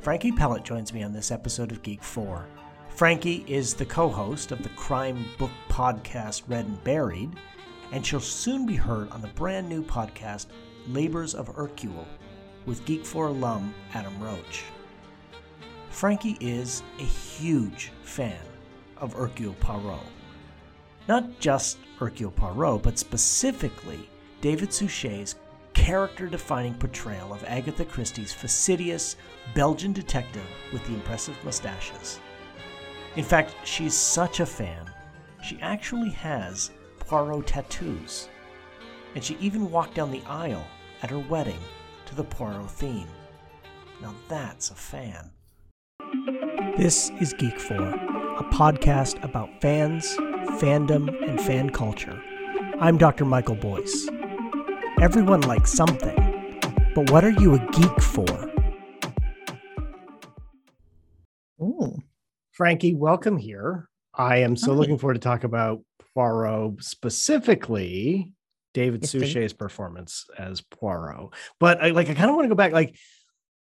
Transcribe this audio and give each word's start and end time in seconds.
Frankie 0.00 0.32
Pellet 0.32 0.64
joins 0.64 0.92
me 0.92 1.04
on 1.04 1.12
this 1.12 1.30
episode 1.30 1.70
of 1.70 1.82
Geek 1.82 2.02
4. 2.02 2.44
Frankie 2.88 3.44
is 3.46 3.74
the 3.74 3.86
co 3.86 4.08
host 4.08 4.50
of 4.50 4.62
the 4.62 4.68
crime 4.70 5.24
book 5.38 5.52
podcast 5.68 6.42
Read 6.48 6.66
and 6.66 6.82
Buried, 6.82 7.30
and 7.92 8.04
she'll 8.04 8.18
soon 8.18 8.66
be 8.66 8.74
heard 8.74 9.08
on 9.10 9.22
the 9.22 9.28
brand 9.28 9.68
new 9.68 9.82
podcast 9.82 10.46
Labors 10.88 11.34
of 11.34 11.46
Hercule 11.48 12.06
with 12.66 12.84
Geek 12.84 13.06
4 13.06 13.28
alum 13.28 13.72
Adam 13.94 14.20
Roach. 14.20 14.64
Frankie 15.90 16.36
is 16.40 16.82
a 16.98 17.04
huge 17.04 17.92
fan 18.02 18.42
of 18.96 19.12
Hercule 19.12 19.54
Poirot. 19.60 20.00
Not 21.06 21.38
just 21.38 21.78
Hercule 21.98 22.32
Poirot, 22.32 22.82
but 22.82 22.98
specifically 22.98 24.08
David 24.40 24.72
Suchet's 24.72 25.36
character 25.82 26.28
defining 26.28 26.74
portrayal 26.74 27.32
of 27.32 27.42
Agatha 27.42 27.84
Christie's 27.84 28.32
fastidious 28.32 29.16
Belgian 29.52 29.92
detective 29.92 30.46
with 30.72 30.86
the 30.86 30.94
impressive 30.94 31.34
mustaches. 31.44 32.20
In 33.16 33.24
fact, 33.24 33.56
she's 33.64 33.92
such 33.92 34.38
a 34.38 34.46
fan, 34.46 34.88
she 35.42 35.58
actually 35.60 36.10
has 36.10 36.70
Poirot 37.00 37.48
tattoos. 37.48 38.28
And 39.16 39.24
she 39.24 39.36
even 39.40 39.72
walked 39.72 39.96
down 39.96 40.12
the 40.12 40.22
aisle 40.28 40.64
at 41.02 41.10
her 41.10 41.18
wedding 41.18 41.58
to 42.06 42.14
the 42.14 42.22
Poirot 42.22 42.70
theme. 42.70 43.08
Now 44.00 44.14
that's 44.28 44.70
a 44.70 44.76
fan. 44.76 45.32
This 46.76 47.10
is 47.20 47.32
Geek 47.32 47.58
4, 47.58 47.76
a 47.76 48.44
podcast 48.52 49.22
about 49.24 49.60
fans, 49.60 50.06
fandom, 50.60 51.08
and 51.28 51.40
fan 51.40 51.70
culture. 51.70 52.22
I'm 52.78 52.98
Dr. 52.98 53.24
Michael 53.24 53.56
Boyce. 53.56 54.08
Everyone 55.02 55.40
likes 55.40 55.72
something, 55.72 56.14
but 56.94 57.10
what 57.10 57.24
are 57.24 57.30
you 57.30 57.54
a 57.54 57.58
geek 57.72 58.00
for? 58.00 58.52
Ooh. 61.60 61.98
Frankie, 62.52 62.94
welcome 62.94 63.36
here. 63.36 63.88
I 64.14 64.36
am 64.36 64.54
so 64.54 64.70
Hi. 64.70 64.78
looking 64.78 64.98
forward 64.98 65.14
to 65.14 65.18
talk 65.18 65.42
about 65.42 65.80
Poirot 66.14 66.84
specifically 66.84 68.32
David 68.74 69.02
Yes, 69.02 69.10
please. 69.10 69.32
Suchet's 69.32 69.52
performance 69.52 70.26
as 70.38 70.60
Poirot. 70.60 71.30
But 71.58 71.82
I 71.82 71.90
like 71.90 72.08
I 72.08 72.14
kind 72.14 72.30
of 72.30 72.36
want 72.36 72.44
to 72.44 72.50
go 72.50 72.54
back 72.54 72.70
like 72.70 72.96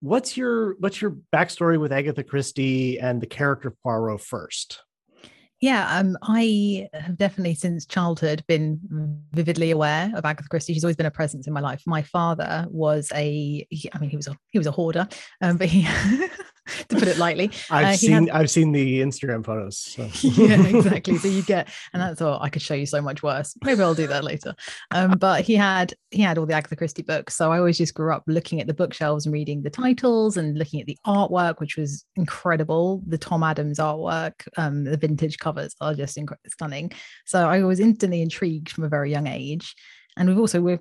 what's 0.02 0.36
your 0.36 0.76
what's 0.80 1.02
your 1.02 1.16
backstory 1.34 1.80
with 1.80 1.94
Agatha 1.94 2.22
Christie 2.22 3.00
and 3.00 3.22
the 3.22 3.28
character 3.28 3.70
of 3.70 3.82
Poirot 3.82 4.20
first? 4.20 4.82
Yeah, 5.62 5.98
um, 5.98 6.18
I 6.22 6.88
have 6.94 7.18
definitely 7.18 7.54
since 7.54 7.86
childhood 7.86 8.46
been 8.48 8.80
vividly 9.34 9.72
aware 9.72 10.10
of 10.16 10.24
Agatha 10.24 10.48
Christie. 10.48 10.74
She's 10.74 10.86
always 10.86 10.96
been 10.96 11.06
a 11.06 11.12
presence 11.12 11.48
in 11.48 11.54
my 11.54 11.60
life. 11.60 11.84
My 11.86 12.02
father 12.02 12.66
was 12.70 13.12
a, 13.14 13.68
I 13.94 14.00
mean, 14.00 14.10
he 14.10 14.16
was 14.16 14.28
a 14.28 14.38
he 14.52 14.58
was 14.58 14.68
a 14.68 14.72
hoarder, 14.72 15.06
um, 15.42 15.58
but 15.58 15.68
he, 15.68 15.86
to 16.90 16.96
put 16.98 17.08
it 17.08 17.18
lightly, 17.18 17.52
I've 17.70 17.86
Uh, 17.88 17.94
seen 17.94 18.12
had- 18.12 18.30
I've 18.30 18.50
seen 18.50 18.72
the 18.72 19.02
Instagram 19.02 19.46
photos. 19.46 19.78
So. 19.78 20.10
yeah, 20.28 20.62
exactly. 20.66 21.18
So 21.18 21.28
you 21.28 21.42
get, 21.44 21.70
and 21.94 22.02
that's 22.02 22.22
all 22.22 22.40
I 22.42 22.50
could 22.50 22.62
show 22.62 22.74
you 22.74 22.86
so 22.86 23.02
much 23.02 23.24
worse. 23.24 23.56
Maybe 23.64 23.82
I'll 23.82 23.94
do 23.96 24.08
that 24.08 24.24
later. 24.24 24.54
Um, 24.92 25.12
but 25.20 25.44
he 25.44 25.56
had 25.56 25.94
he 26.12 26.22
had 26.22 26.38
all 26.38 26.46
the 26.46 26.54
Agatha 26.54 26.76
Christie 26.76 27.02
books, 27.04 27.36
so 27.36 27.52
I 27.52 27.58
always 27.60 27.78
just 27.78 27.94
grew 27.94 28.14
up 28.14 28.24
looking 28.28 28.60
at 28.62 28.68
the 28.68 28.74
bookshelves 28.74 29.26
and 29.26 29.34
reading 29.34 29.62
the 29.64 29.70
titles 29.70 30.38
and 30.38 30.58
looking 30.58 30.80
at 30.82 30.88
the 30.88 30.98
artwork, 31.06 31.60
which 31.60 31.78
was 31.78 32.06
incredible. 32.16 33.02
The 33.08 33.18
Tom 33.18 33.44
Adams 33.44 33.80
artwork, 33.80 34.34
um, 34.58 34.84
the 34.84 34.98
vintage 34.98 35.38
covers 35.40 35.76
are 35.82 35.94
just 35.94 36.18
incre- 36.18 36.36
stunning. 36.48 36.92
So 37.26 37.48
I 37.48 37.64
was 37.64 37.80
instantly 37.80 38.22
intrigued 38.22 38.70
from 38.72 38.84
a 38.84 38.90
very 38.90 39.12
young 39.12 39.28
age, 39.28 39.76
and 40.18 40.30
we've 40.30 40.40
also 40.40 40.62
we're 40.62 40.80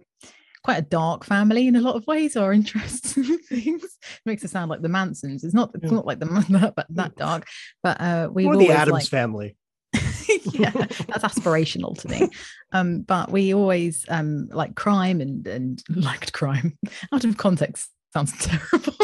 quite 0.69 0.79
a 0.81 0.83
dark 0.83 1.25
family 1.25 1.67
in 1.67 1.77
a 1.77 1.81
lot 1.81 1.97
of 1.97 2.07
ways. 2.07 2.37
Our 2.37 2.53
interests 2.53 3.17
in 3.17 3.39
things 3.49 3.83
it 3.83 4.21
makes 4.27 4.45
it 4.45 4.51
sound 4.51 4.69
like 4.69 4.83
the 4.83 4.91
Mansons. 4.91 5.43
It's 5.43 5.55
not. 5.55 5.71
It's 5.75 5.91
not 5.91 6.05
like 6.05 6.19
the 6.19 6.27
that, 6.51 6.75
but 6.77 6.87
that 6.91 7.17
dark. 7.17 7.47
But 7.83 7.99
uh, 7.99 8.29
we 8.31 8.45
or 8.45 8.55
the 8.55 8.71
Addams 8.71 9.09
family. 9.09 9.57
yeah, 10.53 10.73
that's 10.73 11.25
aspirational 11.25 11.99
to 12.03 12.09
me. 12.09 12.29
Um, 12.73 13.01
but 13.01 13.31
we 13.31 13.55
always 13.55 14.05
um 14.11 14.49
like 14.51 14.75
crime 14.75 15.23
and 15.23 15.47
and 15.47 15.83
liked 15.89 16.35
crime. 16.35 16.77
Out 17.15 17.25
of 17.25 17.39
context 17.39 17.89
sounds 18.13 18.35
terrible. 18.37 18.95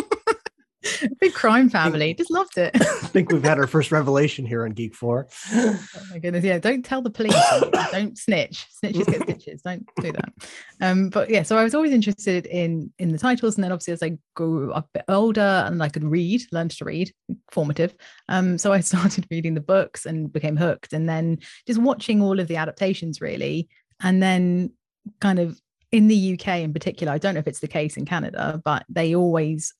Big 1.21 1.33
crime 1.33 1.69
family, 1.69 2.15
just 2.15 2.31
loved 2.31 2.59
it. 2.59 2.71
I 2.75 2.79
think 3.09 3.31
we've 3.31 3.43
had 3.43 3.59
our 3.59 3.67
first 3.67 3.91
revelation 3.93 4.47
here 4.47 4.65
on 4.65 4.71
Geek 4.71 4.95
4. 4.95 5.29
oh 5.53 5.81
my 6.11 6.19
goodness, 6.19 6.45
yeah. 6.45 6.59
Don't 6.59 6.85
tell 6.85 7.03
the 7.03 7.11
police. 7.11 7.35
don't 7.93 8.19
snitch. 8.19 8.67
Snitches 8.83 9.07
get 9.07 9.23
stitches. 9.23 9.63
Don't 9.63 9.87
do 10.01 10.13
that. 10.13 10.33
Um, 10.81 11.09
but 11.09 11.31
yeah, 11.31 11.43
so 11.43 11.57
I 11.57 11.65
was 11.65 11.75
always 11.75 11.93
interested 11.93 12.47
in 12.47 12.93
in 12.99 13.13
the 13.13 13.19
titles, 13.19 13.57
and 13.57 13.65
then 13.65 13.73
obviously 13.73 13.93
as 13.93 14.03
I 14.03 14.19
grew 14.35 14.73
up 14.73 14.87
a 14.95 14.99
bit 14.99 15.05
older 15.09 15.65
and 15.67 15.83
I 15.83 15.89
could 15.89 16.05
read, 16.05 16.43
learned 16.53 16.73
to 16.73 16.85
read, 16.85 17.13
formative. 17.51 17.95
Um, 18.29 18.59
so 18.59 18.73
I 18.73 18.81
started 18.81 19.27
reading 19.31 19.55
the 19.55 19.61
books 19.61 20.07
and 20.07 20.33
became 20.33 20.57
hooked, 20.57 20.93
and 20.93 21.09
then 21.09 21.39
just 21.67 21.81
watching 21.81 22.21
all 22.21 22.41
of 22.41 22.49
the 22.49 22.57
adaptations 22.57 23.21
really, 23.21 23.69
and 24.03 24.23
then 24.23 24.73
kind 25.21 25.39
of 25.39 25.61
in 25.93 26.09
the 26.09 26.35
UK 26.35 26.59
in 26.59 26.73
particular. 26.73 27.13
I 27.13 27.19
don't 27.19 27.35
know 27.35 27.41
if 27.41 27.47
it's 27.47 27.61
the 27.61 27.69
case 27.69 27.97
in 27.97 28.05
Canada, 28.05 28.61
but 28.65 28.85
they 28.89 29.15
always 29.15 29.73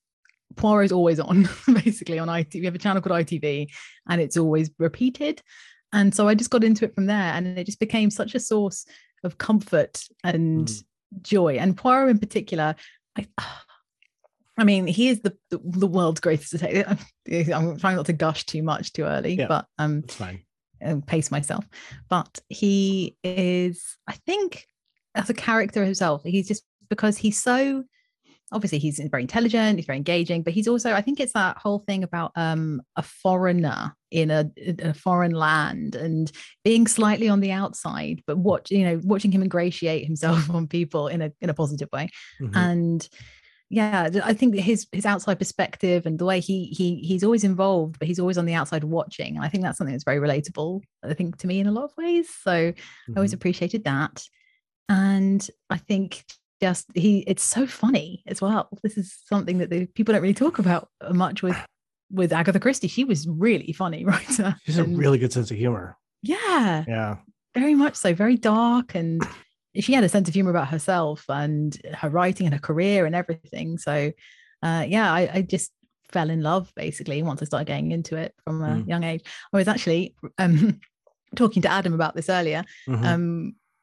Poirot's 0.57 0.93
always 0.93 1.21
on 1.21 1.49
basically 1.85 2.19
on 2.19 2.29
ITV. 2.29 2.55
We 2.61 2.65
have 2.67 2.75
a 2.75 2.79
channel 2.79 3.03
called 3.03 3.19
ITV, 3.27 3.69
and 4.09 4.21
it's 4.21 4.37
always 4.37 4.71
repeated. 4.79 5.43
And 5.93 6.15
so 6.15 6.27
I 6.29 6.35
just 6.35 6.51
got 6.51 6.65
into 6.65 6.85
it 6.85 6.95
from 6.95 7.07
there, 7.07 7.33
and 7.35 7.47
it 7.59 7.65
just 7.65 7.81
became 7.81 8.11
such 8.11 8.35
a 8.35 8.41
source 8.41 8.87
of 9.23 9.39
comfort 9.39 10.03
and 10.23 10.67
Mm. 10.69 10.85
joy. 11.23 11.57
And 11.57 11.77
Poirot 11.77 12.11
in 12.11 12.19
particular, 12.19 12.75
I, 13.17 13.27
I 14.57 14.65
mean, 14.65 14.87
he 14.87 15.09
is 15.09 15.21
the 15.21 15.37
the, 15.51 15.87
world's 15.87 16.21
greatest 16.21 16.53
detective. 16.53 17.05
I'm 17.53 17.77
trying 17.79 17.97
not 17.97 18.07
to 18.07 18.13
gush 18.13 18.45
too 18.45 18.63
much 18.63 18.93
too 18.93 19.03
early, 19.05 19.35
Yeah. 19.35 19.49
but 19.49 19.67
um, 19.79 20.03
That's 20.03 20.15
fine. 20.15 20.43
and 20.81 21.05
pace 21.07 21.31
myself. 21.31 21.67
But 22.09 22.39
he 22.49 23.17
is, 23.25 23.97
I 24.07 24.13
think, 24.27 24.67
as 25.17 25.29
a 25.31 25.35
character 25.35 25.85
himself, 25.85 26.23
he's 26.25 26.47
just 26.49 26.63
because 26.89 27.17
he's 27.17 27.41
so 27.43 27.85
obviously 28.55 28.79
he's 28.79 28.99
very 29.11 29.23
intelligent, 29.23 29.79
he's 29.79 29.87
very 29.87 29.99
engaging, 29.99 30.43
but 30.43 30.53
he's 30.53 30.69
also, 30.69 30.93
I 30.93 31.01
think 31.03 31.21
it's 31.21 31.33
that 31.35 31.59
whole 31.59 31.81
thing 31.81 32.03
about 32.05 32.33
um 32.37 32.81
a 32.97 33.03
foreigner 33.03 33.95
in 34.11 34.31
a, 34.31 34.51
a 34.79 34.95
foreign 34.95 35.33
land 35.33 35.95
and 35.97 36.31
being 36.65 36.87
slightly 36.87 37.29
on 37.29 37.41
the 37.41 37.51
outside, 37.53 38.23
but 38.27 38.39
watch, 38.39 38.71
you 38.71 38.85
know, 38.85 39.01
watching 39.05 39.33
him 39.33 39.43
ingratiate 39.43 40.07
himself 40.07 40.49
on 40.55 40.67
people 40.69 41.09
in 41.09 41.21
a 41.21 41.33
in 41.41 41.51
a 41.51 41.55
positive 41.55 41.89
way 41.93 42.09
Mhm. 42.41 42.57
and 42.57 43.09
yeah 43.71 44.11
i 44.23 44.35
think 44.35 44.55
his 44.55 44.87
his 44.93 45.07
outside 45.07 45.39
perspective 45.39 46.05
and 46.05 46.19
the 46.19 46.25
way 46.27 46.39
he 46.39 46.67
he 46.67 46.97
he's 46.97 47.25
always 47.25 47.45
involved 47.45 47.99
but 47.99 48.07
he's 48.07 48.21
always 48.21 48.37
on 48.37 48.45
the 48.45 48.53
outside 48.53 48.85
watching 48.85 49.37
and 49.37 49.45
i 49.45 49.49
think 49.49 49.63
that's 49.65 49.79
something 49.79 49.95
that's 49.95 50.05
very 50.05 50.19
relatable 50.21 50.83
i 51.03 51.15
think 51.15 51.39
to 51.39 51.47
me 51.47 51.61
in 51.61 51.67
a 51.67 51.73
lot 51.73 51.85
of 51.85 51.93
ways 51.97 52.29
so 52.43 52.53
i 52.53 52.75
always 53.17 53.31
Mhm. 53.31 53.37
appreciated 53.37 53.83
that 53.85 54.23
and 54.91 55.49
i 55.71 55.79
think 55.79 56.25
just 56.67 56.87
he 56.95 57.11
it's 57.33 57.43
so 57.57 57.63
funny 57.67 58.09
as 58.33 58.39
well 58.45 58.63
this 58.85 58.97
is 59.03 59.07
something 59.33 59.57
that 59.59 59.71
the 59.71 59.81
people 59.97 60.13
don't 60.13 60.23
really 60.27 60.41
talk 60.47 60.57
about 60.65 60.83
much 61.25 61.39
with 61.47 61.57
with 62.19 62.33
agatha 62.41 62.61
christie 62.65 62.89
she 62.97 63.05
was 63.13 63.21
really 63.47 63.73
funny 63.73 64.01
writer 64.11 64.49
She's 64.65 64.79
a 64.79 64.85
really 65.03 65.19
good 65.23 65.33
sense 65.37 65.51
of 65.53 65.57
humor. 65.65 65.87
yeah 66.23 66.85
Yeah. 66.95 67.13
very 67.63 67.75
much 67.75 67.95
so 68.05 68.15
very 68.25 68.37
dark 68.55 68.95
and 69.01 69.23
she 69.85 69.93
had 69.97 70.05
a 70.05 70.09
sense 70.09 70.29
of 70.29 70.35
humor 70.35 70.51
about 70.57 70.69
herself 70.69 71.19
and 71.29 71.69
her 72.01 72.11
writing 72.17 72.47
and 72.47 72.55
her 72.59 72.61
career 72.71 73.01
and 73.07 73.15
everything 73.23 73.69
so 73.79 73.95
uh 74.67 74.85
yeah 74.95 75.09
i, 75.19 75.23
I 75.37 75.43
just 75.43 75.71
fell 76.15 76.31
in 76.31 76.41
love 76.51 76.65
basically 76.77 77.19
once 77.31 77.43
i 77.43 77.47
started 77.51 77.67
getting 77.73 77.91
into 77.93 78.15
it 78.25 78.31
from 78.45 78.57
a 78.63 78.69
Mm. 78.77 78.89
young 78.93 79.05
age 79.13 79.23
i 79.53 79.57
was 79.61 79.69
actually 79.75 80.15
um 80.43 80.81
talking 81.41 81.63
to 81.63 81.71
adam 81.79 81.93
about 82.01 82.15
this 82.17 82.29
earlier 82.39 82.63
Mhm. 82.89 83.05
um 83.11 83.25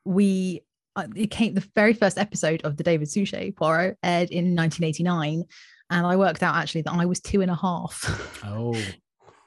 we 0.06 0.62
it 1.16 1.31
came 1.31 1.53
the 1.53 1.68
very 1.75 1.94
first 1.94 2.18
episode 2.18 2.61
of 2.64 2.78
the 2.78 2.84
david 2.84 3.09
suchet 3.09 3.52
poirot 3.55 3.97
aired 4.03 4.29
in 4.29 4.55
1989 4.55 5.43
and 5.90 6.05
i 6.08 6.16
worked 6.16 6.43
out 6.43 6.55
actually 6.55 6.82
that 6.82 6.93
i 6.93 7.05
was 7.05 7.20
two 7.22 7.41
and 7.41 7.49
a 7.52 7.55
half 7.55 8.41
oh. 8.46 8.73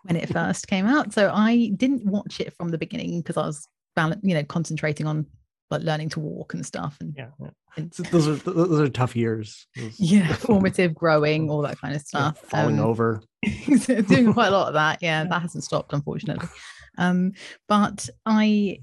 when 0.04 0.16
it 0.16 0.28
first 0.28 0.68
came 0.68 0.86
out. 0.86 1.12
So 1.14 1.30
I 1.32 1.70
didn't 1.76 2.04
watch 2.04 2.38
it 2.40 2.52
from 2.56 2.68
the 2.68 2.76
beginning 2.76 3.20
because 3.22 3.38
I 3.38 3.46
was, 3.46 3.66
bal- 3.96 4.20
you 4.22 4.34
know, 4.34 4.44
concentrating 4.44 5.06
on 5.06 5.24
like 5.70 5.80
learning 5.82 6.10
to 6.10 6.20
walk 6.20 6.52
and 6.52 6.64
stuff 6.64 6.98
and, 7.00 7.14
Yeah. 7.16 7.28
yeah. 7.40 7.48
and 7.78 7.90
those 8.10 8.28
are 8.28 8.34
those 8.34 8.80
are 8.80 8.88
tough 8.90 9.16
years. 9.16 9.66
Those- 9.74 9.98
yeah, 9.98 10.34
formative 10.34 10.94
growing, 10.94 11.48
all 11.48 11.62
that 11.62 11.80
kind 11.80 11.96
of 11.96 12.02
yeah, 12.12 12.32
stuff. 12.32 12.38
falling 12.50 12.78
Um, 12.80 12.84
over. 12.84 13.22
doing 13.66 14.34
quite 14.34 14.48
a 14.48 14.50
lot 14.50 14.68
of 14.68 14.74
that. 14.74 14.98
Yeah, 15.00 15.24
that 15.24 15.40
hasn't 15.42 15.64
stopped, 15.64 15.94
unfortunately. 15.94 16.48
Um, 16.98 17.32
but 17.66 18.08
I, 18.26 18.80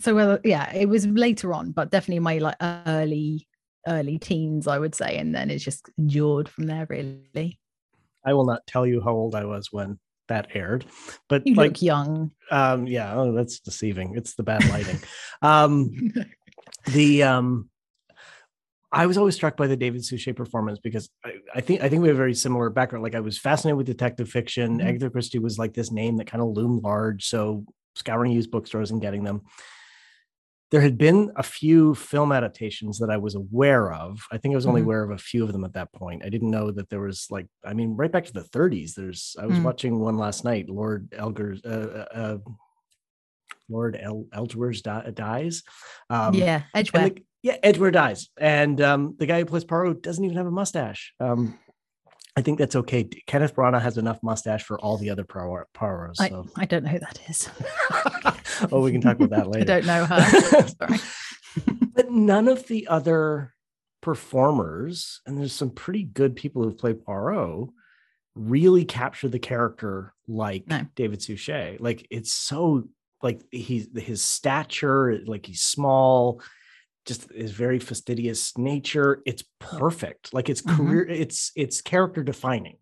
so 0.00 0.14
well, 0.14 0.38
yeah, 0.44 0.72
it 0.74 0.88
was 0.88 1.06
later 1.06 1.52
on, 1.52 1.72
but 1.72 1.90
definitely 1.90 2.20
my 2.20 2.38
like 2.38 2.56
early, 2.60 3.46
early 3.86 4.18
teens, 4.18 4.66
I 4.66 4.78
would 4.78 4.94
say, 4.94 5.16
and 5.16 5.34
then 5.34 5.50
it's 5.50 5.64
just 5.64 5.88
endured 5.98 6.48
from 6.48 6.66
there. 6.66 6.86
Really, 6.88 7.58
I 8.24 8.34
will 8.34 8.46
not 8.46 8.66
tell 8.66 8.86
you 8.86 9.00
how 9.00 9.12
old 9.12 9.34
I 9.34 9.44
was 9.44 9.68
when 9.70 9.98
that 10.28 10.48
aired, 10.54 10.84
but 11.28 11.46
you 11.46 11.54
like, 11.54 11.72
look 11.72 11.82
young. 11.82 12.30
um, 12.50 12.86
yeah, 12.86 13.14
oh, 13.14 13.32
that's 13.32 13.60
deceiving. 13.60 14.14
It's 14.16 14.34
the 14.34 14.42
bad 14.42 14.68
lighting. 14.68 14.98
um, 15.42 15.90
the 16.86 17.22
um, 17.22 17.70
I 18.92 19.06
was 19.06 19.16
always 19.16 19.34
struck 19.34 19.56
by 19.56 19.66
the 19.66 19.76
David 19.76 20.04
Suchet 20.04 20.34
performance 20.34 20.80
because 20.80 21.08
I, 21.24 21.34
I, 21.54 21.60
think 21.60 21.82
I 21.82 21.88
think 21.88 22.02
we 22.02 22.08
have 22.08 22.16
a 22.16 22.18
very 22.18 22.34
similar 22.34 22.70
background. 22.70 23.04
Like 23.04 23.14
I 23.14 23.20
was 23.20 23.38
fascinated 23.38 23.76
with 23.76 23.86
detective 23.86 24.28
fiction. 24.28 24.78
Mm-hmm. 24.78 24.88
Agatha 24.88 25.10
Christie 25.10 25.38
was 25.38 25.58
like 25.58 25.74
this 25.74 25.92
name 25.92 26.16
that 26.16 26.26
kind 26.26 26.42
of 26.42 26.48
loomed 26.48 26.82
large. 26.82 27.26
So 27.26 27.64
scouring 27.94 28.32
used 28.32 28.50
bookstores 28.50 28.90
and 28.90 29.00
getting 29.00 29.22
them. 29.22 29.42
There 30.70 30.80
had 30.80 30.96
been 30.96 31.32
a 31.34 31.42
few 31.42 31.94
film 31.94 32.30
adaptations 32.30 32.98
that 33.00 33.10
I 33.10 33.16
was 33.16 33.34
aware 33.34 33.92
of. 33.92 34.20
I 34.30 34.38
think 34.38 34.52
I 34.52 34.56
was 34.56 34.66
only 34.66 34.80
mm-hmm. 34.80 34.86
aware 34.86 35.02
of 35.02 35.10
a 35.10 35.18
few 35.18 35.42
of 35.44 35.52
them 35.52 35.64
at 35.64 35.72
that 35.74 35.92
point. 35.92 36.24
I 36.24 36.28
didn't 36.28 36.50
know 36.50 36.70
that 36.70 36.88
there 36.88 37.00
was 37.00 37.26
like, 37.28 37.46
I 37.64 37.74
mean, 37.74 37.96
right 37.96 38.12
back 38.12 38.24
to 38.26 38.32
the 38.32 38.42
30s. 38.42 38.94
There's 38.94 39.36
I 39.38 39.46
was 39.46 39.56
mm-hmm. 39.56 39.64
watching 39.64 39.98
one 39.98 40.16
last 40.16 40.44
night, 40.44 40.68
Lord 40.68 41.10
Elgar's 41.10 41.64
uh, 41.64 42.06
uh, 42.14 42.18
uh 42.18 42.38
Lord 43.70 43.98
El- 44.00 44.26
Elgers 44.34 44.82
dies. 45.14 45.62
Um, 46.10 46.34
yeah, 46.34 46.62
Edgware. 46.74 47.10
The, 47.10 47.22
yeah, 47.42 47.56
Edgware 47.62 47.90
dies, 47.90 48.28
and 48.38 48.80
um, 48.80 49.16
the 49.18 49.26
guy 49.26 49.38
who 49.38 49.46
plays 49.46 49.64
Poirot 49.64 50.02
doesn't 50.02 50.24
even 50.24 50.36
have 50.36 50.46
a 50.46 50.50
mustache. 50.50 51.14
Um, 51.20 51.58
I 52.36 52.42
think 52.42 52.58
that's 52.58 52.76
okay. 52.76 53.04
Kenneth 53.26 53.54
Branagh 53.54 53.82
has 53.82 53.98
enough 53.98 54.22
mustache 54.22 54.62
for 54.62 54.78
all 54.80 54.96
the 54.96 55.10
other 55.10 55.24
Poirots. 55.24 56.16
So. 56.16 56.46
I, 56.56 56.62
I 56.62 56.64
don't 56.64 56.84
know 56.84 56.90
who 56.90 56.98
that 57.00 57.20
is. 57.28 57.50
oh, 58.72 58.80
we 58.80 58.92
can 58.92 59.00
talk 59.00 59.20
about 59.20 59.30
that 59.30 59.48
later. 59.50 59.72
I 59.72 59.80
don't 59.80 59.86
know 59.86 60.04
her. 60.04 60.68
Sorry. 60.68 60.98
but 61.92 62.10
none 62.10 62.48
of 62.48 62.66
the 62.68 62.86
other 62.86 63.54
performers, 64.00 65.20
and 65.26 65.38
there's 65.38 65.52
some 65.52 65.70
pretty 65.70 66.04
good 66.04 66.36
people 66.36 66.62
who've 66.62 66.78
played 66.78 67.04
Poirot, 67.04 67.68
really 68.34 68.84
capture 68.84 69.28
the 69.28 69.38
character 69.38 70.14
like 70.28 70.66
no. 70.68 70.86
David 70.94 71.20
Suchet. 71.20 71.78
Like 71.80 72.06
it's 72.10 72.32
so 72.32 72.88
like 73.22 73.42
he's 73.50 73.88
his 73.94 74.22
stature, 74.22 75.18
like 75.26 75.46
he's 75.46 75.62
small, 75.62 76.42
just 77.06 77.30
his 77.32 77.52
very 77.52 77.78
fastidious 77.78 78.56
nature. 78.58 79.22
It's 79.26 79.44
perfect. 79.58 80.32
Like 80.34 80.48
it's 80.48 80.62
mm-hmm. 80.62 80.76
career, 80.76 81.06
it's 81.08 81.52
it's 81.56 81.80
character 81.80 82.22
defining. 82.22 82.76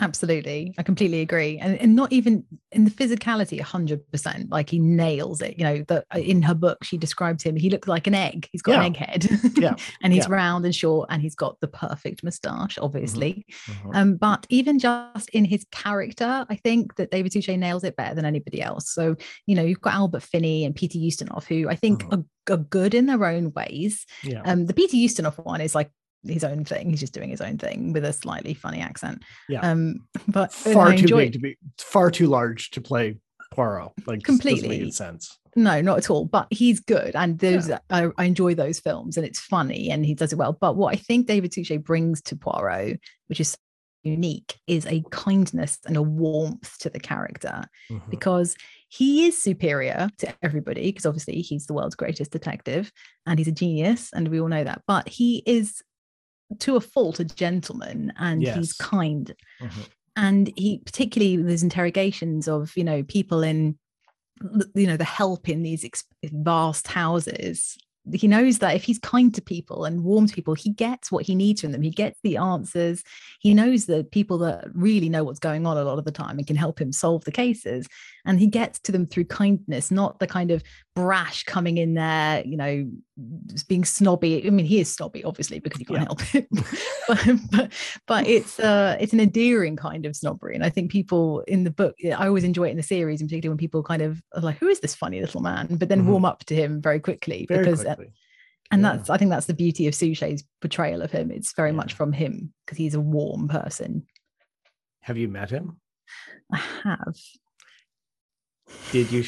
Absolutely. 0.00 0.74
I 0.78 0.82
completely 0.82 1.20
agree. 1.20 1.58
And, 1.58 1.78
and 1.80 1.94
not 1.94 2.12
even 2.12 2.44
in 2.72 2.84
the 2.84 2.90
physicality, 2.90 3.60
100%. 3.60 4.50
Like 4.50 4.70
he 4.70 4.78
nails 4.78 5.42
it. 5.42 5.58
You 5.58 5.64
know, 5.64 5.84
that 5.88 6.06
uh, 6.14 6.18
in 6.18 6.42
her 6.42 6.54
book, 6.54 6.84
she 6.84 6.96
describes 6.96 7.42
him, 7.42 7.56
he 7.56 7.70
looks 7.70 7.88
like 7.88 8.06
an 8.06 8.14
egg. 8.14 8.48
He's 8.52 8.62
got 8.62 8.72
yeah. 8.72 8.80
an 8.80 8.86
egg 8.86 8.96
head. 8.96 9.28
yeah. 9.56 9.74
and 10.02 10.12
he's 10.12 10.26
yeah. 10.26 10.34
round 10.34 10.64
and 10.64 10.74
short 10.74 11.08
and 11.10 11.20
he's 11.20 11.34
got 11.34 11.60
the 11.60 11.68
perfect 11.68 12.24
moustache, 12.24 12.78
obviously. 12.78 13.44
Mm-hmm. 13.68 13.70
Mm-hmm. 13.80 13.96
Um, 13.96 14.16
but 14.16 14.46
even 14.48 14.78
just 14.78 15.28
in 15.30 15.44
his 15.44 15.66
character, 15.70 16.46
I 16.48 16.56
think 16.56 16.96
that 16.96 17.10
David 17.10 17.32
Suchet 17.32 17.56
nails 17.56 17.84
it 17.84 17.96
better 17.96 18.14
than 18.14 18.24
anybody 18.24 18.62
else. 18.62 18.90
So, 18.90 19.16
you 19.46 19.54
know, 19.54 19.62
you've 19.62 19.80
got 19.80 19.94
Albert 19.94 20.22
Finney 20.22 20.64
and 20.64 20.74
Peter 20.74 20.98
Ustinov, 20.98 21.44
who 21.44 21.68
I 21.68 21.76
think 21.76 22.04
mm-hmm. 22.04 22.20
are, 22.20 22.54
are, 22.54 22.58
good 22.70 22.94
in 22.94 23.06
their 23.06 23.24
own 23.24 23.52
ways. 23.52 24.06
Yeah. 24.22 24.42
Um, 24.44 24.66
the 24.66 24.74
Peter 24.74 24.96
Ustinov 24.96 25.42
one 25.44 25.60
is 25.60 25.74
like 25.74 25.90
his 26.26 26.44
own 26.44 26.64
thing. 26.64 26.90
He's 26.90 27.00
just 27.00 27.12
doing 27.12 27.30
his 27.30 27.40
own 27.40 27.58
thing 27.58 27.92
with 27.92 28.04
a 28.04 28.12
slightly 28.12 28.54
funny 28.54 28.80
accent. 28.80 29.22
Yeah. 29.48 29.60
Um, 29.60 30.06
but 30.28 30.52
far 30.52 30.94
too 30.94 31.16
big 31.16 31.32
to 31.32 31.38
be 31.38 31.58
far 31.78 32.10
too 32.10 32.26
large 32.26 32.70
to 32.70 32.80
play 32.80 33.16
Poirot. 33.52 33.92
Like 34.06 34.22
completely 34.22 34.90
sense. 34.90 35.38
No, 35.56 35.80
not 35.80 35.98
at 35.98 36.10
all. 36.10 36.26
But 36.26 36.46
he's 36.50 36.80
good, 36.80 37.16
and 37.16 37.38
those 37.38 37.68
yeah. 37.68 37.78
I, 37.90 38.10
I, 38.16 38.24
enjoy 38.24 38.54
those 38.54 38.78
films, 38.78 39.16
and 39.16 39.26
it's 39.26 39.40
funny, 39.40 39.90
and 39.90 40.06
he 40.06 40.14
does 40.14 40.32
it 40.32 40.36
well. 40.36 40.56
But 40.58 40.76
what 40.76 40.94
I 40.94 40.96
think 40.96 41.26
David 41.26 41.52
Suchet 41.52 41.78
brings 41.78 42.22
to 42.22 42.36
Poirot, 42.36 43.00
which 43.26 43.40
is 43.40 43.56
unique, 44.04 44.54
is 44.68 44.86
a 44.86 45.02
kindness 45.10 45.78
and 45.86 45.96
a 45.96 46.02
warmth 46.02 46.78
to 46.78 46.90
the 46.90 47.00
character, 47.00 47.64
mm-hmm. 47.90 48.10
because 48.10 48.56
he 48.90 49.26
is 49.26 49.40
superior 49.40 50.10
to 50.18 50.34
everybody 50.42 50.88
because 50.90 51.06
obviously 51.06 51.40
he's 51.40 51.66
the 51.66 51.72
world's 51.72 51.94
greatest 51.94 52.32
detective 52.32 52.92
and 53.24 53.38
he's 53.38 53.48
a 53.48 53.52
genius 53.52 54.10
and 54.12 54.26
we 54.28 54.40
all 54.40 54.48
know 54.48 54.64
that 54.64 54.82
but 54.86 55.08
he 55.08 55.44
is 55.46 55.80
to 56.58 56.76
a 56.76 56.80
fault 56.80 57.20
a 57.20 57.24
gentleman 57.24 58.12
and 58.18 58.42
yes. 58.42 58.56
he's 58.56 58.72
kind 58.72 59.34
mm-hmm. 59.60 59.80
and 60.16 60.52
he 60.56 60.78
particularly 60.84 61.42
his 61.50 61.62
interrogations 61.62 62.48
of 62.48 62.76
you 62.76 62.84
know 62.84 63.02
people 63.04 63.42
in 63.42 63.78
you 64.74 64.86
know 64.86 64.96
the 64.96 65.04
help 65.04 65.48
in 65.48 65.62
these 65.62 65.84
vast 66.24 66.88
houses 66.88 67.76
he 68.12 68.28
knows 68.28 68.58
that 68.58 68.74
if 68.74 68.84
he's 68.84 68.98
kind 68.98 69.34
to 69.34 69.42
people 69.42 69.84
and 69.84 70.04
warm 70.04 70.26
to 70.26 70.34
people, 70.34 70.54
he 70.54 70.70
gets 70.70 71.12
what 71.12 71.26
he 71.26 71.34
needs 71.34 71.60
from 71.60 71.72
them. 71.72 71.82
He 71.82 71.90
gets 71.90 72.18
the 72.22 72.38
answers. 72.38 73.04
He 73.40 73.52
knows 73.54 73.86
the 73.86 74.04
people 74.04 74.38
that 74.38 74.68
really 74.72 75.08
know 75.08 75.22
what's 75.22 75.38
going 75.38 75.66
on 75.66 75.76
a 75.76 75.84
lot 75.84 75.98
of 75.98 76.04
the 76.04 76.10
time 76.10 76.38
and 76.38 76.46
can 76.46 76.56
help 76.56 76.80
him 76.80 76.92
solve 76.92 77.24
the 77.24 77.32
cases. 77.32 77.86
And 78.24 78.38
he 78.38 78.46
gets 78.46 78.78
to 78.80 78.92
them 78.92 79.06
through 79.06 79.24
kindness, 79.26 79.90
not 79.90 80.18
the 80.18 80.26
kind 80.26 80.50
of 80.50 80.62
brash 80.94 81.44
coming 81.44 81.78
in 81.78 81.94
there, 81.94 82.42
you 82.44 82.56
know, 82.56 82.90
being 83.68 83.84
snobby. 83.84 84.46
I 84.46 84.50
mean, 84.50 84.66
he 84.66 84.80
is 84.80 84.92
snobby, 84.92 85.24
obviously, 85.24 85.58
because 85.58 85.78
he 85.78 85.84
can't 85.84 86.00
yeah. 86.00 86.06
help 86.06 86.34
it. 86.34 86.48
but, 87.08 87.50
but, 87.50 87.72
but 88.06 88.26
it's 88.26 88.60
uh 88.60 88.96
it's 89.00 89.12
an 89.12 89.20
endearing 89.20 89.76
kind 89.76 90.06
of 90.06 90.16
snobbery. 90.16 90.54
And 90.54 90.64
I 90.64 90.70
think 90.70 90.90
people 90.90 91.40
in 91.48 91.64
the 91.64 91.70
book, 91.70 91.94
I 92.04 92.26
always 92.26 92.44
enjoy 92.44 92.68
it 92.68 92.72
in 92.72 92.76
the 92.76 92.82
series, 92.82 93.20
in 93.20 93.28
particular 93.28 93.52
when 93.52 93.58
people 93.58 93.82
kind 93.82 94.02
of 94.02 94.22
are 94.34 94.42
like, 94.42 94.58
who 94.58 94.68
is 94.68 94.80
this 94.80 94.94
funny 94.94 95.20
little 95.20 95.40
man? 95.40 95.66
But 95.70 95.88
then 95.88 96.00
mm-hmm. 96.00 96.10
warm 96.10 96.24
up 96.24 96.44
to 96.46 96.54
him 96.54 96.80
very 96.80 97.00
quickly 97.00 97.46
very 97.48 97.64
because 97.64 97.84
uh, 97.84 97.96
and 98.70 98.82
yeah. 98.82 98.92
that's 98.96 99.10
I 99.10 99.16
think 99.16 99.30
that's 99.30 99.46
the 99.46 99.54
beauty 99.54 99.86
of 99.86 99.94
Suchet's 99.94 100.44
portrayal 100.60 101.02
of 101.02 101.10
him. 101.10 101.30
It's 101.30 101.52
very 101.54 101.70
yeah. 101.70 101.76
much 101.76 101.94
from 101.94 102.12
him 102.12 102.52
because 102.64 102.78
he's 102.78 102.94
a 102.94 103.00
warm 103.00 103.48
person. 103.48 104.06
Have 105.00 105.16
you 105.16 105.28
met 105.28 105.50
him? 105.50 105.80
I 106.52 106.58
have. 106.84 107.16
Did 108.92 109.10
you 109.12 109.24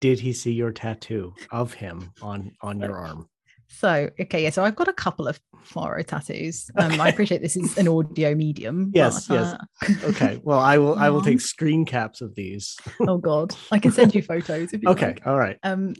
did 0.00 0.20
he 0.20 0.32
see 0.32 0.52
your 0.52 0.72
tattoo 0.72 1.34
of 1.50 1.74
him 1.74 2.12
on 2.22 2.52
on 2.60 2.80
your 2.80 2.98
arm? 2.98 3.28
So 3.68 4.10
okay, 4.20 4.42
yeah. 4.42 4.50
So 4.50 4.64
I've 4.64 4.76
got 4.76 4.88
a 4.88 4.92
couple 4.92 5.26
of 5.26 5.40
Poirot 5.70 6.06
tattoos. 6.06 6.70
Um, 6.76 6.92
okay. 6.92 7.00
I 7.00 7.08
appreciate 7.08 7.42
this 7.42 7.56
is 7.56 7.76
an 7.76 7.88
audio 7.88 8.34
medium. 8.34 8.92
Yes, 8.94 9.26
but, 9.26 9.34
yes. 9.34 9.54
Uh... 9.54 10.08
okay. 10.08 10.40
Well, 10.42 10.58
I 10.58 10.78
will. 10.78 10.94
I 10.96 11.10
will 11.10 11.22
take 11.22 11.40
screen 11.54 11.84
caps 11.84 12.20
of 12.20 12.34
these. 12.34 12.76
oh 13.00 13.18
God, 13.18 13.54
I 13.72 13.78
can 13.78 13.90
send 13.90 14.14
you 14.14 14.22
photos 14.32 14.72
if 14.72 14.82
you 14.82 14.88
okay. 14.90 15.08
Like. 15.08 15.26
All 15.26 15.36
right. 15.36 15.58
Um, 15.62 15.94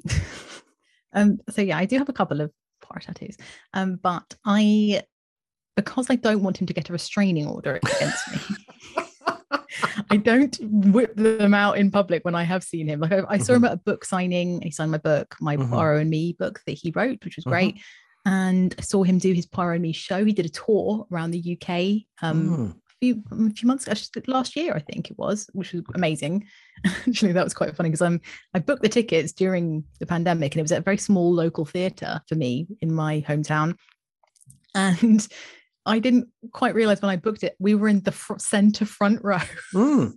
um. 1.12 1.38
So 1.50 1.62
yeah, 1.62 1.78
I 1.78 1.86
do 1.86 1.98
have 1.98 2.08
a 2.08 2.14
couple 2.14 2.40
of 2.40 2.52
Poirot 2.80 3.04
tattoos. 3.04 3.36
Um, 3.74 3.98
but 4.00 4.36
I, 4.44 5.02
because 5.74 6.08
I 6.08 6.16
don't 6.16 6.42
want 6.42 6.58
him 6.58 6.66
to 6.68 6.74
get 6.74 6.88
a 6.88 6.92
restraining 6.92 7.46
order 7.46 7.80
against 7.82 8.32
me. 8.32 9.04
I 10.10 10.16
don't 10.16 10.56
whip 10.60 11.14
them 11.16 11.54
out 11.54 11.78
in 11.78 11.90
public 11.90 12.24
when 12.24 12.34
I 12.34 12.42
have 12.42 12.62
seen 12.62 12.88
him. 12.88 13.00
Like 13.00 13.12
I, 13.12 13.22
I 13.28 13.38
saw 13.38 13.54
mm-hmm. 13.54 13.64
him 13.64 13.64
at 13.64 13.72
a 13.72 13.78
book 13.78 14.04
signing. 14.04 14.60
He 14.62 14.70
signed 14.70 14.90
my 14.90 14.98
book, 14.98 15.34
my 15.40 15.56
mm-hmm. 15.56 15.72
Poirot 15.72 16.02
and 16.02 16.10
Me 16.10 16.34
book 16.38 16.60
that 16.66 16.72
he 16.72 16.92
wrote, 16.94 17.24
which 17.24 17.36
was 17.36 17.44
great. 17.44 17.76
Mm-hmm. 17.76 18.32
And 18.32 18.74
I 18.78 18.82
saw 18.82 19.02
him 19.04 19.18
do 19.18 19.32
his 19.32 19.46
Poirot 19.46 19.76
and 19.76 19.82
Me 19.82 19.92
show. 19.92 20.24
He 20.24 20.32
did 20.32 20.46
a 20.46 20.50
tour 20.50 21.06
around 21.12 21.30
the 21.30 21.58
UK 21.60 22.02
um, 22.22 22.48
mm. 22.48 22.70
a 22.70 22.94
few 23.00 23.22
a 23.30 23.50
few 23.50 23.68
months 23.68 23.86
ago, 23.86 24.22
last 24.26 24.56
year 24.56 24.74
I 24.74 24.80
think 24.80 25.10
it 25.10 25.18
was, 25.18 25.48
which 25.52 25.72
was 25.72 25.82
amazing. 25.94 26.46
Actually, 26.84 27.32
that 27.32 27.44
was 27.44 27.54
quite 27.54 27.76
funny 27.76 27.90
because 27.90 28.02
I'm 28.02 28.20
I 28.52 28.58
booked 28.58 28.82
the 28.82 28.88
tickets 28.88 29.32
during 29.32 29.84
the 30.00 30.06
pandemic, 30.06 30.54
and 30.54 30.60
it 30.60 30.62
was 30.62 30.72
at 30.72 30.80
a 30.80 30.84
very 30.84 30.98
small 30.98 31.32
local 31.32 31.64
theatre 31.64 32.20
for 32.28 32.34
me 32.34 32.66
in 32.80 32.92
my 32.92 33.24
hometown. 33.28 33.76
And 34.74 35.26
I 35.86 35.98
didn't 35.98 36.28
quite 36.52 36.74
realize 36.74 37.00
when 37.00 37.10
I 37.10 37.16
booked 37.16 37.44
it, 37.44 37.56
we 37.58 37.74
were 37.74 37.88
in 37.88 38.00
the 38.00 38.12
fr- 38.12 38.38
center 38.38 38.84
front 38.84 39.20
row. 39.22 39.38
Mm. 39.74 40.14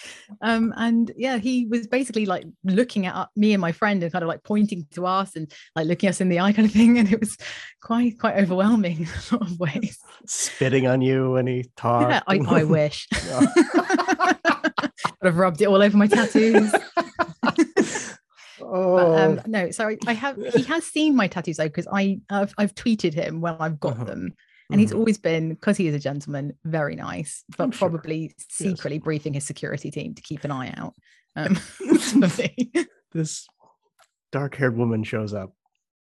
um, 0.40 0.74
and 0.76 1.12
yeah, 1.16 1.38
he 1.38 1.66
was 1.66 1.86
basically 1.86 2.26
like 2.26 2.44
looking 2.64 3.06
at 3.06 3.28
me 3.36 3.52
and 3.52 3.60
my 3.60 3.72
friend 3.72 4.02
and 4.02 4.12
kind 4.12 4.22
of 4.22 4.28
like 4.28 4.42
pointing 4.42 4.86
to 4.92 5.06
us 5.06 5.36
and 5.36 5.52
like 5.76 5.86
looking 5.86 6.08
us 6.08 6.20
in 6.20 6.28
the 6.28 6.40
eye 6.40 6.52
kind 6.52 6.66
of 6.66 6.72
thing. 6.72 6.98
And 6.98 7.10
it 7.12 7.20
was 7.20 7.36
quite, 7.82 8.18
quite 8.18 8.36
overwhelming 8.36 9.02
in 9.02 9.06
a 9.06 9.36
lot 9.36 9.50
of 9.50 9.58
ways. 9.58 9.98
Spitting 10.26 10.86
on 10.86 11.00
you 11.00 11.30
when 11.32 11.46
he 11.46 11.64
talked. 11.76 12.10
Yeah, 12.10 12.22
I, 12.26 12.38
I 12.38 12.64
wish. 12.64 13.06
I'd 15.22 15.26
have 15.26 15.36
rubbed 15.36 15.62
it 15.62 15.66
all 15.66 15.82
over 15.82 15.96
my 15.96 16.08
tattoos. 16.08 16.72
Oh. 18.60 18.96
But, 18.96 19.20
um, 19.20 19.40
oh. 19.40 19.42
no, 19.46 19.70
sorry. 19.70 19.98
I 20.06 20.14
have. 20.14 20.36
He 20.54 20.62
has 20.62 20.84
seen 20.84 21.14
my 21.14 21.26
tattoos 21.26 21.58
though, 21.58 21.64
because 21.64 21.86
I 21.92 22.20
I've, 22.30 22.54
I've 22.56 22.74
tweeted 22.74 23.12
him 23.12 23.40
when 23.40 23.54
I've 23.60 23.78
got 23.78 23.94
uh-huh. 23.94 24.04
them, 24.04 24.34
and 24.72 24.80
he's 24.80 24.90
mm-hmm. 24.90 24.98
always 24.98 25.18
been, 25.18 25.50
because 25.50 25.76
he 25.76 25.86
is 25.86 25.94
a 25.94 25.98
gentleman, 25.98 26.54
very 26.64 26.96
nice, 26.96 27.44
but 27.56 27.64
I'm 27.64 27.70
probably 27.70 28.28
sure. 28.28 28.34
secretly 28.48 28.96
yes. 28.96 29.04
briefing 29.04 29.34
his 29.34 29.44
security 29.44 29.90
team 29.90 30.14
to 30.14 30.22
keep 30.22 30.44
an 30.44 30.50
eye 30.50 30.74
out. 30.76 30.94
Um, 31.36 31.58
this 33.12 33.46
dark 34.32 34.56
haired 34.56 34.76
woman 34.76 35.04
shows 35.04 35.34
up. 35.34 35.52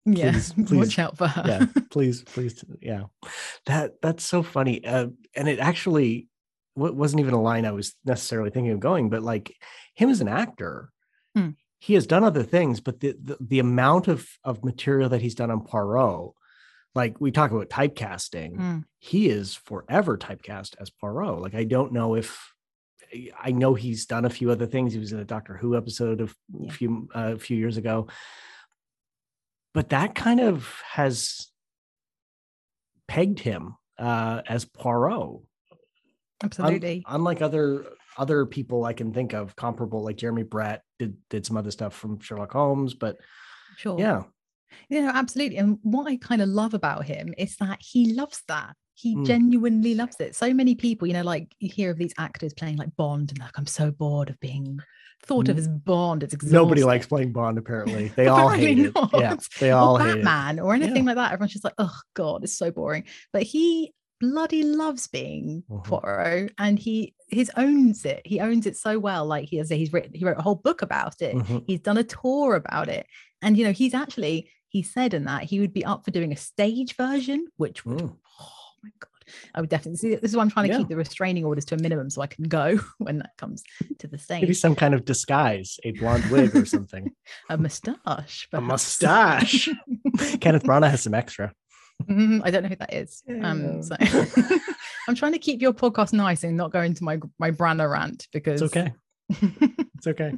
Yeah, 0.04 0.32
please, 0.32 0.54
watch 0.70 0.98
out 0.98 1.16
for 1.16 1.26
her. 1.26 1.42
yeah, 1.46 1.80
please, 1.90 2.22
please, 2.22 2.64
yeah. 2.80 3.04
That 3.66 3.94
that's 4.02 4.24
so 4.24 4.42
funny, 4.42 4.84
uh, 4.84 5.08
and 5.34 5.48
it 5.48 5.58
actually 5.58 6.28
wasn't 6.76 7.20
even 7.20 7.34
a 7.34 7.40
line 7.40 7.64
I 7.64 7.72
was 7.72 7.94
necessarily 8.04 8.50
thinking 8.50 8.72
of 8.72 8.80
going, 8.80 9.08
but 9.08 9.22
like 9.22 9.56
him 9.94 10.10
as 10.10 10.20
an 10.20 10.28
actor, 10.28 10.90
hmm. 11.34 11.50
he 11.78 11.94
has 11.94 12.06
done 12.06 12.22
other 12.22 12.42
things, 12.42 12.80
but 12.80 13.00
the, 13.00 13.16
the, 13.20 13.36
the 13.40 13.58
amount 13.58 14.06
of 14.08 14.28
of 14.44 14.64
material 14.64 15.08
that 15.08 15.22
he's 15.22 15.34
done 15.34 15.50
on 15.50 15.64
Poirot 15.64 16.34
like 16.96 17.20
we 17.20 17.30
talk 17.30 17.50
about 17.50 17.68
typecasting, 17.68 18.56
mm. 18.56 18.84
he 18.98 19.28
is 19.28 19.54
forever 19.54 20.16
typecast 20.16 20.74
as 20.80 20.90
Poirot. 20.90 21.40
Like 21.40 21.54
I 21.54 21.64
don't 21.64 21.92
know 21.92 22.14
if 22.14 22.52
I 23.40 23.52
know 23.52 23.74
he's 23.74 24.06
done 24.06 24.24
a 24.24 24.30
few 24.30 24.50
other 24.50 24.66
things. 24.66 24.94
He 24.94 24.98
was 24.98 25.12
in 25.12 25.20
a 25.20 25.24
Doctor 25.24 25.56
Who 25.56 25.76
episode 25.76 26.20
of 26.20 26.34
yeah. 26.58 26.68
a 26.68 26.72
few 26.72 27.08
uh, 27.14 27.32
a 27.34 27.38
few 27.38 27.56
years 27.56 27.76
ago, 27.76 28.08
but 29.74 29.90
that 29.90 30.14
kind 30.14 30.40
of 30.40 30.82
has 30.90 31.48
pegged 33.06 33.40
him 33.40 33.76
uh, 33.98 34.42
as 34.48 34.64
Poirot. 34.64 35.12
Un- 35.12 35.38
Absolutely. 36.42 37.04
unlike 37.06 37.42
other 37.42 37.86
other 38.18 38.46
people 38.46 38.84
I 38.84 38.94
can 38.94 39.12
think 39.12 39.34
of 39.34 39.54
comparable, 39.54 40.02
like 40.02 40.16
Jeremy 40.16 40.42
Brett 40.42 40.82
did 40.98 41.16
did 41.30 41.46
some 41.46 41.56
other 41.56 41.70
stuff 41.70 41.94
from 41.94 42.20
Sherlock 42.20 42.52
Holmes, 42.52 42.94
but 42.94 43.18
sure. 43.76 43.98
yeah, 43.98 44.22
You 44.88 45.02
know, 45.02 45.10
absolutely. 45.14 45.56
And 45.58 45.78
what 45.82 46.06
I 46.10 46.16
kind 46.16 46.42
of 46.42 46.48
love 46.48 46.74
about 46.74 47.04
him 47.04 47.34
is 47.38 47.56
that 47.56 47.78
he 47.80 48.12
loves 48.14 48.42
that. 48.48 48.74
He 48.94 49.14
Mm. 49.14 49.26
genuinely 49.26 49.94
loves 49.94 50.16
it. 50.20 50.34
So 50.34 50.54
many 50.54 50.74
people, 50.74 51.06
you 51.06 51.14
know, 51.14 51.22
like 51.22 51.54
you 51.60 51.68
hear 51.68 51.90
of 51.90 51.98
these 51.98 52.14
actors 52.18 52.54
playing 52.54 52.76
like 52.76 52.94
Bond 52.96 53.30
and 53.30 53.38
like, 53.38 53.58
I'm 53.58 53.66
so 53.66 53.90
bored 53.90 54.30
of 54.30 54.40
being 54.40 54.78
thought 55.22 55.48
of 55.48 55.58
as 55.58 55.68
Bond. 55.68 56.22
It's 56.22 56.32
exhausting. 56.34 56.56
nobody 56.56 56.82
likes 56.84 57.06
playing 57.06 57.32
Bond. 57.32 57.58
Apparently, 57.58 58.08
they 58.16 58.26
all 58.28 58.48
hate 58.48 58.78
it. 58.78 58.92
Yeah, 59.12 59.36
they 59.60 59.70
or 59.72 59.76
all 59.76 59.98
hate 59.98 60.18
it. 60.18 60.24
Batman 60.24 60.60
or 60.60 60.72
anything 60.74 61.04
like 61.04 61.16
that. 61.16 61.32
Everyone's 61.32 61.52
just 61.52 61.64
like, 61.64 61.74
oh 61.78 61.94
God, 62.14 62.44
it's 62.44 62.56
so 62.56 62.70
boring. 62.70 63.04
But 63.32 63.42
he 63.42 63.92
bloody 64.18 64.62
loves 64.62 65.08
being 65.08 65.62
Mhm. 65.70 65.84
Poirot 65.84 66.52
and 66.58 66.78
he 66.78 67.14
his 67.28 67.50
owns 67.56 68.06
it. 68.06 68.22
He 68.24 68.40
owns 68.40 68.64
it 68.64 68.78
so 68.78 68.98
well. 68.98 69.26
Like 69.26 69.46
he 69.48 69.56
has 69.58 69.68
he's 69.68 69.92
written 69.92 70.12
he 70.14 70.24
wrote 70.24 70.38
a 70.38 70.42
whole 70.42 70.54
book 70.54 70.80
about 70.80 71.20
it. 71.20 71.34
Mhm. 71.36 71.64
He's 71.66 71.80
done 71.80 71.98
a 71.98 72.04
tour 72.04 72.54
about 72.54 72.88
it. 72.88 73.06
And 73.42 73.58
you 73.58 73.64
know, 73.64 73.72
he's 73.72 73.92
actually 73.92 74.48
he 74.76 74.82
said 74.82 75.14
in 75.14 75.24
that 75.24 75.42
he 75.50 75.60
would 75.60 75.72
be 75.72 75.84
up 75.92 76.04
for 76.04 76.10
doing 76.10 76.32
a 76.32 76.36
stage 76.36 76.92
version, 76.96 77.40
which 77.56 77.84
would 77.86 77.98
Mm. 77.98 78.16
oh 78.40 78.50
my 78.84 78.90
god. 79.04 79.10
I 79.54 79.60
would 79.60 79.70
definitely 79.70 79.96
see 79.96 80.14
this 80.14 80.30
is 80.30 80.36
why 80.36 80.42
I'm 80.44 80.50
trying 80.50 80.66
to 80.68 80.72
Yeah. 80.72 80.78
keep 80.78 80.88
the 80.88 80.96
restraining 80.96 81.44
orders 81.44 81.64
to 81.66 81.74
a 81.74 81.78
minimum 81.86 82.10
so 82.10 82.22
I 82.22 82.28
can 82.28 82.44
go 82.44 82.78
when 82.98 83.18
that 83.18 83.32
comes 83.36 83.64
to 84.00 84.06
the 84.06 84.18
thing. 84.18 84.40
Maybe 84.42 84.54
some 84.54 84.76
kind 84.82 84.94
of 84.94 85.04
disguise, 85.04 85.70
a 85.82 85.90
blonde 85.98 86.26
wig 86.30 86.54
or 86.54 86.64
something. 86.64 87.04
A 87.50 87.56
mustache. 87.58 88.48
a 88.52 88.60
mustache. 88.60 89.68
Kenneth 90.42 90.62
Branagh 90.64 90.90
has 90.90 91.02
some 91.02 91.14
extra. 91.14 91.52
Mhm, 92.08 92.42
I 92.44 92.50
don't 92.50 92.62
know 92.64 92.68
who 92.68 92.76
that 92.76 92.92
is. 93.02 93.22
Um, 93.42 93.82
so 93.82 93.96
I'm 95.08 95.14
trying 95.14 95.32
to 95.32 95.38
keep 95.38 95.62
your 95.62 95.72
podcast 95.72 96.12
nice 96.12 96.44
and 96.44 96.56
not 96.56 96.70
go 96.72 96.82
into 96.82 97.02
my 97.02 97.18
my 97.38 97.50
Branagh 97.50 97.90
rant 97.90 98.28
because 98.32 98.60
It's 98.62 98.76
okay. 98.76 98.92
It's 99.96 100.06
okay. 100.06 100.32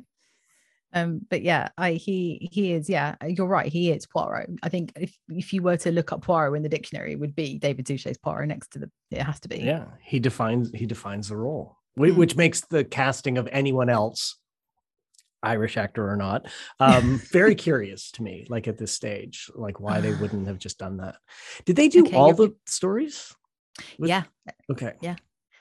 Um, 0.92 1.20
but 1.28 1.42
yeah, 1.42 1.68
I 1.76 1.92
he 1.92 2.48
he 2.52 2.72
is 2.72 2.88
yeah. 2.88 3.14
You're 3.26 3.46
right. 3.46 3.70
He 3.70 3.90
is 3.90 4.06
Poirot. 4.06 4.50
I 4.62 4.68
think 4.68 4.92
if 4.96 5.16
if 5.28 5.52
you 5.52 5.62
were 5.62 5.76
to 5.78 5.90
look 5.92 6.12
up 6.12 6.22
Poirot 6.22 6.56
in 6.56 6.62
the 6.62 6.68
dictionary, 6.68 7.12
it 7.12 7.20
would 7.20 7.34
be 7.34 7.58
David 7.58 7.86
Suchet's 7.86 8.18
Poirot 8.18 8.48
next 8.48 8.72
to 8.72 8.78
the. 8.78 8.90
It 9.10 9.22
has 9.22 9.40
to 9.40 9.48
be. 9.48 9.58
Yeah, 9.58 9.84
he 10.02 10.18
defines 10.20 10.70
he 10.74 10.86
defines 10.86 11.28
the 11.28 11.36
role, 11.36 11.76
Mm. 11.98 12.16
which 12.16 12.36
makes 12.36 12.60
the 12.62 12.84
casting 12.84 13.38
of 13.38 13.48
anyone 13.52 13.88
else, 13.90 14.36
Irish 15.42 15.76
actor 15.76 16.08
or 16.10 16.16
not, 16.16 16.46
um, 16.80 17.18
very 17.32 17.54
curious 17.54 18.10
to 18.12 18.22
me. 18.22 18.46
Like 18.48 18.66
at 18.68 18.78
this 18.78 18.92
stage, 18.92 19.50
like 19.54 19.80
why 19.80 20.00
they 20.00 20.12
wouldn't 20.20 20.46
have 20.46 20.58
just 20.58 20.78
done 20.78 20.96
that. 20.98 21.16
Did 21.64 21.76
they 21.76 21.88
do 21.88 22.04
Okay, 22.06 22.16
all 22.16 22.34
the 22.34 22.54
stories? 22.66 23.34
Was- 23.98 24.08
Yeah, 24.08 24.24
Okay. 24.70 24.94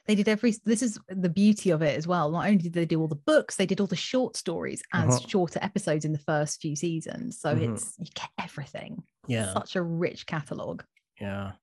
They 0.08 0.16
did 0.16 0.28
every. 0.30 0.56
This 0.66 0.82
is 0.82 0.98
the 1.10 1.30
beauty 1.30 1.70
of 1.72 1.82
it 1.82 1.98
as 1.98 2.08
well. 2.08 2.32
Not 2.32 2.46
only 2.46 2.58
did 2.58 2.74
they 2.74 2.86
do 2.86 3.00
all 3.02 3.08
the 3.08 3.16
books, 3.16 3.56
they 3.58 3.66
did 3.66 3.80
all 3.82 3.88
the 3.88 3.96
short 3.96 4.36
stories 4.38 4.82
as 4.94 5.16
Uh-huh. 5.16 5.28
shorter 5.28 5.60
episodes 5.62 6.06
in 6.06 6.14
the 6.14 6.18
first 6.20 6.62
few 6.62 6.76
seasons. 6.76 7.40
So 7.40 7.54
Mhm. 7.56 7.74
it's 7.74 7.96
you 8.00 8.06
get 8.16 8.30
everything. 8.40 9.04
Yeah. 9.28 9.54
Such 9.54 9.76
a 9.76 9.82
rich 9.84 10.26
catalog. 10.26 10.84
Yeah. 11.20 11.54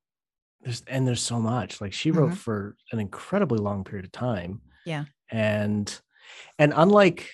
There's 0.60 0.82
and 0.86 1.06
there's 1.06 1.22
so 1.22 1.40
much. 1.40 1.80
Like 1.80 1.92
she 1.92 2.10
wrote 2.10 2.32
Mhm. 2.32 2.36
for 2.36 2.76
an 2.92 3.00
incredibly 3.00 3.58
long 3.58 3.82
period 3.84 4.04
of 4.04 4.12
time. 4.12 4.60
Yeah. 4.84 5.04
And 5.30 6.00
and 6.58 6.72
unlike 6.76 7.30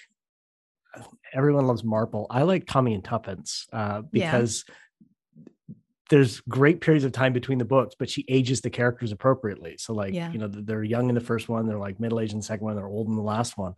everyone 1.33 1.67
loves 1.67 1.85
Marple, 1.85 2.27
I 2.31 2.43
like 2.43 2.67
Tommy 2.67 2.95
and 2.95 3.05
Tuppence 3.05 3.67
uh, 3.73 4.03
Yeah. 4.13 4.31
There's 6.11 6.41
great 6.41 6.81
periods 6.81 7.05
of 7.05 7.13
time 7.13 7.33
between 7.33 7.59
the 7.59 7.65
books, 7.65 7.95
but 7.99 8.11
she 8.11 8.25
ages 8.29 8.61
the 8.61 8.71
characters 8.71 9.13
appropriately. 9.13 9.77
So 9.79 9.95
like, 9.95 10.13
Yeah. 10.13 10.31
you 10.33 10.39
know, 10.39 10.49
they're 10.49 10.83
young 10.83 11.09
in 11.09 11.15
the 11.15 11.21
first 11.21 11.49
one, 11.49 11.67
they're 11.67 11.79
like 11.79 12.01
middle 12.01 12.21
aged 12.21 12.33
in 12.33 12.41
the 12.41 12.45
second 12.45 12.65
one, 12.65 12.77
they're 12.77 12.87
old 12.87 13.09
in 13.09 13.15
the 13.17 13.23
last 13.23 13.57
one. 13.57 13.75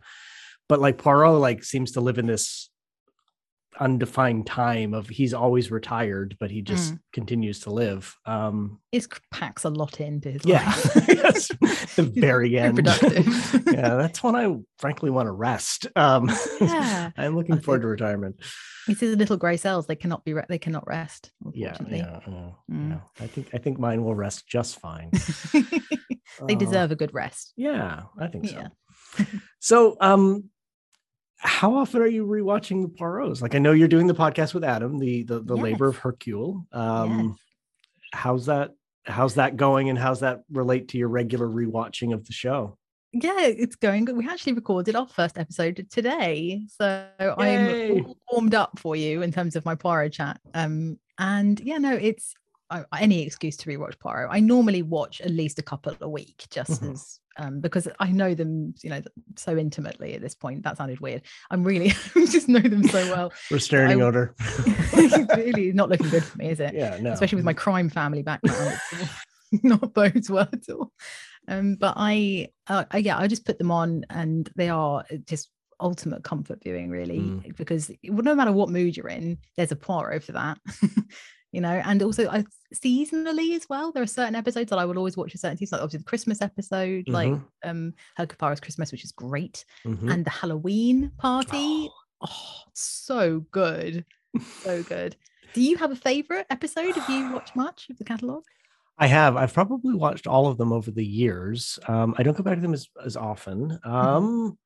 But 0.67 0.81
like 0.81 0.97
Poirot 0.97 1.39
like 1.39 1.63
seems 1.63 1.91
to 1.93 2.01
live 2.01 2.17
in 2.17 2.25
this 2.25 2.69
undefined 3.79 4.45
time 4.47 4.93
of 4.93 5.09
he's 5.09 5.33
always 5.33 5.71
retired, 5.71 6.35
but 6.39 6.51
he 6.51 6.61
just 6.61 6.93
continues 7.11 7.59
to 7.61 7.69
live. 7.71 8.15
Um 8.25 8.79
It 8.91 9.07
packs 9.31 9.63
a 9.65 9.69
lot 9.69 9.99
into 9.99 10.29
his 10.31 10.45
yeah, 10.45 10.65
life. 10.65 11.07
Yes, 11.07 11.47
the 11.95 12.03
very 12.03 12.49
very 12.49 12.59
end. 12.59 12.75
productive. 12.75 13.27
yeah, 13.73 13.95
that's 13.95 14.21
when 14.23 14.35
I 14.35 14.55
frankly 14.79 15.09
want 15.09 15.27
to 15.27 15.31
rest. 15.31 15.87
Um, 15.95 16.29
Yeah. 16.61 17.11
I'm 17.17 17.35
looking 17.35 17.55
I 17.55 17.59
forward 17.59 17.79
think- 17.81 17.97
to 17.99 18.05
retirement. 18.05 18.35
It 18.87 19.01
is 19.01 19.15
little 19.15 19.37
grey 19.37 19.55
cells. 19.57 19.87
They 19.87 19.95
cannot 19.95 20.25
be. 20.25 20.33
Re- 20.33 20.45
they 20.49 20.57
cannot 20.59 20.85
rest. 20.87 21.31
Yeah, 21.53 21.77
yeah, 21.89 22.19
yeah, 22.27 22.49
Mm. 22.69 22.89
yeah. 22.89 22.99
I 23.21 23.27
think 23.27 23.47
I 23.53 23.57
think 23.57 23.79
mine 23.79 24.03
will 24.03 24.13
rest 24.15 24.45
just 24.45 24.77
fine. 24.79 25.09
they 26.47 26.55
Uh, 26.55 26.57
deserve 26.65 26.91
a 26.91 26.95
good 26.97 27.13
rest. 27.13 27.53
Yeah, 27.55 28.03
I 28.19 28.27
think 28.27 28.47
so. 28.49 28.55
Yeah. 28.57 29.25
So, 29.59 29.95
um, 30.01 30.49
how 31.43 31.75
often 31.75 32.01
are 32.01 32.07
you 32.07 32.25
rewatching 32.25 32.81
the 32.81 32.87
Poirot's? 32.87 33.41
Like, 33.41 33.53
I 33.53 33.59
know 33.59 33.73
you're 33.73 33.87
doing 33.87 34.07
the 34.07 34.15
podcast 34.15 34.53
with 34.53 34.63
Adam, 34.63 34.97
the 34.97 35.23
the, 35.23 35.41
the 35.41 35.55
labor 35.55 35.87
of 35.87 35.97
Hercule. 35.97 36.65
Um, 36.71 37.37
how's 38.13 38.45
that? 38.45 38.71
How's 39.05 39.35
that 39.35 39.57
going, 39.57 39.89
and 39.89 39.99
how's 39.99 40.21
that 40.21 40.43
relate 40.49 40.87
to 40.89 40.97
your 40.97 41.09
regular 41.09 41.47
rewatching 41.47 42.13
of 42.13 42.25
the 42.25 42.31
show? 42.33 42.77
Yeah, 43.11 43.41
it's 43.41 43.75
going 43.75 44.05
good. 44.05 44.15
We 44.17 44.27
actually 44.27 44.53
recorded 44.53 44.95
our 44.95 45.07
first 45.07 45.37
episode 45.37 45.85
today, 45.91 46.61
so. 46.67 47.07
I'm 47.19 48.15
warmed 48.31 48.55
up 48.55 48.79
for 48.79 48.95
you 48.95 49.21
in 49.21 49.31
terms 49.31 49.55
of 49.55 49.65
my 49.65 49.75
Poirot 49.75 50.13
chat. 50.13 50.39
Um, 50.53 50.97
and 51.19 51.59
yeah, 51.59 51.77
no, 51.77 51.93
it's 51.93 52.33
I, 52.69 52.85
any 52.99 53.21
excuse 53.21 53.57
to 53.57 53.69
rewatch 53.69 53.99
Poirot. 53.99 54.29
I 54.31 54.39
normally 54.39 54.81
watch 54.81 55.21
at 55.21 55.29
least 55.29 55.59
a 55.59 55.61
couple 55.61 55.95
a 56.01 56.09
week, 56.09 56.45
just 56.49 56.81
Mhm. 56.81 56.93
as 56.93 57.19
um 57.37 57.59
because 57.59 57.87
I 57.99 58.11
know 58.11 58.33
them, 58.35 58.73
you 58.83 58.89
know, 58.89 59.01
so 59.35 59.57
intimately 59.57 60.13
at 60.13 60.21
this 60.21 60.35
point. 60.35 60.63
That 60.63 60.77
sounded 60.77 60.99
weird. 60.99 61.21
I'm 61.51 61.63
really 61.63 61.89
just 62.29 62.47
know 62.49 62.59
them 62.59 62.83
so 62.87 62.99
well. 63.11 63.33
Restraining 63.51 64.01
I- 64.01 64.05
order. 64.05 64.35
really 65.35 65.71
not 65.73 65.89
looking 65.89 66.09
good 66.09 66.23
for 66.23 66.37
me, 66.37 66.49
is 66.49 66.59
it? 66.59 66.73
yeah, 66.73 66.97
no. 67.01 67.11
especially 67.11 67.37
with 67.37 67.45
my 67.45 67.53
crime 67.53 67.89
family 67.89 68.21
background. 68.23 68.79
not 69.63 69.93
bodes 69.93 70.29
well 70.29 70.47
at 70.51 70.69
all. 70.69 70.91
Um, 71.47 71.75
but 71.75 71.93
I, 71.97 72.47
uh, 72.67 72.85
I- 72.91 72.97
yeah, 72.99 73.17
I 73.17 73.27
just 73.27 73.45
put 73.45 73.57
them 73.57 73.69
on, 73.71 74.05
and 74.09 74.49
they 74.55 74.69
are 74.69 75.03
just 75.27 75.49
ultimate 75.79 76.23
comfort 76.23 76.59
viewing, 76.63 76.89
really, 76.89 77.19
Mm. 77.19 77.55
because 77.57 77.91
no 78.03 78.33
matter 78.35 78.51
what 78.53 78.69
mood 78.69 78.95
you're 78.95 79.09
in, 79.09 79.37
there's 79.57 79.71
a 79.71 79.75
Poirot 79.75 80.23
for 80.23 80.31
that. 80.33 80.57
You 81.53 81.61
know, 81.61 81.81
and 81.85 82.01
also 82.03 82.27
I 82.29 82.43
seasonally 82.75 83.55
as 83.55 83.67
well. 83.69 83.91
There 83.91 84.01
are 84.03 84.07
certain 84.07 84.35
episodes 84.35 84.71
that 84.71 84.79
I 84.79 84.85
will 84.85 84.97
always 84.97 85.15
watch 85.15 85.35
a 85.35 85.37
certain 85.37 85.55
season, 85.57 85.77
like 85.77 85.83
obviously 85.83 85.99
the 85.99 86.09
Christmas 86.09 86.41
episode, 86.41 87.07
like 87.07 87.31
Mhm. 87.31 87.43
um 87.63 87.93
Hercule 88.17 88.37
Poirot's 88.39 88.59
Christmas, 88.59 88.91
which 88.91 89.03
is 89.05 89.11
great, 89.11 89.63
Mhm. 89.85 90.11
and 90.11 90.25
the 90.25 90.31
Halloween 90.31 91.11
party. 91.19 91.89
Oh, 92.21 92.63
so 92.73 93.41
good. 93.51 94.03
So 94.63 94.81
good. 94.83 95.15
Do 95.53 95.61
you 95.61 95.77
have 95.77 95.91
a 95.91 95.95
favorite 95.95 96.47
episode? 96.49 96.95
Have 96.95 97.07
you 97.09 97.31
watched 97.31 97.55
much 97.55 97.87
of 97.91 97.97
the 97.99 98.03
catalogue? 98.03 98.45
I 98.97 99.05
have. 99.07 99.35
I've 99.37 99.53
probably 99.53 99.93
watched 99.93 100.25
all 100.25 100.47
of 100.47 100.57
them 100.57 100.71
over 100.73 100.89
the 100.89 101.05
years. 101.05 101.77
Um, 101.87 102.15
I 102.17 102.23
don't 102.23 102.35
go 102.37 102.43
back 102.43 102.55
to 102.55 102.61
them 102.61 102.73
as, 102.73 102.87
as 103.05 103.15
often. 103.15 103.79
Mm-hmm. 103.85 103.89
Um, 103.95 104.57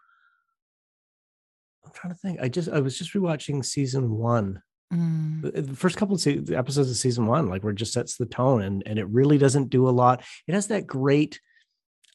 I'm 1.85 1.91
trying 1.93 2.13
to 2.13 2.19
think. 2.19 2.39
I 2.41 2.47
just 2.49 2.69
I 2.69 2.79
was 2.79 2.97
just 2.97 3.13
rewatching 3.13 3.63
season 3.65 4.11
one. 4.11 4.61
Mm, 4.93 5.41
The 5.41 5.61
the 5.63 5.75
first 5.75 5.97
couple 5.97 6.15
of 6.15 6.21
se- 6.21 6.39
the 6.39 6.57
episodes 6.57 6.89
of 6.89 6.95
season 6.97 7.25
one, 7.25 7.47
like 7.47 7.63
where 7.63 7.71
it 7.73 7.77
just 7.77 7.93
sets 7.93 8.15
the 8.17 8.25
tone, 8.25 8.61
and 8.61 8.83
and 8.85 8.97
it 8.99 9.07
really 9.09 9.37
doesn't 9.37 9.69
do 9.69 9.87
a 9.87 9.91
lot. 9.91 10.23
It 10.47 10.53
has 10.53 10.67
that 10.67 10.87
great. 10.87 11.39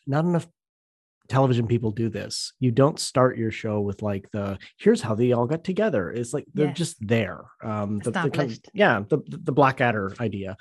Not 0.06 0.24
enough 0.24 0.46
television 1.28 1.66
people 1.66 1.90
do 1.92 2.08
this. 2.08 2.52
You 2.60 2.70
don't 2.72 2.98
start 2.98 3.38
your 3.38 3.50
show 3.50 3.80
with 3.80 4.02
like 4.02 4.30
the 4.32 4.58
here's 4.78 5.02
how 5.02 5.14
they 5.14 5.32
all 5.32 5.46
got 5.46 5.64
together. 5.64 6.10
It's 6.10 6.32
like 6.32 6.46
they're 6.54 6.68
Yes. 6.68 6.76
just 6.78 7.06
there. 7.06 7.42
Um, 7.62 7.98
the, 8.00 8.10
the 8.10 8.30
kind 8.30 8.52
of- 8.52 8.58
yeah, 8.74 9.02
the 9.08 9.18
the 9.28 9.36
the 9.38 9.52
Blackadder 9.52 10.14
idea. 10.18 10.56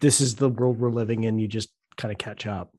This 0.00 0.20
is 0.20 0.36
the 0.36 0.48
world 0.48 0.78
we're 0.78 0.90
living 0.90 1.24
in. 1.24 1.38
You 1.38 1.48
just 1.48 1.70
kind 1.96 2.12
of 2.12 2.18
catch 2.18 2.46
up. 2.46 2.70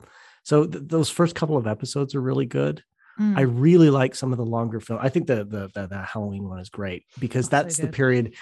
So 0.43 0.65
th- 0.65 0.83
those 0.87 1.09
first 1.09 1.35
couple 1.35 1.57
of 1.57 1.67
episodes 1.67 2.15
are 2.15 2.21
really 2.21 2.45
good. 2.45 2.83
Mm. 3.19 3.37
I 3.37 3.41
really 3.41 3.89
like 3.89 4.15
some 4.15 4.31
of 4.31 4.37
the 4.37 4.45
longer 4.45 4.79
film. 4.79 4.99
I 5.01 5.09
think 5.09 5.27
the 5.27 5.45
the 5.45 5.69
the, 5.73 5.87
the 5.87 6.01
Halloween 6.01 6.47
one 6.49 6.59
is 6.59 6.69
great 6.69 7.05
because 7.19 7.45
Oh, 7.45 7.49
so 7.49 7.55
that's 7.57 7.77
the 7.77 7.87
period. 7.87 8.33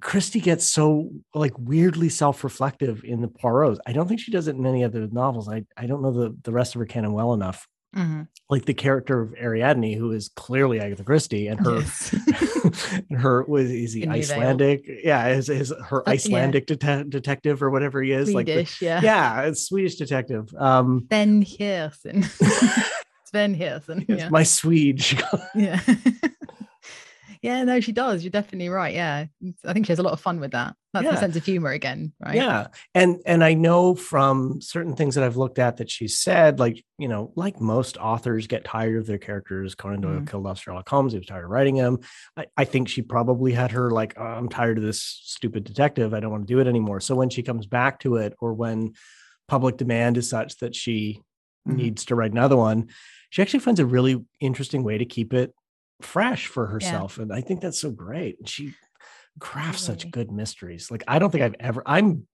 Christie 0.00 0.40
gets 0.40 0.64
so 0.64 1.10
like 1.34 1.52
weirdly 1.58 2.08
self-reflective 2.08 3.02
in 3.04 3.20
the 3.20 3.28
Poirot's. 3.28 3.80
I 3.84 3.92
don't 3.92 4.06
think 4.06 4.20
she 4.20 4.30
does 4.30 4.46
it 4.46 4.54
in 4.56 4.64
any 4.64 4.84
other 4.84 5.08
novels. 5.08 5.48
I 5.48 5.64
I 5.76 5.86
don't 5.86 6.02
know 6.02 6.12
the 6.12 6.36
the 6.44 6.52
rest 6.52 6.74
of 6.74 6.78
her 6.78 6.86
canon 6.86 7.12
well 7.12 7.34
enough. 7.34 7.66
Mhm. 7.96 8.28
Like 8.50 8.64
the 8.66 8.74
character 8.74 9.20
of 9.20 9.34
Ariadne, 9.34 9.94
who 9.96 10.12
is 10.12 10.28
clearly 10.28 10.78
Agatha 10.78 11.02
Christie, 11.04 11.48
and 11.48 11.58
her 11.66 11.78
Yes. 11.80 12.14
and 13.10 13.18
her 13.18 13.42
was 13.44 13.70
is 13.70 13.92
he 13.94 14.04
In 14.04 14.10
Icelandic? 14.12 14.84
Yeah, 15.02 15.28
is 15.28 15.48
is 15.48 15.72
her 15.88 16.02
yeah. 16.06 16.12
Icelandic 16.12 16.66
dete- 16.66 17.10
detective 17.10 17.62
or 17.62 17.70
whatever 17.70 18.00
he 18.02 18.12
is? 18.12 18.32
Like 18.32 18.46
the- 18.46 18.52
Swedish, 18.52 18.82
yeah. 18.82 19.00
yeah, 19.02 19.52
Swedish 19.54 19.96
detective. 19.96 20.48
Um, 20.56 21.00
Ben 21.08 21.42
Hjerson. 21.44 22.24
Sven 23.28 23.54
Hjerson. 23.56 24.04
it's 24.08 24.22
Yeah. 24.22 24.28
my 24.30 24.42
Swede. 24.42 25.04
Yeah. 25.54 25.80
Yeah, 27.40 27.62
no, 27.62 27.78
she 27.78 27.92
does. 27.92 28.24
You're 28.24 28.32
definitely 28.32 28.68
right. 28.68 28.92
Yeah. 28.92 29.26
I 29.64 29.72
think 29.72 29.86
she 29.86 29.92
has 29.92 30.00
a 30.00 30.02
lot 30.02 30.12
of 30.12 30.20
fun 30.20 30.40
with 30.40 30.50
that. 30.52 30.74
That's 30.92 31.04
Yeah. 31.04 31.14
sense 31.14 31.36
of 31.36 31.44
humor 31.44 31.70
again, 31.70 32.12
right? 32.18 32.34
Yeah. 32.34 32.66
And 32.96 33.20
and 33.26 33.44
I 33.44 33.54
know 33.54 33.94
from 33.94 34.60
certain 34.60 34.96
things 34.96 35.14
that 35.14 35.22
I've 35.22 35.36
looked 35.36 35.60
at 35.60 35.76
that 35.76 35.88
she's 35.88 36.18
said, 36.18 36.58
like, 36.58 36.84
you 36.98 37.06
know, 37.06 37.32
like 37.36 37.60
most 37.60 37.96
authors 37.96 38.48
get 38.48 38.64
tired 38.64 38.96
of 38.96 39.06
their 39.06 39.18
characters. 39.18 39.76
Conan 39.76 40.00
Doyle 40.00 40.20
Mhm. 40.22 40.28
killed 40.28 40.48
off 40.48 40.58
Sherlock 40.60 40.88
Holmes. 40.88 41.12
He 41.12 41.18
was 41.20 41.28
tired 41.28 41.44
of 41.44 41.50
writing 41.50 41.76
him. 41.76 42.00
I, 42.36 42.46
I 42.56 42.64
think 42.64 42.88
she 42.88 43.02
probably 43.02 43.52
had 43.52 43.70
her 43.70 43.92
like, 43.92 44.14
"Oh, 44.16 44.24
I'm 44.24 44.48
tired 44.48 44.78
of 44.78 44.82
this 44.82 45.00
stupid 45.00 45.62
detective. 45.62 46.14
I 46.14 46.18
don't 46.18 46.32
want 46.32 46.48
to 46.48 46.52
do 46.52 46.58
it 46.58 46.66
anymore. 46.66 46.98
So 46.98 47.14
when 47.14 47.30
she 47.30 47.44
comes 47.44 47.66
back 47.66 48.00
to 48.00 48.16
it, 48.16 48.34
or 48.40 48.52
when 48.54 48.94
public 49.46 49.76
demand 49.76 50.16
is 50.16 50.28
such 50.28 50.56
that 50.58 50.74
she 50.74 51.22
Mhm. 51.68 51.76
needs 51.76 52.04
to 52.06 52.16
write 52.16 52.32
another 52.32 52.56
one, 52.56 52.88
she 53.30 53.42
actually 53.42 53.60
finds 53.60 53.80
a 53.80 53.86
really 53.86 54.24
interesting 54.40 54.82
way 54.84 54.98
to 54.98 55.04
keep 55.04 55.32
it 55.34 55.54
fresh 56.00 56.46
for 56.46 56.66
herself. 56.66 57.18
And 57.18 57.32
I 57.32 57.40
think 57.40 57.60
that's 57.60 57.80
so 57.80 57.90
great. 57.90 58.38
And 58.38 58.48
she 58.48 58.74
crafts 59.40 59.82
such 59.82 60.10
good 60.10 60.30
mysteries. 60.30 60.90
Like 60.90 61.04
I 61.08 61.18
don't 61.18 61.30
think 61.30 61.42
I've 61.44 61.56
ever 61.60 61.82
I'm 61.86 62.26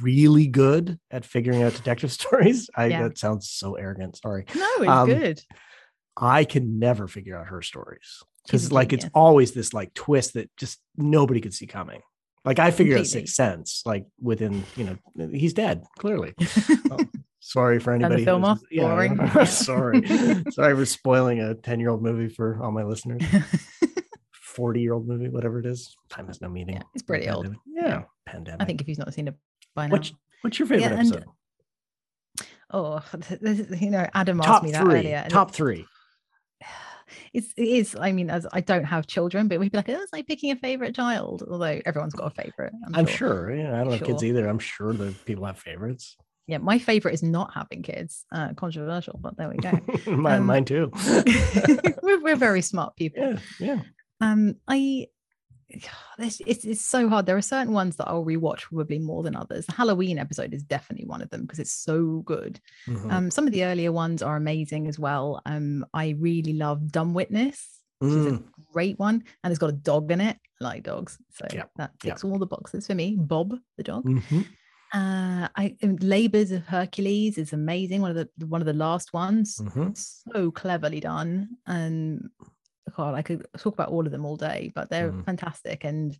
really 0.00 0.46
good 0.46 0.98
at 1.10 1.24
figuring 1.24 1.62
out 1.62 1.74
detective 1.74 2.12
stories. 2.20 2.68
I 2.76 2.86
Yeah. 2.86 3.02
that 3.04 3.18
sounds 3.18 3.50
so 3.50 3.74
arrogant. 3.74 4.16
Sorry. 4.16 4.44
No, 4.54 4.68
it's 4.78 4.88
Um, 4.88 5.08
good. 5.08 5.40
I 6.16 6.44
can 6.44 6.78
never 6.78 7.08
figure 7.08 7.36
out 7.36 7.46
her 7.48 7.62
stories. 7.62 8.22
Because 8.46 8.72
like 8.72 8.92
it's 8.92 9.06
always 9.14 9.52
this 9.52 9.72
like 9.72 9.94
twist 9.94 10.34
that 10.34 10.50
just 10.56 10.80
nobody 10.96 11.40
could 11.40 11.54
see 11.54 11.66
coming. 11.66 12.00
Like 12.44 12.58
I 12.58 12.72
figured 12.72 12.96
out 12.98 13.04
Completely. 13.04 13.20
Sixth 13.20 13.34
Sense, 13.36 13.82
like 13.86 14.04
within, 14.20 14.64
you 14.76 14.98
know, 15.16 15.28
he's 15.28 15.54
dead, 15.54 15.84
clearly. 15.98 16.34
Oh, 16.90 16.98
sorry 17.44 17.78
for 17.80 17.92
anybody. 17.92 18.24
film 18.24 18.42
who's- 18.42 18.50
off? 18.50 18.60
Boring. 18.74 19.46
sorry. 19.46 20.02
sorry 20.50 20.74
for 20.76 20.86
spoiling 20.86 21.40
a 21.40 21.54
10-year-old 21.56 22.02
movie 22.02 22.28
for 22.32 22.62
all 22.62 22.70
my 22.72 22.84
listeners. 22.84 23.22
40-year-old 24.56 25.06
movie, 25.08 25.28
whatever 25.28 25.60
it 25.60 25.66
is. 25.66 25.94
Time 26.10 26.26
has 26.26 26.40
no 26.40 26.48
meaning. 26.48 26.76
Yeah, 26.76 26.82
it's 26.94 27.02
pretty 27.02 27.28
old. 27.28 27.44
Pandemic. 27.44 27.60
Yeah. 27.66 28.02
Pandemic. 28.26 28.62
I 28.62 28.64
think 28.64 28.80
if 28.80 28.88
you've 28.88 28.98
not 28.98 29.12
seen 29.14 29.28
it 29.28 29.34
by 29.74 29.86
now. 29.86 29.92
what's 29.92 30.12
what's 30.42 30.58
your 30.58 30.68
favorite 30.68 30.90
Yeah, 30.90 30.98
and 31.00 31.12
episode? 31.14 31.24
oh, 32.70 33.02
this 33.40 33.60
is- 33.60 33.80
you 33.80 33.90
know, 33.90 34.06
Adam 34.14 34.40
asked 34.40 34.46
Top 34.48 34.62
me 34.62 34.72
that 34.72 34.82
three. 34.82 34.98
earlier. 34.98 35.26
Top 35.28 35.50
it- 35.50 35.54
three. 35.54 35.86
it's 37.32 37.52
it 37.56 37.62
is. 37.66 37.96
I 37.98 38.12
mean, 38.12 38.28
as 38.30 38.46
I 38.52 38.60
don't 38.60 38.84
have 38.84 39.06
children, 39.06 39.48
but 39.48 39.58
we'd 39.58 39.72
be 39.72 39.78
like, 39.78 39.88
oh, 39.88 40.00
it's 40.02 40.12
like 40.12 40.26
picking 40.26 40.50
a 40.52 40.56
favorite 40.56 40.94
child. 40.94 41.42
Although 41.50 41.80
everyone's 41.86 42.14
got 42.14 42.26
a 42.26 42.42
favorite. 42.42 42.72
I'm, 42.86 42.94
I'm 42.94 43.06
sure. 43.06 43.48
sure. 43.48 43.54
Yeah, 43.56 43.80
I 43.80 43.84
don't 43.84 43.92
have 43.92 44.04
kids 44.06 44.22
either. 44.22 44.46
I'm 44.48 44.58
sure 44.58 44.92
that 44.92 45.24
people 45.24 45.44
have 45.46 45.58
favorites. 45.58 46.16
Yeah, 46.46 46.58
my 46.58 46.78
favorite 46.78 47.14
is 47.14 47.22
not 47.22 47.52
having 47.54 47.82
kids. 47.82 48.24
Uh, 48.32 48.52
controversial, 48.54 49.18
but 49.22 49.36
there 49.36 49.48
we 49.48 49.56
go. 49.56 49.70
mine, 50.06 50.40
Um, 50.40 50.46
mine 50.46 50.64
too. 50.64 50.90
we're, 52.02 52.20
we're 52.22 52.36
very 52.36 52.62
smart 52.62 52.96
people. 52.96 53.22
yeah, 53.22 53.38
yeah. 53.60 53.80
Um, 54.20 54.56
I 54.68 55.06
this 56.18 56.40
it's, 56.46 56.64
it's 56.64 56.84
so 56.84 57.08
hard. 57.08 57.26
There 57.26 57.36
are 57.36 57.42
certain 57.42 57.72
ones 57.72 57.96
that 57.96 58.08
I'll 58.08 58.24
rewatch 58.24 58.62
probably 58.62 58.98
more 58.98 59.22
than 59.22 59.36
others. 59.36 59.66
The 59.66 59.72
Halloween 59.72 60.18
episode 60.18 60.52
is 60.52 60.62
definitely 60.62 61.06
one 61.06 61.22
of 61.22 61.30
them 61.30 61.42
because 61.42 61.58
it's 61.60 61.72
so 61.72 62.22
good. 62.26 62.60
Mhm. 62.88 63.10
Um, 63.12 63.30
some 63.30 63.46
of 63.46 63.52
the 63.52 63.64
earlier 63.64 63.92
ones 63.92 64.22
are 64.22 64.36
amazing 64.36 64.86
as 64.88 64.98
well. 64.98 65.40
Um, 65.46 65.86
I 65.94 66.16
really 66.18 66.52
love 66.54 66.90
Dumb 66.90 67.14
Witness. 67.14 67.68
Which 68.00 68.10
is 68.10 68.26
a 68.26 68.30
Mm, 68.32 68.44
great 68.72 68.98
one, 68.98 69.22
and 69.44 69.52
it's 69.52 69.60
got 69.60 69.70
a 69.70 69.74
dog 69.74 70.10
in 70.10 70.20
it. 70.20 70.36
I 70.60 70.64
like 70.64 70.82
dogs, 70.82 71.18
so 71.34 71.46
Yeah, 71.52 71.64
that 71.76 71.92
yeah. 72.02 72.10
ticks 72.10 72.24
all 72.24 72.36
the 72.36 72.46
boxes 72.46 72.88
for 72.88 72.96
me. 72.96 73.14
Bob 73.16 73.54
the 73.76 73.84
dog. 73.84 74.04
mhm. 74.04 74.44
Uh, 74.92 75.48
I 75.56 75.74
um, 75.82 75.96
Labors 75.96 76.50
of 76.52 76.66
Hercules 76.66 77.38
is 77.38 77.52
amazing. 77.54 78.02
One 78.02 78.16
of 78.16 78.28
the 78.36 78.46
one 78.46 78.60
of 78.60 78.66
the 78.66 78.72
last 78.74 79.12
ones. 79.14 79.58
Mhm. 79.58 79.96
So 79.96 80.50
cleverly 80.50 81.00
done, 81.00 81.56
and 81.66 82.28
God, 82.94 83.14
I 83.14 83.22
could 83.22 83.46
talk 83.56 83.72
about 83.74 83.88
all 83.88 84.04
of 84.04 84.12
them 84.12 84.26
all 84.26 84.36
day, 84.36 84.70
but 84.74 84.90
they're 84.90 85.12
Mhm. 85.12 85.24
fantastic. 85.24 85.84
And 85.84 86.18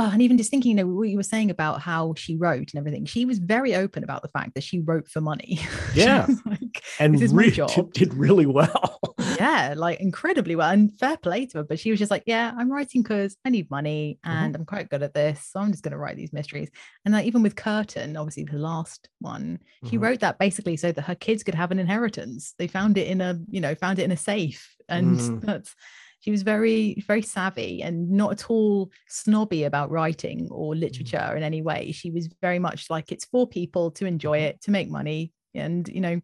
oh, 0.00 0.10
and 0.12 0.22
even 0.22 0.38
just 0.38 0.50
thinking, 0.50 0.70
you 0.70 0.76
know, 0.76 0.86
what 0.86 1.08
you 1.08 1.16
were 1.16 1.22
saying 1.24 1.50
about 1.50 1.80
how 1.82 2.14
she 2.16 2.36
wrote 2.36 2.70
and 2.72 2.76
everything. 2.76 3.04
She 3.04 3.24
was 3.24 3.38
very 3.38 3.74
open 3.74 4.04
about 4.04 4.22
the 4.22 4.28
fact 4.28 4.54
that 4.54 4.62
she 4.62 4.78
wrote 4.80 5.08
for 5.08 5.20
money. 5.20 5.58
Yeah. 5.94 6.26
like, 6.46 6.82
And 7.00 7.14
This 7.14 7.22
is 7.22 7.32
my 7.32 7.48
job. 7.48 7.92
did 7.92 8.14
really 8.14 8.46
well. 8.46 9.00
yeah, 9.36 9.74
like 9.76 9.98
incredibly 10.00 10.54
well 10.54 10.70
and 10.70 10.96
fair 11.00 11.16
play 11.16 11.46
to 11.46 11.58
her. 11.58 11.64
But 11.64 11.80
she 11.80 11.90
was 11.90 11.98
just 11.98 12.10
like, 12.10 12.22
yeah, 12.26 12.52
I'm 12.56 12.70
writing 12.70 13.02
because 13.02 13.36
I 13.44 13.48
need 13.50 13.68
money 13.70 14.18
Mhm. 14.24 14.30
and 14.30 14.54
I'm 14.56 14.64
quite 14.64 14.88
good 14.90 15.02
at 15.02 15.14
this. 15.14 15.48
So 15.50 15.58
I'm 15.60 15.72
just 15.72 15.82
going 15.82 15.92
to 15.92 15.98
write 15.98 16.16
these 16.16 16.32
mysteries. 16.32 16.68
And 17.04 17.14
like, 17.14 17.26
even 17.26 17.42
with 17.42 17.56
Curtain, 17.56 18.16
obviously 18.16 18.44
the 18.44 18.58
last 18.58 19.08
one, 19.20 19.58
she 19.88 19.96
Mhm. 19.98 20.02
wrote 20.02 20.20
that 20.20 20.38
basically 20.38 20.76
so 20.76 20.92
that 20.92 21.02
her 21.02 21.14
kids 21.16 21.42
could 21.42 21.56
have 21.56 21.72
an 21.72 21.78
inheritance. 21.80 22.54
They 22.58 22.68
found 22.68 22.96
it 22.96 23.08
in 23.08 23.20
a, 23.20 23.40
you 23.50 23.60
know, 23.60 23.74
found 23.74 23.98
it 23.98 24.04
in 24.04 24.12
a 24.12 24.16
safe. 24.16 24.76
And 24.88 25.18
Mm. 25.18 25.40
that's, 25.40 25.74
she 26.20 26.30
was 26.30 26.42
very, 26.42 27.02
very 27.06 27.22
savvy 27.22 27.82
and 27.82 28.10
not 28.10 28.32
at 28.32 28.50
all 28.50 28.90
snobby 29.08 29.64
about 29.64 29.90
writing 29.90 30.48
or 30.50 30.74
Mm. 30.92 31.12
literature 31.12 31.34
in 31.36 31.42
any 31.42 31.62
way. 31.62 31.92
She 31.92 32.10
was 32.10 32.28
very 32.42 32.58
much 32.58 32.90
like 32.90 33.12
it's 33.12 33.24
for 33.26 33.46
people 33.48 33.90
to 33.92 34.06
enjoy 34.06 34.38
Mhm. 34.38 34.40
it, 34.40 34.60
to 34.62 34.70
make 34.70 34.90
money. 34.90 35.32
And, 35.54 35.88
you 35.88 36.00
know, 36.00 36.20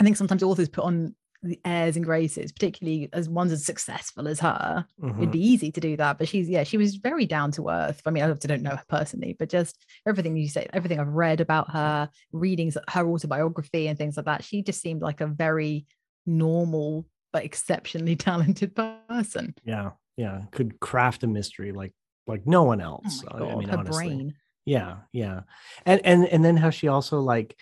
I 0.00 0.04
think 0.04 0.16
sometimes 0.16 0.42
authors 0.42 0.68
put 0.68 0.84
on 0.84 1.14
the 1.42 1.60
airs 1.64 1.96
and 1.96 2.04
graces, 2.04 2.52
particularly 2.52 3.08
as 3.12 3.28
ones 3.28 3.52
as 3.52 3.64
successful 3.64 4.28
as 4.28 4.40
her. 4.40 4.86
It'd 5.18 5.30
Mhm. 5.30 5.32
be 5.32 5.40
easy 5.46 5.70
to 5.72 5.80
do 5.80 5.96
that, 5.98 6.18
but 6.18 6.28
she's 6.28 6.48
yeah, 6.48 6.64
she 6.64 6.78
was 6.78 6.96
very 6.96 7.26
down 7.26 7.50
to 7.52 7.68
earth. 7.68 8.02
I 8.06 8.10
mean, 8.10 8.22
I 8.24 8.32
don't 8.32 8.62
know 8.62 8.76
her 8.76 8.84
personally, 8.88 9.36
but 9.38 9.50
just 9.50 9.84
everything 10.06 10.36
you 10.36 10.48
say, 10.48 10.66
everything 10.72 10.98
I've 11.00 11.08
read 11.08 11.40
about 11.40 11.70
her, 11.72 12.08
readings, 12.32 12.76
her 12.90 13.06
autobiography, 13.10 13.88
and 13.88 13.98
things 13.98 14.16
like 14.16 14.26
that. 14.26 14.44
She 14.44 14.62
just 14.62 14.80
seemed 14.80 15.02
like 15.02 15.20
a 15.20 15.26
very 15.26 15.86
normal 16.26 17.06
but 17.32 17.44
exceptionally 17.44 18.16
talented 18.28 18.74
person. 18.74 19.54
Yeah, 19.64 19.90
yeah. 20.16 20.42
Could 20.50 20.80
craft 20.80 21.22
a 21.24 21.26
mystery 21.26 21.72
like 21.72 21.92
like 22.26 22.46
no 22.46 22.62
one 22.64 22.80
else. 22.80 23.22
my 23.24 23.36
I- 23.36 23.38
god, 23.40 23.50
I 23.50 23.54
mean, 23.56 23.68
her 23.68 23.78
honestly. 23.78 24.06
brain. 24.08 24.34
Yeah, 24.66 24.96
yeah. 25.12 25.40
And 25.86 26.00
and 26.04 26.26
and 26.26 26.44
then 26.44 26.56
how 26.56 26.70
she 26.70 26.88
also 26.88 27.20
like 27.20 27.56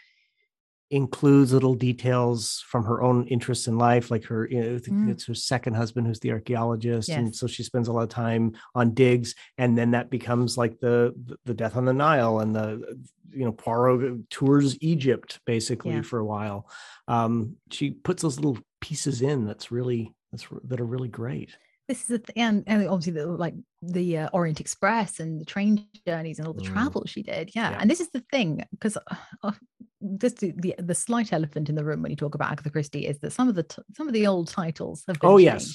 includes 0.90 1.52
little 1.52 1.74
details 1.74 2.64
from 2.66 2.85
her 2.85 3.02
own 3.02 3.26
interests 3.26 3.66
in 3.68 3.76
life, 3.76 4.11
like 4.11 4.24
her, 4.24 4.48
you 4.50 4.59
know, 4.61 4.78
Mm. 4.78 5.11
it's 5.11 5.26
her 5.26 5.35
second 5.35 5.74
husband 5.74 6.07
who's 6.07 6.20
the 6.20 6.33
archaeologist, 6.33 7.11
and 7.11 7.35
so 7.37 7.46
she 7.46 7.62
spends 7.62 7.88
a 7.88 7.92
lot 7.92 8.04
of 8.04 8.09
time 8.09 8.57
on 8.74 8.94
digs, 8.94 9.35
and 9.59 9.76
then 9.76 9.90
that 9.90 10.09
becomes 10.09 10.57
like 10.57 10.81
the 10.81 11.14
the- 11.26 11.37
the 11.44 11.54
death 11.54 11.76
on 11.76 11.85
the 11.85 11.92
Nile 11.92 12.40
and 12.40 12.57
the 12.57 12.98
you 13.31 13.44
know 13.44 13.52
Poirot 13.52 14.31
tours 14.31 14.78
Egypt 14.81 15.40
basically 15.44 15.92
Yeah. 15.96 16.02
for 16.02 16.18
a 16.18 16.24
while. 16.24 16.68
Um, 17.07 17.57
she 17.70 17.90
puts 17.90 18.22
those 18.22 18.37
little 18.37 18.59
pieces 18.80 19.22
in 19.22 19.46
that's 19.46 19.70
really 19.70 20.14
that's 20.30 20.46
that 20.64 20.80
are 20.80 20.86
really 20.86 21.08
great. 21.08 21.56
This 21.88 22.04
is 22.04 22.10
a 22.10 22.18
th- 22.18 22.36
and, 22.36 22.64
and 22.66 22.86
obviously 22.86 23.14
the 23.14 23.26
like 23.26 23.54
the 23.82 24.18
uh, 24.18 24.28
Orient 24.32 24.60
Express 24.60 25.20
and 25.20 25.40
the 25.40 25.44
train 25.44 25.86
journeys 26.06 26.38
and 26.38 26.48
all 26.48 26.54
the 26.54 26.62
Mm. 26.62 26.72
travel 26.72 27.04
she 27.06 27.22
did. 27.22 27.50
Yeah. 27.54 27.70
Yeah. 27.70 27.78
And 27.80 27.88
this 27.90 28.00
is 28.00 28.10
the 28.10 28.24
thing 28.32 28.64
because 28.72 28.96
uh, 29.42 29.52
this 30.00 30.32
the, 30.34 30.74
the 30.78 30.94
slight 30.94 31.32
elephant 31.32 31.68
in 31.68 31.74
the 31.74 31.84
room 31.84 32.02
when 32.02 32.10
you 32.10 32.16
talk 32.16 32.34
about 32.36 32.50
Agatha 32.52 32.70
Christie 32.70 33.06
is 33.06 33.18
that 33.20 33.32
some 33.32 33.48
of 33.48 33.54
the 33.56 33.64
t- 33.64 33.82
some 33.96 34.06
of 34.08 34.14
the 34.14 34.26
old 34.26 34.46
titles 34.48 35.02
have 35.08 35.18
been 35.20 35.30
Oh 35.30 35.36
yes, 35.38 35.74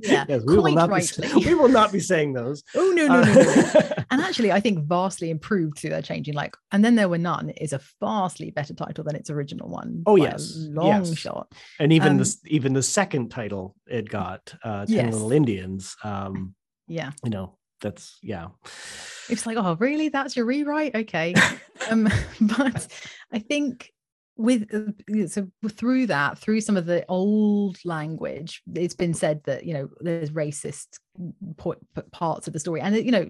Yeah, 0.00 0.24
yes. 0.28 0.42
We 0.46 0.54
will 0.56 0.62
quite 0.62 0.74
not 0.74 0.88
be 0.88 0.92
rightly. 0.92 1.28
we 1.46 1.54
will 1.54 1.68
not 1.68 1.92
be 1.92 2.00
saying 2.00 2.32
those. 2.32 2.62
Oh 2.76 2.92
no 2.94 3.06
no 3.06 3.22
no 3.22 3.32
no. 3.32 3.42
no. 3.42 3.50
Uh, 3.74 4.02
and 4.10 4.20
actually, 4.20 4.50
I 4.52 4.60
think 4.60 4.84
vastly 4.86 5.30
improved 5.30 5.78
through 5.78 5.90
their 5.90 6.02
changing. 6.02 6.34
Like, 6.34 6.56
and 6.72 6.84
then 6.84 6.94
there 6.96 7.08
were 7.08 7.18
none 7.18 7.50
is 7.50 7.72
a 7.72 7.80
vastly 8.00 8.50
better 8.50 8.74
title 8.74 9.04
than 9.04 9.14
its 9.16 9.30
original 9.30 9.68
one. 9.68 10.02
Oh, 10.06 10.16
yes, 10.16 10.54
long 10.70 10.86
yes. 11.04 11.16
shot. 11.16 11.52
and 11.78 11.92
even 11.92 12.12
Um, 12.12 12.18
the 12.18 12.36
even 12.46 12.72
the 12.72 12.82
second 12.82 13.30
title 13.30 13.76
it 13.86 14.08
got, 14.08 14.54
uh, 14.64 14.86
Ten 14.86 14.94
Yes. 15.06 15.12
Little 15.12 15.32
Indians. 15.32 15.96
Um, 16.04 16.54
Yeah, 16.90 17.12
you 17.22 17.30
know, 17.30 17.56
that's 17.80 18.18
yeah. 18.20 18.48
it's 19.28 19.46
like, 19.46 19.56
oh, 19.56 19.76
really? 19.78 20.08
That's 20.08 20.36
your 20.36 20.44
rewrite? 20.44 20.94
Okay. 20.96 21.34
um, 21.90 22.08
but 22.40 22.88
I 23.32 23.38
think 23.38 23.92
with 24.36 24.74
uh, 24.74 25.28
so 25.28 25.46
through 25.68 26.08
that, 26.08 26.38
through 26.38 26.62
some 26.62 26.76
of 26.76 26.86
the 26.86 27.04
old 27.08 27.78
language, 27.84 28.62
it's 28.74 28.94
been 28.94 29.14
said 29.14 29.40
that 29.44 29.64
you 29.64 29.74
know 29.74 29.88
there's 30.00 30.30
racist 30.30 30.98
parts 32.12 32.46
of 32.48 32.52
the 32.52 32.60
story, 32.60 32.80
and 32.80 32.96
you 32.96 33.12
know 33.12 33.28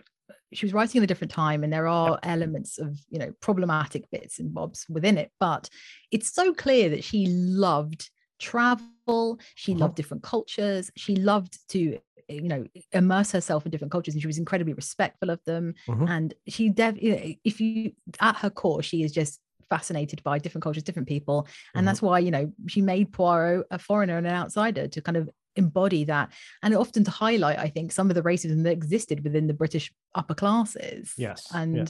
she 0.52 0.64
was 0.66 0.72
writing 0.72 0.98
in 1.00 1.04
a 1.04 1.06
different 1.06 1.30
time, 1.30 1.62
and 1.62 1.72
there 1.72 1.86
are 1.86 2.18
elements 2.22 2.78
of 2.78 2.96
you 3.10 3.18
know 3.18 3.30
problematic 3.40 4.10
bits 4.10 4.38
and 4.38 4.54
bobs 4.54 4.86
within 4.88 5.18
it, 5.18 5.30
but 5.38 5.68
it's 6.10 6.32
so 6.32 6.54
clear 6.54 6.88
that 6.88 7.04
she 7.04 7.26
loved 7.28 8.08
travel, 8.38 9.38
she 9.54 9.72
Uh-huh. 9.72 9.80
loved 9.80 9.96
different 9.96 10.22
cultures, 10.22 10.90
she 10.96 11.14
loved 11.14 11.58
to 11.68 11.98
you 12.30 12.48
know 12.48 12.64
immerse 12.92 13.32
herself 13.32 13.64
in 13.64 13.70
different 13.70 13.92
cultures 13.92 14.14
and 14.14 14.20
she 14.22 14.26
was 14.26 14.38
incredibly 14.38 14.72
respectful 14.72 15.30
of 15.30 15.40
them 15.44 15.74
Mhm. 15.88 16.08
and 16.08 16.34
she 16.48 16.68
dev 16.70 16.96
you 17.02 17.10
know, 17.16 17.34
if 17.44 17.60
you 17.60 17.92
at 18.20 18.36
her 18.36 18.50
core 18.50 18.82
she 18.82 19.02
is 19.02 19.12
just 19.12 19.40
fascinated 19.68 20.22
by 20.22 20.38
different 20.38 20.62
cultures 20.62 20.82
different 20.82 21.08
people 21.08 21.46
and 21.74 21.82
Mhm. 21.82 21.86
that's 21.86 22.02
why 22.02 22.18
you 22.18 22.30
know 22.30 22.52
she 22.66 22.80
made 22.80 23.12
poirot 23.12 23.66
a 23.70 23.78
foreigner 23.78 24.16
and 24.18 24.26
an 24.26 24.32
outsider 24.34 24.88
to 24.88 25.00
kind 25.00 25.16
of 25.16 25.28
embody 25.56 26.04
that 26.04 26.32
and 26.62 26.74
often 26.74 27.02
to 27.04 27.10
highlight 27.10 27.58
i 27.58 27.68
think 27.68 27.90
some 27.92 28.08
of 28.10 28.14
the 28.14 28.22
racism 28.22 28.62
that 28.64 28.72
existed 28.72 29.22
within 29.24 29.46
the 29.48 29.54
british 29.54 29.92
upper 30.14 30.34
classes 30.34 31.12
Yes, 31.16 31.48
yeah. 31.76 31.84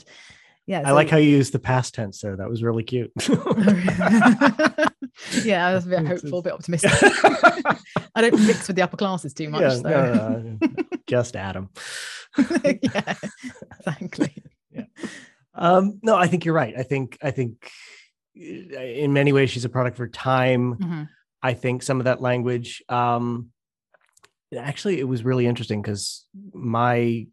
Yeah, 0.67 0.83
I 0.85 0.91
like 0.91 1.09
how 1.09 1.17
you 1.17 1.29
used 1.29 1.53
the 1.53 1.59
past 1.59 1.95
tense 1.95 2.21
there. 2.21 2.37
That 2.37 2.49
was 2.49 2.63
really 2.63 2.83
cute. 2.83 3.11
yeah, 5.43 5.67
I 5.67 5.73
was 5.73 5.85
a 5.85 5.89
bit 5.89 6.05
hopeful, 6.07 6.39
a 6.39 6.41
bit 6.43 6.53
optimistic. 6.53 6.91
I 8.15 8.21
don't 8.21 8.45
mix 8.45 8.67
with 8.67 8.75
the 8.75 8.83
upper 8.83 8.97
classes 8.97 9.33
too 9.33 9.49
much. 9.49 9.61
Yeah, 9.61 9.69
so. 9.69 9.81
no, 9.89 10.57
no, 10.59 10.67
just 11.07 11.35
Adam. 11.35 11.69
yeah, 12.37 13.15
exactly. 13.79 14.35
Um, 15.53 15.99
no, 16.01 16.15
I 16.15 16.27
think 16.27 16.45
you're 16.45 16.53
right. 16.55 16.73
I 16.77 16.83
think 16.83 17.17
I 17.21 17.31
think 17.31 17.69
uh, 18.37 18.79
in 18.79 19.13
many 19.13 19.33
ways 19.33 19.49
she's 19.49 19.65
a 19.65 19.69
product 19.69 19.97
for 19.97 20.07
time. 20.07 20.75
Mhm. 20.75 21.09
I 21.43 21.53
think 21.53 21.83
some 21.83 21.99
of 21.99 22.05
that 22.05 22.21
language. 22.21 22.83
Um, 22.87 23.49
actually, 24.55 24.99
it 24.99 25.07
was 25.07 25.23
really 25.23 25.47
interesting 25.47 25.81
because 25.81 26.25
my 26.53 27.25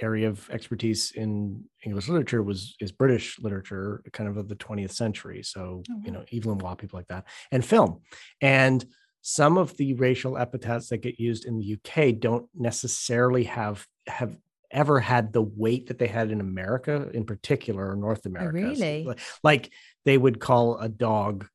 area 0.00 0.28
of 0.28 0.48
expertise 0.50 1.12
in 1.12 1.64
English 1.84 2.08
literature 2.08 2.42
was 2.42 2.76
is 2.80 2.92
British 2.92 3.38
literature, 3.38 4.02
kind 4.12 4.28
of 4.28 4.36
of 4.36 4.48
the 4.48 4.56
20th 4.56 4.92
century. 4.92 5.42
So 5.42 5.82
Oh, 5.90 6.02
you 6.04 6.12
know, 6.12 6.24
Evelyn 6.32 6.58
Waugh, 6.58 6.74
people 6.74 6.98
like 6.98 7.08
that, 7.08 7.24
and 7.50 7.64
film, 7.64 8.00
and 8.40 8.84
some 9.22 9.58
of 9.58 9.76
the 9.76 9.94
racial 9.94 10.38
epithets 10.38 10.88
that 10.88 10.98
get 10.98 11.18
used 11.18 11.44
in 11.44 11.58
the 11.58 11.76
UK 11.76 12.18
don't 12.18 12.48
necessarily 12.54 13.44
have 13.44 13.86
have 14.06 14.36
ever 14.70 15.00
had 15.00 15.32
the 15.32 15.42
weight 15.42 15.86
that 15.88 15.98
they 15.98 16.06
had 16.06 16.30
in 16.30 16.40
America, 16.40 17.10
in 17.14 17.24
particular, 17.24 17.90
or 17.90 17.96
North 17.96 18.26
America. 18.26 18.74
So, 18.76 18.82
really? 18.82 19.16
like 19.42 19.72
they 20.04 20.18
would 20.18 20.40
call 20.40 20.78
a 20.78 20.88
dog 20.88 21.46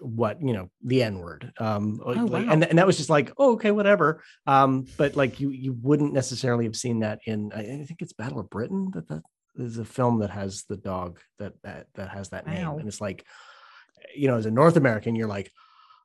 what 0.00 0.40
you 0.42 0.52
know 0.52 0.68
the 0.84 1.02
n 1.02 1.18
word 1.18 1.52
um 1.58 2.00
Oh, 2.04 2.10
like- 2.12 2.46
wow. 2.46 2.52
and, 2.52 2.64
and 2.64 2.78
that 2.78 2.86
was 2.86 2.96
just 2.96 3.10
like 3.10 3.32
oh 3.38 3.52
okay 3.52 3.70
whatever. 3.70 4.22
Um 4.46 4.86
but 4.96 5.16
like 5.16 5.38
you 5.40 5.50
you 5.50 5.72
wouldn't 5.80 6.12
necessarily 6.12 6.64
have 6.64 6.76
seen 6.76 7.00
that 7.00 7.20
in 7.26 7.52
i, 7.54 7.62
think 7.86 8.00
it's 8.00 8.12
battle 8.12 8.40
of 8.40 8.50
britain 8.50 8.90
that 8.94 9.08
that 9.08 9.22
is 9.56 9.78
a 9.78 9.84
film 9.84 10.20
that 10.20 10.30
has 10.30 10.64
the 10.68 10.76
dog 10.78 11.20
that 11.38 11.52
that 11.62 11.86
that 11.94 12.08
has 12.08 12.30
that 12.30 12.46
name. 12.46 12.66
And 12.78 12.88
it's 12.88 13.00
like 13.00 13.24
you 14.16 14.26
know 14.28 14.36
as 14.36 14.46
a 14.46 14.50
north 14.50 14.76
american 14.76 15.14
you're 15.14 15.28
like 15.28 15.50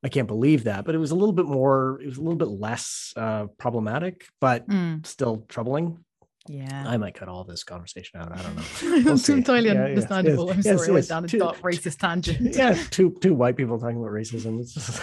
i 0.04 0.10
can't 0.10 0.28
believe 0.28 0.66
that. 0.66 0.86
But 0.86 0.94
it 0.96 1.00
was 1.00 1.12
a 1.12 1.16
little 1.16 1.34
bit 1.34 1.46
more 1.48 2.00
it 2.02 2.08
was 2.08 2.18
a 2.18 2.22
little 2.22 2.38
bit 2.38 2.50
less 2.50 3.14
uh 3.16 3.48
problematic 3.58 4.28
but 4.42 4.68
Mm, 4.68 5.06
still 5.06 5.46
troubling 5.48 6.04
yeah. 6.48 6.84
i 6.88 6.98
might 6.98 7.14
cut 7.14 7.28
all 7.28 7.44
this 7.44 7.64
conversation 7.64 8.20
out 8.20 8.32
i 8.32 8.42
don't 8.42 8.56
know 8.56 8.62
It's 8.98 9.06
We'll 9.06 9.18
see. 9.18 9.34
entirely 9.34 9.68
Yeah, 9.68 9.74
yeah, 9.74 9.84
understandable. 9.86 10.48
yes, 10.48 10.56
I'm 10.56 10.62
yes, 10.64 10.78
sorry, 10.78 10.88
I 10.90 10.92
went 10.92 11.04
yes. 11.04 11.08
down 11.08 11.26
a 11.26 11.28
Two- 11.28 11.40
dark 11.40 11.58
racist 11.62 11.98
tangent. 12.00 12.56
yeah, 12.62 12.74
two 12.92 13.16
two 13.22 13.34
white 13.34 13.58
people 13.58 13.80
talking 13.80 13.98
about 13.98 14.12
racism. 14.12 14.60
It's 14.60 14.74
just 14.74 15.02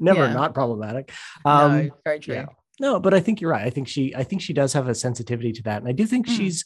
never 0.00 0.24
Yeah. 0.26 0.32
not 0.32 0.54
problematic. 0.54 1.12
Um, 1.44 1.86
no, 1.88 1.90
very 2.04 2.20
true. 2.20 2.34
yeah. 2.34 2.46
No, 2.80 3.00
but 3.00 3.12
I 3.14 3.20
think 3.20 3.40
you're 3.40 3.50
right. 3.50 3.66
I 3.66 3.70
think 3.70 3.88
she 3.88 4.14
I 4.14 4.22
think 4.24 4.40
she 4.42 4.52
does 4.52 4.72
have 4.72 4.88
a 4.88 4.94
sensitivity 4.94 5.52
to 5.52 5.62
that. 5.64 5.78
And 5.80 5.88
I 5.88 5.92
do 5.92 6.06
think 6.06 6.26
Mm. 6.26 6.36
she's 6.36 6.64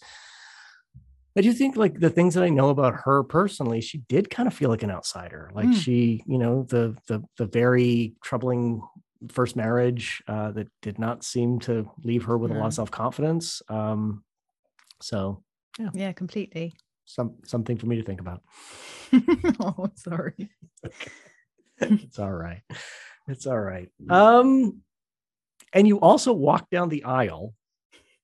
I 1.37 1.41
do 1.41 1.53
think 1.55 1.77
like 1.77 1.99
the 1.99 2.11
things 2.11 2.35
that 2.35 2.45
I 2.45 2.51
know 2.51 2.69
about 2.69 2.95
her 3.05 3.23
personally, 3.23 3.81
she 3.81 3.99
did 4.09 4.29
kind 4.29 4.47
of 4.47 4.53
feel 4.53 4.69
like 4.69 4.83
an 4.83 4.91
outsider. 4.91 5.51
Like 5.55 5.69
Mm. 5.69 5.75
she, 5.75 6.23
you 6.27 6.39
know, 6.39 6.65
the 6.65 6.97
the 7.09 7.23
the 7.39 7.47
very 7.47 8.15
troubling 8.23 8.83
first 9.31 9.57
marriage 9.57 10.23
uh 10.29 10.51
that 10.53 10.69
did 10.83 10.99
not 10.99 11.25
seem 11.25 11.59
to 11.61 11.89
leave 12.03 12.25
her 12.25 12.37
with 12.37 12.51
a 12.51 12.55
lot 12.55 12.67
of 12.67 12.75
self-confidence. 12.75 13.63
Um 13.69 14.25
so 15.01 15.43
Yeah, 15.95 16.13
completely. 16.13 16.75
some 17.05 17.35
something 17.45 17.77
for 17.79 17.87
me 17.87 17.97
to 17.97 18.03
think 18.03 18.21
about. 18.21 18.43
oh, 19.61 19.91
sorry. 19.97 20.51
it's 21.81 22.19
all 22.19 22.33
right. 22.33 22.63
It's 23.29 23.47
all 23.47 23.59
right. 23.59 23.89
Um, 24.09 24.81
and 25.73 25.87
you 25.87 25.99
also 26.01 26.33
walk 26.33 26.71
down 26.71 26.89
the 26.89 27.05
aisle 27.05 27.55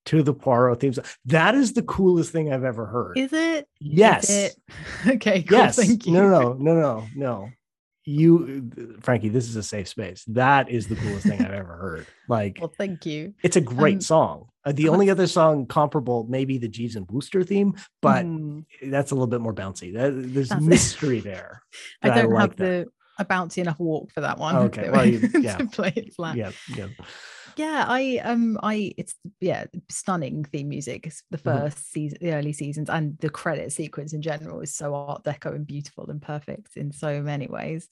to 0.07 0.23
the 0.23 0.35
Poirot 0.35 0.81
themes. 0.81 0.99
That 1.27 1.55
is 1.55 1.73
the 1.73 1.83
coolest 1.83 2.33
thing 2.33 2.53
I've 2.53 2.65
ever 2.65 2.87
heard. 2.87 3.19
Is 3.19 3.33
it? 3.33 3.69
yes. 3.81 4.31
it? 4.31 4.57
Okay, 5.07 5.43
cool. 5.43 5.59
Yes. 5.59 5.77
Thank 5.77 6.07
you. 6.07 6.13
No, 6.13 6.29
no, 6.29 6.53
no, 6.55 6.75
no, 6.75 7.07
no. 7.15 7.51
You, 8.09 8.71
Frankie, 9.03 9.29
this 9.29 9.49
is 9.49 9.57
a 9.57 9.63
safe 9.63 9.87
space. 9.89 10.25
That 10.29 10.71
is 10.71 10.89
the 10.89 10.97
coolest 10.97 11.27
thing 11.27 11.43
I've 11.43 11.53
ever 11.53 11.77
heard. 11.77 12.07
Like, 12.27 12.57
Well, 12.61 12.73
thank 12.77 13.05
you. 13.05 13.35
it's 13.43 13.57
a 13.57 13.61
great 13.61 13.97
um, 13.97 14.01
song. 14.01 14.47
Uh, 14.65 14.73
the 14.73 14.89
only 14.89 15.11
other 15.11 15.27
song 15.27 15.67
comparable, 15.67 16.27
maybe 16.29 16.57
the 16.57 16.69
Jeeves 16.69 16.97
and 16.97 17.07
Wooster 17.11 17.43
theme, 17.45 17.75
but 18.01 18.25
Mm, 18.25 18.65
that's 18.87 19.11
a 19.11 19.15
little 19.15 19.27
bit 19.27 19.41
more 19.43 19.55
bouncy. 19.55 19.93
That, 19.93 20.13
there's 20.33 20.49
That's 20.49 20.63
it. 20.63 20.67
mystery 20.67 21.21
there. 21.21 21.63
I 22.03 22.09
don't 22.23 22.31
like 22.31 22.41
have 22.41 22.57
that. 22.57 22.87
the 22.87 22.87
a 23.21 23.25
bouncy 23.25 23.59
enough 23.59 23.79
walk 23.81 24.11
for 24.13 24.21
that 24.23 24.39
one. 24.39 24.57
Okay, 24.57 24.89
well, 24.93 25.05
you- 25.07 25.29
yeah. 25.41 25.57
to 25.59 25.67
play 25.67 25.93
it 25.95 26.15
flat. 26.15 26.37
Yeah, 26.37 26.53
yeah. 26.75 26.87
Yeah, 27.59 27.87
I 27.89 28.19
um 28.19 28.57
I 28.63 28.95
it's 28.97 29.17
yeah 29.41 29.65
stunning 29.91 30.45
theme 30.45 30.69
music. 30.69 31.07
It's 31.09 31.23
the 31.31 31.39
Mhm. 31.45 31.69
first 31.69 31.91
season, 31.91 32.19
the 32.21 32.33
early 32.35 32.53
seasons, 32.53 32.89
and 32.89 33.19
the 33.19 33.31
credit 33.31 33.73
sequence 33.73 34.13
in 34.13 34.23
general 34.23 34.61
is 34.61 34.75
so 34.75 34.95
art 34.95 35.25
deco 35.25 35.55
and 35.55 35.67
beautiful 35.67 36.09
and 36.09 36.23
perfect 36.23 36.77
in 36.77 36.93
so 36.93 37.21
many 37.21 37.49
ways. 37.49 37.89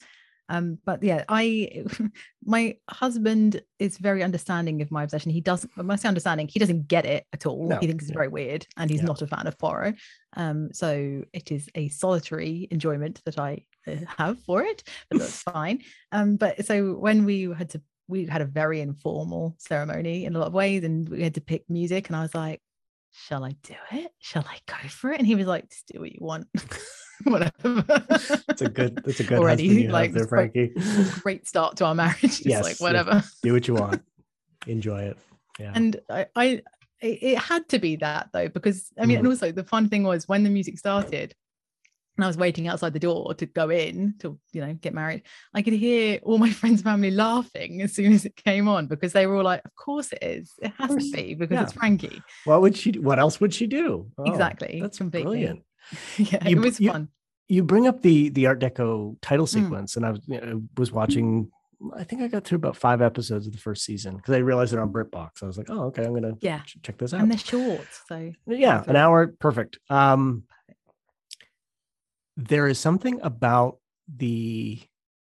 Um, 0.49 0.79
but 0.85 1.03
yeah, 1.03 1.25
I 1.27 1.83
my 2.45 2.77
husband 2.89 3.61
is 3.79 3.97
very 3.97 4.23
understanding 4.23 4.81
of 4.81 4.89
my 4.89 5.03
obsession. 5.03 5.31
He 5.31 5.41
doesn't 5.41 5.75
when 5.75 5.91
I 5.91 5.97
say 5.97 6.07
understanding, 6.07 6.47
he 6.47 6.59
doesn't 6.59 6.87
get 6.87 7.05
it 7.05 7.25
at 7.33 7.45
all. 7.45 7.67
No, 7.69 7.79
he 7.81 7.87
thinks 7.87 8.05
it's 8.05 8.13
very 8.13 8.29
weird, 8.29 8.65
and 8.77 8.89
he's 8.89 9.01
Yeah. 9.01 9.07
not 9.07 9.21
a 9.21 9.27
fan 9.27 9.47
of 9.47 9.57
Poirot. 9.57 9.95
Um, 10.37 10.69
so 10.73 11.23
it 11.33 11.51
is 11.51 11.67
a 11.75 11.89
solitary 11.89 12.69
enjoyment 12.71 13.21
that 13.25 13.37
I 13.37 13.65
uh, 13.85 13.97
have 14.17 14.39
for 14.39 14.63
it, 14.63 14.83
but 15.09 15.17
that's 15.17 15.41
fine. 15.43 15.83
Um, 16.13 16.37
but 16.37 16.65
so 16.65 16.93
when 16.93 17.25
we 17.25 17.41
had 17.53 17.69
to, 17.71 17.81
we 18.07 18.25
had 18.25 18.41
a 18.41 18.45
very 18.45 18.81
informal 18.81 19.55
ceremony 19.57 20.25
in 20.25 20.35
a 20.35 20.39
lot 20.39 20.47
of 20.47 20.53
ways, 20.53 20.83
and 20.83 21.07
we 21.09 21.23
had 21.23 21.35
to 21.35 21.41
pick 21.41 21.69
music, 21.69 22.07
and 22.07 22.15
I 22.15 22.21
was 22.21 22.33
like, 22.33 22.61
"Shall 23.11 23.43
I 23.43 23.55
do 23.63 23.75
it? 23.91 24.11
Shall 24.19 24.45
I 24.47 24.57
go 24.65 24.87
for 24.87 25.11
it?" 25.11 25.19
And 25.19 25.27
he 25.27 25.35
was 25.35 25.47
like, 25.47 25.69
"Just 25.69 25.87
do 25.87 25.99
what 25.99 26.11
you 26.11 26.19
want, 26.21 26.47
whatever." 27.23 27.83
It's 28.49 28.61
a 28.61 28.69
good. 28.69 29.01
it's 29.05 29.19
a 29.19 29.23
good 29.23 29.39
Already, 29.39 29.87
like, 29.87 30.13
there, 30.13 30.27
Frankie. 30.27 30.73
great 31.21 31.47
start 31.47 31.77
to 31.77 31.85
our 31.85 31.95
marriage. 31.95 32.21
Just 32.21 32.45
Yes, 32.45 32.63
like 32.63 32.79
yeah. 32.79 32.85
whatever. 32.85 33.23
Do 33.43 33.53
what 33.53 33.67
you 33.67 33.75
want. 33.75 34.01
Enjoy 34.65 35.01
it. 35.01 35.17
Yeah. 35.59 35.71
And 35.73 35.99
I, 36.09 36.27
I 36.35 36.45
it, 37.01 37.23
it 37.23 37.37
had 37.37 37.67
to 37.69 37.79
be 37.79 37.95
that 37.97 38.29
though, 38.33 38.47
because 38.47 38.91
I 38.97 39.05
mean, 39.05 39.17
and 39.17 39.25
mm-hmm. 39.25 39.31
also 39.31 39.51
the 39.51 39.63
fun 39.63 39.89
thing 39.89 40.03
was 40.03 40.27
when 40.27 40.43
the 40.43 40.49
music 40.49 40.77
started, 40.77 41.35
and 42.17 42.23
I 42.23 42.27
was 42.27 42.35
waiting 42.37 42.67
outside 42.67 42.93
the 42.93 42.99
door 42.99 43.33
to 43.35 43.45
go 43.45 43.69
in 43.69 44.15
to, 44.19 44.39
you 44.51 44.61
know, 44.61 44.73
get 44.73 44.93
married, 44.93 45.23
I 45.53 45.61
could 45.61 45.73
hear 45.73 46.19
all 46.23 46.37
my 46.39 46.49
friends' 46.59 46.81
family 46.81 47.11
laughing 47.11 47.81
as 47.81 47.93
soon 47.93 48.11
as 48.13 48.25
it 48.25 48.35
came 48.35 48.67
on 48.67 48.87
because 48.87 49.13
they 49.13 49.27
were 49.27 49.37
all 49.37 49.43
like, 49.43 49.63
Of 49.63 49.75
course 49.75 50.11
it 50.11 50.19
is. 50.23 50.53
It 50.61 50.73
has 50.77 50.89
to 50.95 51.11
be 51.11 51.35
because 51.35 51.61
it's. 51.61 51.73
Frankie. 51.73 52.21
what 52.45 52.61
would 52.61 52.75
she? 52.75 52.91
do- 52.91 53.01
What 53.01 53.19
else 53.19 53.39
would 53.39 53.53
she 53.53 53.67
do? 53.67 54.07
Oh, 54.17 54.23
Exactly, 54.25 54.79
That's 54.81 54.97
completely. 54.97 55.31
brilliant. 55.37 55.61
yeah, 56.17 56.47
You- 56.47 56.57
it 56.57 56.59
was 56.65 56.79
you- 56.79 56.91
fun. 56.91 57.09
You 57.49 57.63
bring 57.63 57.87
up 57.87 58.01
the 58.01 58.27
the 58.27 58.47
Art 58.47 58.59
Deco 58.59 59.15
title 59.21 59.45
Mm. 59.45 59.49
sequence, 59.49 59.95
and 59.95 60.05
I 60.05 60.11
was 60.11 60.19
you 60.27 60.41
know, 60.41 60.63
was 60.75 60.91
watching. 60.91 61.49
I 61.95 62.03
think 62.03 62.21
I 62.21 62.27
got 62.27 62.43
through 62.43 62.57
about 62.57 62.75
five 62.75 63.01
episodes 63.01 63.45
of 63.47 63.53
the 63.53 63.59
first 63.59 63.85
season 63.85 64.17
because 64.17 64.33
I 64.35 64.39
realized 64.39 64.73
they're 64.73 64.81
on 64.81 64.91
BritBox. 64.91 65.43
I 65.43 65.45
was 65.45 65.57
like, 65.57 65.69
oh, 65.69 65.83
okay, 65.85 66.03
I'm 66.03 66.13
gonna 66.13 66.33
Yeah. 66.41 66.59
ch- 66.63 66.77
check 66.83 66.97
this 66.97 67.13
out. 67.13 67.21
And 67.21 67.31
they're 67.31 67.37
short. 67.37 67.87
So 68.09 68.33
yeah, 68.47 68.83
an 68.87 68.95
hour, 68.97 69.27
perfect. 69.27 69.77
Um, 69.89 70.43
there 72.37 72.67
is 72.67 72.79
something 72.79 73.19
about 73.21 73.79
the 74.15 74.79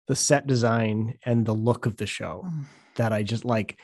the 0.06 0.14
set 0.16 0.46
design 0.46 1.18
and 1.24 1.44
the 1.44 1.52
look 1.54 1.84
of 1.86 1.96
the 1.96 2.06
show 2.06 2.44
mm, 2.46 2.64
that 2.96 3.12
I 3.12 3.22
just 3.24 3.44
like. 3.44 3.80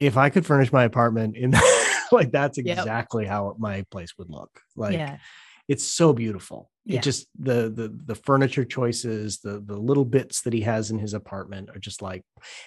If 0.00 0.16
I 0.16 0.30
could 0.30 0.46
furnish 0.46 0.72
my 0.72 0.84
apartment 0.84 1.36
in 1.36 1.52
like 2.12 2.30
that's 2.30 2.56
Yep. 2.58 2.78
exactly 2.78 3.26
how 3.26 3.56
my 3.58 3.84
place 3.90 4.16
would 4.16 4.30
look. 4.30 4.60
Like 4.76 4.94
yeah. 4.94 5.18
it's 5.66 5.84
so 5.84 6.12
beautiful. 6.12 6.70
Yeah. 6.84 6.98
It 6.98 7.02
just 7.02 7.26
the 7.38 7.68
the 7.68 7.88
the 8.06 8.14
furniture 8.14 8.64
choices, 8.64 9.40
the 9.40 9.60
the 9.60 9.76
little 9.76 10.04
bits 10.04 10.42
that 10.42 10.52
he 10.52 10.60
has 10.62 10.90
in 10.92 10.98
his 11.00 11.14
apartment 11.14 11.70
are 11.70 11.80
just 11.80 12.00
like, 12.00 12.22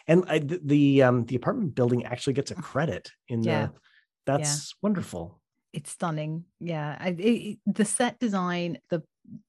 and 0.07 0.25
I, 0.27 0.39
the, 0.39 0.59
the 0.63 1.03
um 1.03 1.25
the 1.25 1.37
apartment 1.37 1.73
building 1.73 2.03
actually 2.05 2.33
gets 2.33 2.51
a 2.51 2.55
credit 2.55 3.09
in 3.29 3.43
Yeah. 3.43 3.67
the. 3.67 3.73
That's 4.27 4.75
wonderful. 4.83 5.39
it's 5.73 5.91
stunning 5.91 6.43
yeah 6.59 6.97
I, 6.99 7.09
it- 7.17 7.59
the 7.65 7.85
set 7.85 8.19
design 8.19 8.77
the 8.89 9.01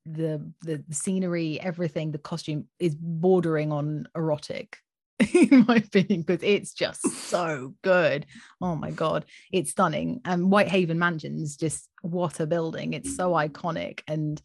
the 0.06 0.52
the 0.62 0.82
scenery 0.90 1.60
everything 1.60 2.12
the 2.12 2.18
costume 2.18 2.66
is 2.78 2.94
bordering 2.94 3.72
on 3.72 4.06
erotic 4.14 4.76
in 5.34 5.64
my 5.68 5.76
opinion 5.76 6.22
because 6.22 6.42
it's 6.42 6.72
just 6.72 7.02
so 7.02 7.74
good. 7.82 8.26
Oh 8.60 8.74
my 8.74 8.90
god. 8.90 9.24
It's 9.52 9.70
stunning. 9.70 10.20
And 10.24 10.50
whitehaven 10.50 10.98
mansions 10.98 11.56
just 11.56 11.88
what 12.02 12.40
a 12.40 12.46
building. 12.46 12.94
It's 12.94 13.14
so 13.16 13.32
iconic. 13.32 14.00
And 14.08 14.40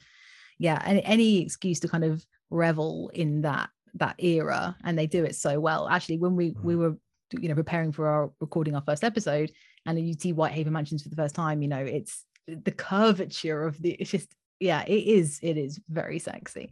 yeah 0.60 0.82
and 0.86 1.02
any 1.04 1.42
excuse 1.42 1.80
to 1.82 1.88
kind 1.88 2.04
of 2.04 2.26
revel 2.50 3.12
in 3.14 3.42
that 3.42 3.70
that 3.96 4.16
era 4.20 4.76
and 4.84 4.98
they 4.98 5.08
do 5.08 5.24
it 5.24 5.36
so 5.36 5.60
well. 5.60 5.88
Actually 5.88 6.18
when 6.18 6.36
we 6.36 6.52
mm-hmm. 6.52 6.68
we 6.68 6.76
were 6.76 6.98
you 7.40 7.50
know 7.50 7.56
preparing 7.56 7.92
for 7.92 8.08
our 8.08 8.32
recording 8.40 8.76
our 8.76 8.84
first 8.86 9.04
episode 9.04 9.52
and 9.86 10.00
you 10.06 10.14
see 10.14 10.34
Whitehaven 10.34 10.74
Mansions 10.74 11.04
for 11.04 11.10
the 11.10 11.16
first 11.16 11.34
time, 11.34 11.62
you 11.62 11.68
know, 11.68 11.80
it's 11.80 12.26
the 12.48 12.72
curvature 12.72 13.66
of 13.66 13.82
the 13.82 13.92
it's 13.92 14.12
just 14.12 14.34
yeah, 14.60 14.84
it 14.86 15.04
is 15.06 15.40
it 15.42 15.58
is 15.58 15.80
very 15.90 16.20
sexy. 16.20 16.72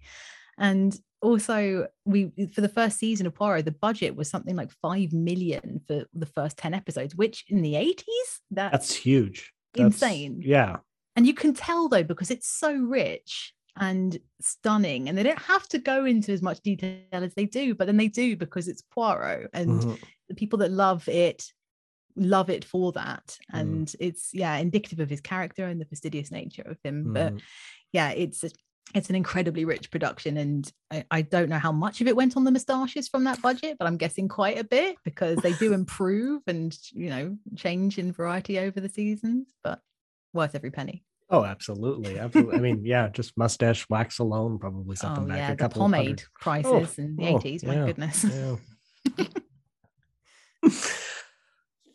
And 0.58 0.98
also 1.22 1.88
we 2.06 2.32
for 2.54 2.62
the 2.62 2.70
first 2.70 2.98
season 3.00 3.26
of 3.28 3.34
Poirot, 3.36 3.66
the 3.66 3.72
budget 3.72 4.16
was 4.16 4.30
something 4.30 4.56
like 4.56 4.72
5 4.72 5.12
million 5.14 5.82
for 5.88 6.06
the 6.14 6.26
first 6.26 6.58
10 6.58 6.74
episodes, 6.74 7.16
which 7.16 7.46
in 7.50 7.62
the 7.62 7.74
80s 7.74 8.40
that's, 8.52 8.72
That's 8.72 8.96
huge. 8.96 9.52
That's- 9.74 9.94
insane. 9.96 10.42
Yeah. 10.44 10.78
and 11.18 11.26
you 11.28 11.34
can 11.34 11.54
tell 11.54 11.90
though 11.90 12.04
because 12.04 12.32
it's 12.32 12.48
so 12.48 12.74
rich 12.74 13.54
and 13.78 14.18
stunning 14.40 15.10
and 15.10 15.18
they 15.18 15.24
don't 15.24 15.38
have 15.42 15.68
to 15.70 15.78
go 15.80 16.06
into 16.06 16.32
as 16.32 16.42
much 16.42 16.62
detail 16.62 17.02
as 17.12 17.34
they 17.34 17.46
do 17.46 17.76
but 17.76 17.86
then 17.88 17.98
they 17.98 18.08
do 18.08 18.38
because 18.38 18.70
it's 18.70 18.82
poirot 18.94 19.50
and 19.54 19.82
Mhm. 19.82 20.00
the 20.30 20.36
people 20.36 20.60
that 20.60 20.72
love 20.72 21.08
it 21.10 21.44
love 22.16 22.50
it 22.50 22.64
for 22.66 22.92
that 22.94 23.38
Mm. 23.54 23.60
and 23.60 23.96
it's 24.00 24.30
yeah 24.34 24.56
indicative 24.58 25.00
of 25.00 25.10
his 25.10 25.22
character 25.22 25.66
and 25.66 25.80
the 25.82 25.86
fastidious 25.86 26.32
nature 26.32 26.64
of 26.64 26.78
him 26.84 27.12
but 27.14 27.34
Mhm. 27.34 27.42
yeah 27.92 28.10
it's 28.12 28.44
a- 28.44 28.52
it's 28.94 29.10
an 29.10 29.16
incredibly 29.16 29.66
rich 29.66 29.90
production 29.90 30.38
and 30.38 30.72
I, 30.92 31.04
I 31.10 31.22
don't 31.24 31.50
know 31.50 31.58
how 31.60 31.72
much 31.72 32.02
of 32.02 32.08
it 32.08 32.16
went 32.16 32.38
on 32.38 32.44
the 32.44 32.52
moustaches 32.52 33.08
from 33.10 33.24
that 33.26 33.42
budget 33.42 33.78
but 33.80 33.88
i'm 33.88 33.98
guessing 33.98 34.28
quite 34.28 34.60
a 34.60 34.64
bit 34.64 34.96
because 35.04 35.40
they 35.42 35.54
do 35.54 35.74
improve 35.82 36.44
and 36.48 36.78
you 36.92 37.10
know 37.10 37.38
change 37.56 37.98
in 37.98 38.12
variety 38.12 38.60
over 38.60 38.80
the 38.80 38.90
seasons 38.90 39.54
but 39.64 39.82
worth 40.34 40.56
every 40.56 40.72
penny 40.72 41.04
Oh, 41.28 41.44
absolutely. 41.44 42.20
Absolutely. 42.20 42.56
I 42.56 42.60
mean, 42.62 42.86
yeah, 42.86 43.10
just 43.10 43.36
mustache 43.36 43.90
wax 43.90 44.20
alone 44.20 44.60
probably 44.60 44.96
something 45.04 45.24
oh 45.24 45.28
back 45.28 45.38
yeah 45.38 45.52
a 45.54 45.56
couple 45.56 45.82
of 45.82 45.86
pomade 45.92 46.06
hundred. 46.06 46.24
prices 46.40 47.00
in 47.00 47.16
the 47.16 47.26
oh, 47.26 47.40
80s 47.40 47.64
my 47.66 47.74
yeah, 47.74 47.86
goodness 47.88 48.24
Yeah. 48.24 48.56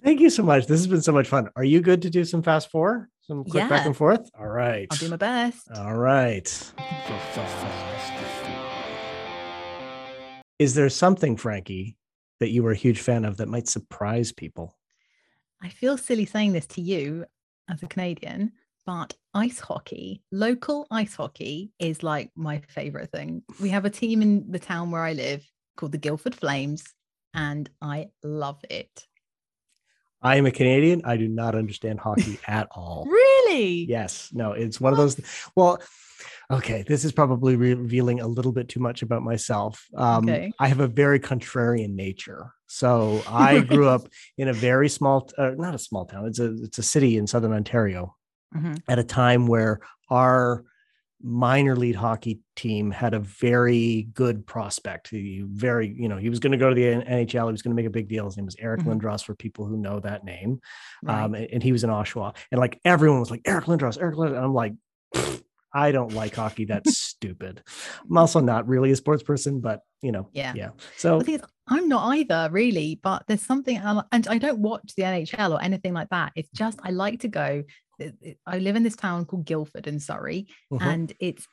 Thank 0.02 0.20
you 0.20 0.30
so 0.30 0.42
much. 0.42 0.66
This 0.66 0.80
has 0.80 0.86
been 0.86 1.02
so 1.02 1.12
much 1.12 1.28
fun. 1.28 1.48
Are 1.56 1.64
you 1.64 1.80
good 1.80 2.02
to 2.02 2.10
do 2.10 2.24
some 2.24 2.42
fast 2.42 2.70
four? 2.70 3.08
Some 3.20 3.44
quick 3.44 3.68
back 3.68 3.84
and 3.84 3.96
forth? 3.96 4.30
All 4.38 4.48
right. 4.48 4.88
i'll 4.90 4.98
do 4.98 5.08
my 5.08 5.16
best 5.16 5.68
All 5.76 5.94
right. 5.94 6.72
Is 10.58 10.74
there 10.74 10.88
something, 10.88 11.36
Frankie, 11.36 11.96
that 12.40 12.50
you 12.50 12.62
were 12.62 12.72
a 12.72 12.76
huge 12.76 13.00
fan 13.00 13.24
of 13.24 13.36
that 13.38 13.48
might 13.48 13.68
surprise 13.68 14.32
people? 14.32 14.76
I 15.62 15.68
feel 15.68 15.98
silly 15.98 16.26
saying 16.26 16.52
this 16.52 16.66
to 16.68 16.80
you 16.80 17.26
as 17.68 17.82
a 17.82 17.86
Canadian, 17.86 18.52
but 18.86 19.14
ice 19.34 19.60
hockey, 19.60 20.22
local 20.32 20.86
ice 20.90 21.14
hockey 21.14 21.72
is 21.78 22.02
like 22.02 22.30
my 22.34 22.62
favorite 22.68 23.10
thing. 23.12 23.42
We 23.60 23.68
have 23.68 23.84
a 23.84 23.90
team 23.90 24.22
in 24.22 24.50
the 24.50 24.58
town 24.58 24.90
where 24.90 25.04
I 25.04 25.12
live 25.12 25.46
called 25.76 25.92
the 25.92 25.98
Guildford 25.98 26.34
Flames, 26.34 26.84
and 27.34 27.68
I 27.80 28.08
love 28.24 28.62
it. 28.68 29.06
I 30.22 30.36
am 30.36 30.46
a 30.46 30.50
Canadian. 30.50 31.02
I 31.04 31.16
do 31.16 31.28
not 31.28 31.54
understand 31.54 32.00
hockey 32.00 32.38
at 32.46 32.68
all. 32.72 33.06
Really? 33.10 33.84
Yes. 33.84 34.30
No, 34.32 34.52
it's 34.52 34.80
one 34.80 34.92
of 34.92 34.98
those. 34.98 35.20
Well, 35.56 35.80
okay. 36.50 36.84
This 36.86 37.04
is 37.04 37.12
probably 37.12 37.56
revealing 37.56 38.20
a 38.20 38.26
little 38.26 38.52
bit 38.52 38.68
too 38.68 38.80
much 38.80 39.02
about 39.02 39.22
myself. 39.22 39.86
Um, 39.96 40.28
Okay. 40.28 40.52
I 40.58 40.68
have 40.68 40.80
a 40.80 40.88
very 40.88 41.20
contrarian 41.20 41.94
nature. 41.94 42.52
So 42.66 43.22
I 43.28 43.60
grew 43.60 43.88
up 43.88 44.08
in 44.36 44.48
a 44.48 44.52
very 44.52 44.88
small, 44.88 45.30
uh, 45.38 45.52
not 45.56 45.74
a 45.74 45.78
small 45.78 46.04
town. 46.06 46.26
It's 46.26 46.38
a 46.38 46.52
it's 46.62 46.78
a 46.78 46.82
city 46.82 47.16
in 47.16 47.26
southern 47.26 47.52
Ontario 47.52 48.16
Mhm. 48.54 48.82
at 48.88 48.98
a 48.98 49.04
time 49.04 49.46
where 49.46 49.80
our 50.10 50.64
minor 51.22 51.76
league 51.76 51.96
hockey 51.96 52.40
team 52.56 52.90
had 52.90 53.14
a 53.14 53.20
very 53.20 54.08
good 54.14 54.46
prospect. 54.46 55.08
He 55.10 55.42
very, 55.46 55.88
you 55.96 56.08
know, 56.08 56.16
he 56.16 56.30
was 56.30 56.38
going 56.38 56.52
to 56.52 56.58
go 56.58 56.68
to 56.70 56.74
the 56.74 56.82
NHL. 56.82 57.46
He 57.46 57.52
was 57.52 57.62
going 57.62 57.76
to 57.76 57.80
make 57.82 57.86
a 57.86 57.90
big 57.90 58.08
deal. 58.08 58.24
His 58.24 58.36
name 58.36 58.46
was 58.46 58.56
Eric 58.58 58.80
Mhm. 58.80 59.00
Lindros 59.00 59.22
for 59.24 59.34
people 59.34 59.66
who 59.66 59.76
know 59.76 60.00
that 60.00 60.24
name. 60.24 60.60
Right. 61.02 61.22
Um, 61.22 61.34
and, 61.34 61.48
and 61.52 61.62
he 61.62 61.72
was 61.72 61.84
in 61.84 61.90
Oshawa. 61.90 62.34
And 62.50 62.58
like 62.58 62.80
everyone 62.84 63.20
was 63.20 63.30
like, 63.30 63.42
Eric 63.44 63.66
Lindros, 63.66 64.00
Eric 64.00 64.16
Lindros. 64.16 64.36
And 64.36 64.44
I'm 64.44 64.54
like, 64.54 64.74
I 65.72 65.92
don't 65.92 66.12
like 66.14 66.34
hockey. 66.34 66.64
That's 66.64 66.98
stupid. 67.10 67.62
I'm 68.08 68.18
also 68.18 68.40
not 68.40 68.66
really 68.66 68.90
a 68.90 68.96
sports 68.96 69.22
person, 69.22 69.60
but 69.60 69.80
you 70.02 70.12
know, 70.12 70.28
Yeah. 70.32 70.52
yeah. 70.56 70.70
So 70.96 71.18
The 71.18 71.24
thing 71.24 71.34
is, 71.36 71.42
I'm 71.68 71.88
not 71.88 72.16
either, 72.16 72.48
really, 72.50 72.98
but 73.00 73.24
there's 73.28 73.42
something, 73.42 73.76
and 73.76 74.26
I 74.28 74.38
don't 74.38 74.58
watch 74.58 74.94
the 74.96 75.04
NHL 75.04 75.52
or 75.52 75.62
anything 75.62 75.92
like 75.92 76.08
that. 76.08 76.32
It's 76.34 76.48
just 76.50 76.80
I 76.82 76.90
like 76.90 77.20
to 77.20 77.28
go. 77.28 77.62
It- 78.00 78.18
it- 78.20 78.38
I 78.46 78.58
live 78.58 78.76
in 78.76 78.82
this 78.82 78.96
town 78.96 79.24
called 79.26 79.44
Guildford 79.46 79.86
in 79.86 80.00
Surrey, 80.00 80.46
mhm. 80.72 80.80
and 80.82 81.12
it's 81.20 81.46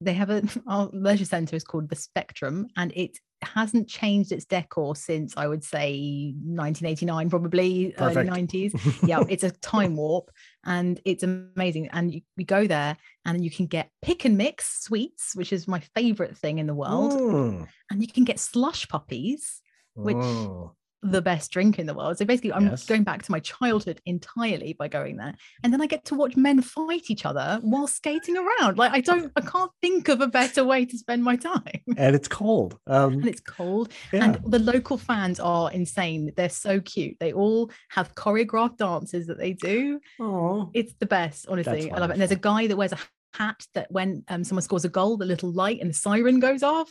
they 0.00 0.12
have 0.14 0.28
a 0.30 0.42
our 0.66 0.90
leisure 0.92 1.24
centre 1.24 1.56
is 1.56 1.64
called 1.64 1.88
the 1.88 1.96
Spectrum, 1.96 2.66
and 2.76 2.92
it 2.94 3.18
hasn't 3.42 3.88
changed 3.88 4.32
its 4.32 4.44
decor 4.46 4.96
since 4.96 5.34
I 5.36 5.46
would 5.46 5.62
say 5.62 6.32
1989, 6.44 7.30
probably 7.30 7.94
early 7.98 8.14
90s. 8.30 8.72
Yeah, 9.08 9.22
it's 9.28 9.44
a 9.44 9.50
time 9.50 9.96
warp, 9.96 10.30
and 10.64 11.00
it's 11.04 11.22
amazing. 11.22 11.88
And 11.92 12.12
you, 12.12 12.20
you 12.36 12.44
go 12.44 12.66
there, 12.66 12.96
and 13.24 13.44
you 13.44 13.50
can 13.50 13.66
get 13.66 13.90
pick 14.02 14.24
and 14.24 14.36
mix 14.36 14.82
sweets, 14.82 15.34
which 15.36 15.52
is 15.52 15.68
my 15.68 15.80
favorite 15.94 16.36
thing 16.36 16.58
in 16.58 16.66
the 16.66 16.74
world, 16.74 17.12
Mm, 17.12 17.66
and 17.90 18.00
you 18.02 18.08
can 18.08 18.24
get 18.24 18.38
slush 18.40 18.88
puppies 18.88 19.60
which- 19.94 20.16
mm. 20.16 20.70
The 21.04 21.22
best 21.22 21.50
drink 21.52 21.78
in 21.78 21.86
the 21.86 21.94
world. 21.94 22.16
So 22.18 22.24
basically, 22.24 22.52
I'm 22.52 22.66
Yes. 22.66 22.86
going 22.86 23.04
back 23.04 23.22
to 23.24 23.30
my 23.30 23.38
childhood 23.40 24.00
entirely 24.06 24.72
by 24.72 24.88
going 24.88 25.16
there, 25.18 25.34
and 25.62 25.72
then 25.72 25.80
I 25.80 25.86
get 25.86 26.04
to 26.06 26.14
watch 26.14 26.36
men 26.36 26.62
fight 26.62 27.10
each 27.10 27.26
other 27.26 27.58
while 27.62 27.86
skating 27.86 28.36
around. 28.36 28.78
Like 28.78 28.92
I 28.92 29.00
don't, 29.00 29.30
I 29.36 29.42
can't 29.42 29.70
think 29.82 30.08
of 30.08 30.20
a 30.20 30.26
better 30.26 30.64
way 30.64 30.84
to 30.86 30.98
spend 30.98 31.22
my 31.22 31.36
time. 31.36 31.80
and 31.96 32.16
it's 32.16 32.26
cold. 32.28 32.78
Um, 32.86 33.12
And 33.14 33.28
it's 33.28 33.40
cold, 33.42 33.92
yeah. 34.12 34.24
and 34.24 34.40
the 34.50 34.58
local 34.58 34.96
fans 34.98 35.38
are 35.38 35.70
insane. 35.70 36.32
They're 36.36 36.48
so 36.48 36.80
cute. 36.80 37.16
They 37.20 37.32
all 37.32 37.70
have 37.90 38.14
choreographed 38.14 38.78
dances 38.78 39.26
that 39.26 39.38
they 39.38 39.52
do. 39.52 40.00
Aw. 40.20 40.66
It's 40.72 40.94
the 40.98 41.06
best, 41.06 41.46
honestly. 41.48 41.90
I 41.92 41.98
love 41.98 42.10
it. 42.10 42.14
And 42.14 42.20
there's 42.22 42.30
a 42.30 42.36
guy 42.36 42.66
that 42.66 42.76
wears 42.76 42.92
a 42.92 42.98
hat 43.34 43.66
that 43.74 43.90
when 43.90 44.24
um, 44.28 44.42
someone 44.44 44.62
scores 44.62 44.84
a 44.84 44.88
goal, 44.88 45.16
the 45.16 45.26
little 45.26 45.50
light 45.52 45.80
and 45.80 45.90
the 45.90 45.94
siren 45.94 46.40
goes 46.40 46.62
off. 46.62 46.90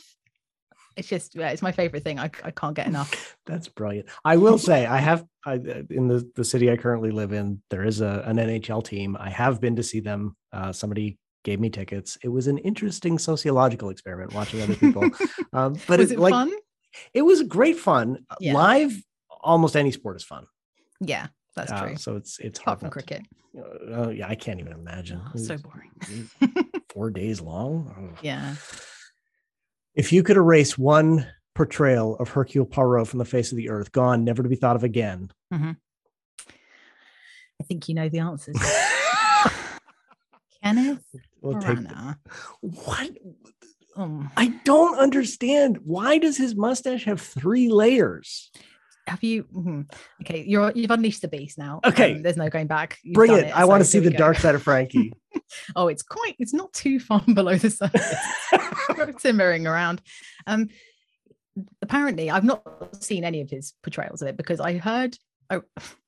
It's 0.96 1.08
just, 1.08 1.34
yeah, 1.34 1.50
it's 1.50 1.62
my 1.62 1.72
favorite 1.72 2.02
thing. 2.04 2.18
I, 2.18 2.30
I 2.44 2.50
can't 2.50 2.74
get 2.76 2.86
enough. 2.86 3.36
That's 3.46 3.68
brilliant. 3.68 4.08
I 4.24 4.36
will 4.36 4.58
say, 4.58 4.86
I 4.86 4.98
have 4.98 5.24
I, 5.44 5.54
in 5.90 6.08
the 6.08 6.30
the 6.36 6.44
city 6.44 6.70
I 6.70 6.76
currently 6.76 7.10
live 7.10 7.32
in. 7.32 7.62
There 7.70 7.84
is 7.84 8.00
a 8.00 8.22
an 8.26 8.36
NHL 8.36 8.84
team. 8.84 9.16
I 9.18 9.30
have 9.30 9.60
been 9.60 9.76
to 9.76 9.82
see 9.82 10.00
them. 10.00 10.36
Uh, 10.52 10.72
somebody 10.72 11.18
gave 11.42 11.60
me 11.60 11.68
tickets. 11.70 12.16
It 12.22 12.28
was 12.28 12.46
an 12.46 12.58
interesting 12.58 13.18
sociological 13.18 13.90
experiment 13.90 14.32
watching 14.32 14.62
other 14.62 14.76
people. 14.76 15.02
um, 15.52 15.76
but 15.86 15.98
Was 15.98 16.10
it, 16.10 16.14
it 16.14 16.20
like 16.20 16.32
fun? 16.32 16.52
it 17.12 17.22
was 17.22 17.42
great 17.42 17.78
fun. 17.78 18.24
Yeah. 18.40 18.54
Live, 18.54 18.92
almost 19.42 19.76
any 19.76 19.90
sport 19.90 20.16
is 20.16 20.24
fun. 20.24 20.46
Yeah, 21.00 21.26
that's 21.56 21.70
Uh, 21.72 21.86
true. 21.86 21.96
so 21.96 22.16
it's 22.16 22.38
it's 22.38 22.58
Apart 22.60 22.66
hard 22.66 22.80
from 22.80 22.88
to- 22.88 22.92
cricket. 22.92 23.22
Uh, 23.92 24.08
yeah, 24.08 24.26
I 24.28 24.34
can't 24.34 24.58
even 24.58 24.72
imagine. 24.72 25.20
Oh, 25.32 25.38
so 25.38 25.56
boring. 25.58 25.92
Four 26.92 27.10
days 27.10 27.40
long. 27.40 28.10
Ugh. 28.14 28.18
yeah. 28.22 28.54
If 29.94 30.12
you 30.12 30.22
could 30.22 30.36
erase 30.36 30.76
one 30.76 31.26
portrayal 31.54 32.16
of 32.16 32.28
Hercule 32.28 32.66
Poirot 32.66 33.08
from 33.08 33.18
the 33.18 33.24
face 33.24 33.52
of 33.52 33.56
the 33.56 33.70
earth, 33.70 33.92
gone, 33.92 34.24
never 34.24 34.42
to 34.42 34.48
be 34.48 34.56
thought 34.56 34.76
of 34.76 34.84
again. 34.84 35.30
I 37.60 37.64
think 37.64 37.88
you 37.88 37.94
know 37.94 38.08
the 38.08 38.18
answers. 38.18 38.56
Kenneth 40.62 41.04
We'll 41.40 41.54
Branagh. 41.54 42.16
what 42.60 43.10
Um, 43.96 44.30
I 44.36 44.48
don't 44.64 44.98
understand. 44.98 45.78
Why 45.84 46.18
does 46.18 46.36
his 46.36 46.56
mustache 46.56 47.04
have 47.04 47.20
three 47.20 47.68
layers? 47.68 48.50
Have 49.06 49.22
you? 49.22 49.44
mhm. 49.44 49.90
Okay, 50.22 50.44
you're 50.46 50.72
you've 50.74 50.90
unleashed 50.90 51.22
the 51.22 51.28
beast 51.28 51.58
now. 51.58 51.80
Okay. 51.84 52.14
Um, 52.16 52.22
there's 52.22 52.36
no 52.36 52.48
going 52.48 52.66
back. 52.66 52.98
You've 53.02 53.14
Bring 53.14 53.30
done 53.32 53.44
it. 53.44 53.56
I 53.56 53.64
want 53.64 53.80
to 53.82 53.84
see 53.84 53.98
the 53.98 54.10
go. 54.10 54.16
dark 54.18 54.38
side 54.38 54.54
of 54.54 54.62
Frankie. 54.62 55.12
Oh, 55.74 55.88
it's 55.88 56.02
quite. 56.04 56.36
It's 56.38 56.54
not 56.54 56.72
too 56.72 57.00
far 57.00 57.20
below 57.34 57.56
the 57.56 57.68
surface. 57.68 58.14
simmering 59.18 59.66
around. 59.66 60.00
Um, 60.46 60.68
apparently, 61.82 62.30
I've 62.30 62.44
not 62.44 62.62
seen 63.02 63.24
any 63.24 63.40
of 63.40 63.50
his 63.50 63.74
portrayals 63.82 64.22
of 64.22 64.28
it 64.28 64.36
because 64.36 64.60
I 64.60 64.78
heard, 64.78 65.16
I, 65.50 65.60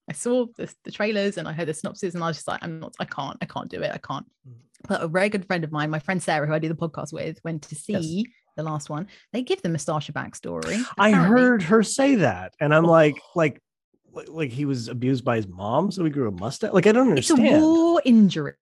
I 0.08 0.12
saw 0.12 0.46
the, 0.56 0.72
the 0.84 0.92
trailers 0.92 1.38
and 1.38 1.48
I 1.48 1.52
heard 1.52 1.66
the 1.68 1.74
synopsis, 1.74 2.14
and 2.14 2.22
I 2.22 2.28
was 2.28 2.36
just 2.36 2.48
like, 2.48 2.60
I'm 2.62 2.78
not, 2.78 2.94
I 3.00 3.04
can't, 3.04 3.36
I 3.40 3.46
can't 3.46 3.68
do 3.68 3.82
it, 3.82 3.90
I 3.92 3.98
can't. 3.98 4.26
Mm. 4.48 4.54
But 4.88 5.02
a 5.02 5.08
very 5.08 5.28
good 5.28 5.44
friend 5.46 5.64
of 5.64 5.72
mine, 5.72 5.90
my 5.90 5.98
friend 5.98 6.22
Sarah, 6.22 6.46
who 6.46 6.54
I 6.54 6.60
do 6.60 6.68
the 6.68 6.74
podcast 6.76 7.12
with, 7.12 7.40
went 7.44 7.62
to 7.62 7.76
Yes. 7.88 8.30
The 8.56 8.62
last 8.62 8.90
one. 8.90 9.06
They 9.32 9.42
give 9.42 9.62
the 9.62 9.68
moustache 9.68 10.08
a 10.08 10.12
backstory. 10.12 10.82
I 10.98 11.12
heard 11.12 11.62
her 11.62 11.82
say 11.82 12.16
that, 12.16 12.54
and 12.58 12.74
I'm 12.74 12.84
like, 12.84 13.16
like, 13.34 13.60
like, 14.12 14.28
like 14.28 14.50
he 14.50 14.64
was 14.64 14.88
abused 14.88 15.24
by 15.24 15.36
his 15.36 15.46
mom, 15.46 15.90
so 15.90 16.04
he 16.04 16.10
grew 16.10 16.28
a 16.28 16.32
mustache. 16.32 16.72
Like 16.72 16.86
I 16.86 16.92
don't 16.92 17.10
understand. 17.10 17.46
it's 17.46 17.56
a 17.56 17.60
war 17.60 18.02
injury. 18.04 18.54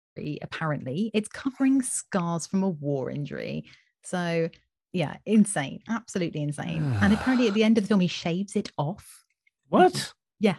Apparently, 0.42 1.10
it's 1.14 1.28
covering 1.28 1.82
scars 1.82 2.46
from 2.46 2.62
a 2.62 2.68
war 2.68 3.10
injury. 3.10 3.64
So, 4.04 4.48
yeah, 4.92 5.16
insane, 5.24 5.80
absolutely 5.88 6.42
insane. 6.42 6.96
and 7.00 7.12
apparently, 7.14 7.48
at 7.48 7.54
the 7.54 7.64
end 7.64 7.78
of 7.78 7.84
the 7.84 7.88
film, 7.88 8.00
he 8.00 8.08
shaves 8.08 8.56
it 8.56 8.70
off. 8.76 9.24
What? 9.68 10.12
Yeah, 10.38 10.56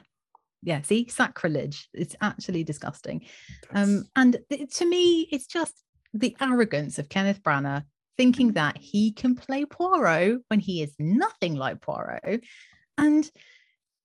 yeah 0.64 0.82
see, 0.82 1.08
sacrilege. 1.10 1.90
It's 1.94 2.16
actually 2.22 2.64
disgusting. 2.64 3.26
Um, 3.72 4.06
and 4.16 4.40
th- 4.50 4.76
to 4.78 4.86
me, 4.86 5.28
it's 5.32 5.48
just 5.48 5.84
the 6.14 6.36
arrogance 6.42 6.98
of 6.98 7.10
Kenneth 7.10 7.44
Branagh 7.44 7.84
thinking 8.18 8.54
that 8.54 8.78
he 8.78 9.12
can 9.12 9.36
play 9.36 9.66
Poirot 9.66 10.42
when 10.48 10.60
he 10.60 10.82
is 10.82 10.94
nothing 11.00 11.56
like 11.56 11.82
Poirot. 11.82 12.44
And 12.98 13.30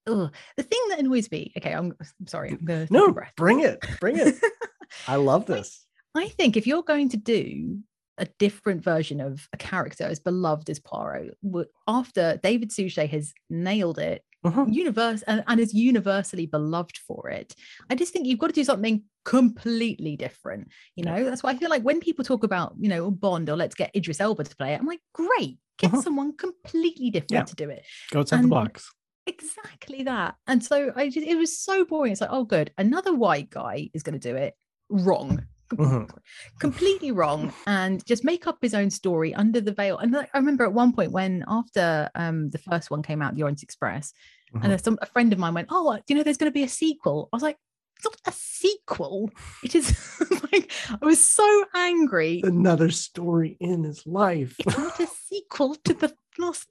ugh, 0.07 0.33
the 0.57 0.62
thing 0.62 0.81
that 0.90 0.99
annoys 0.99 1.31
me, 1.31 1.53
okay, 1.57 1.73
I'm, 1.73 1.94
I'm 2.01 2.27
sorry, 2.27 2.51
I'm 2.51 2.64
going 2.64 2.87
to 2.87 2.92
no, 2.92 3.07
take 3.07 3.11
a 3.11 3.14
breath. 3.14 3.33
bring 3.37 3.61
it, 3.61 3.79
bring 4.01 4.18
it. 4.18 4.35
I 5.09 5.16
love 5.16 5.46
this. 5.46 5.87
I 6.14 6.29
think 6.29 6.57
if 6.57 6.66
you're 6.66 6.83
going 6.83 7.11
to 7.11 7.16
do 7.16 7.79
a 8.18 8.27
different 8.38 8.83
version 8.83 9.20
of 9.20 9.49
a 9.53 9.57
character 9.57 10.05
as 10.05 10.18
beloved 10.18 10.68
as 10.68 10.81
Poirot, 10.81 11.38
after 11.87 12.38
David 12.42 12.73
Suchet 12.73 13.07
has 13.07 13.33
nailed 13.49 13.99
it 13.99 14.23
Mhm. 14.44 14.72
universe 14.72 15.22
and, 15.22 15.44
and 15.46 15.61
is 15.61 15.74
universally 15.74 16.46
beloved 16.46 16.96
for 16.98 17.29
it. 17.29 17.55
I 17.90 17.94
just 17.94 18.12
think 18.12 18.26
you've 18.26 18.38
got 18.38 18.46
to 18.48 18.53
do 18.55 18.64
something 18.64 19.03
completely 19.24 20.16
different. 20.16 20.68
You 20.96 21.05
Yeah. 21.05 21.16
know, 21.18 21.24
that's 21.24 21.42
why 21.42 21.50
I 21.50 21.57
feel 21.57 21.68
like 21.70 21.83
when 21.83 22.00
people 22.00 22.24
talk 22.24 22.42
about, 22.44 22.74
you 22.79 22.88
know, 22.88 23.11
Bond 23.11 23.50
or 23.50 23.57
let's 23.57 23.74
get 23.74 23.94
Idris 23.94 24.20
Elba 24.20 24.44
to 24.44 24.57
play 24.57 24.72
it, 24.74 24.81
I'm 24.81 24.87
like, 24.87 25.00
great, 25.12 25.59
get 25.79 25.90
Mhm. 25.92 26.03
someone 26.03 26.37
completely 26.37 27.11
different 27.11 27.31
Yeah. 27.33 27.42
to 27.44 27.55
do 27.57 27.68
it. 27.68 27.85
Go 28.11 28.20
outside 28.20 28.42
the 28.44 28.48
box. 28.48 28.90
Exactly 29.26 30.03
that. 30.05 30.37
And 30.46 30.64
so 30.64 30.92
I 30.96 31.11
just, 31.11 31.26
it 31.26 31.37
was 31.37 31.57
so 31.59 31.85
boring. 31.85 32.12
It's 32.12 32.20
like, 32.20 32.31
oh, 32.33 32.44
good. 32.44 32.72
Another 32.79 33.14
white 33.14 33.50
guy 33.50 33.90
is 33.94 34.03
going 34.03 34.18
to 34.18 34.29
do 34.31 34.35
it 34.37 34.55
wrong. 34.88 35.44
Mhm. 35.72 36.11
Completely 36.59 37.11
wrong, 37.12 37.52
and 37.66 38.04
just 38.06 38.24
make 38.24 38.46
up 38.46 38.59
his 38.61 38.74
own 38.74 38.90
story 38.90 39.35
under 39.35 39.61
the 39.61 39.72
veil. 39.72 39.98
And 39.98 40.16
I 40.16 40.28
remember 40.35 40.64
at 40.64 40.72
one 40.72 40.92
point 40.92 41.12
when 41.12 41.44
after 41.48 42.11
um 42.14 42.50
the 42.50 42.59
first 42.59 42.90
one 42.90 43.02
came 43.02 43.22
out, 43.22 43.35
The 43.35 43.42
Orient 43.42 43.62
Express, 43.62 44.12
Mhm. 44.54 44.64
and 44.64 44.85
some 44.85 44.98
a 45.00 45.06
friend 45.06 45.33
of 45.33 45.38
mine 45.38 45.54
went, 45.54 45.68
"Oh, 45.70 45.94
do 45.96 46.02
you 46.09 46.16
know 46.16 46.22
there's 46.24 46.37
going 46.38 46.50
to 46.50 46.54
be 46.54 46.64
a 46.64 46.68
sequel?" 46.68 47.28
I 47.33 47.37
was 47.37 47.42
like, 47.42 47.59
"It's 47.96 48.04
not 48.04 48.16
a 48.26 48.33
sequel. 48.33 49.30
It 49.62 49.74
is 49.74 49.87
like 50.52 50.72
I 51.00 51.04
was 51.04 51.24
so 51.24 51.64
angry. 51.74 52.40
Another 52.44 52.90
story 52.90 53.56
in 53.61 53.85
his 53.85 54.06
life. 54.06 54.56
It's 54.59 54.76
not 54.76 54.98
a 55.00 55.06
sequel 55.06 55.76
to 55.85 55.94
the 55.94 56.12
last. 56.38 56.66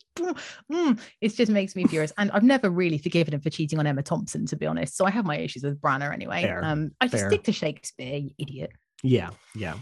Mm. 0.70 1.00
It 1.22 1.30
just 1.36 1.52
makes 1.52 1.76
me 1.76 1.86
furious, 1.86 2.12
and 2.18 2.30
I've 2.32 2.44
never 2.44 2.70
really 2.70 2.98
forgiven 2.98 3.34
him 3.34 3.40
for 3.42 3.50
cheating 3.50 3.80
on 3.80 3.88
Emma 3.88 4.04
Thompson, 4.04 4.46
to 4.48 4.58
be 4.58 4.66
honest. 4.66 4.98
So 4.98 5.06
I 5.06 5.12
have 5.12 5.26
my 5.26 5.38
issues 5.38 5.64
with 5.64 5.80
Branagh 5.80 6.14
anyway. 6.14 6.44
Um, 6.50 6.92
I 7.00 7.08
just 7.08 7.22
fair. 7.22 7.30
stick 7.30 7.44
to 7.44 7.52
Shakespeare, 7.54 8.18
you 8.18 8.32
idiot. 8.38 8.72
Yeah, 9.04 9.30
yeah. 9.56 9.76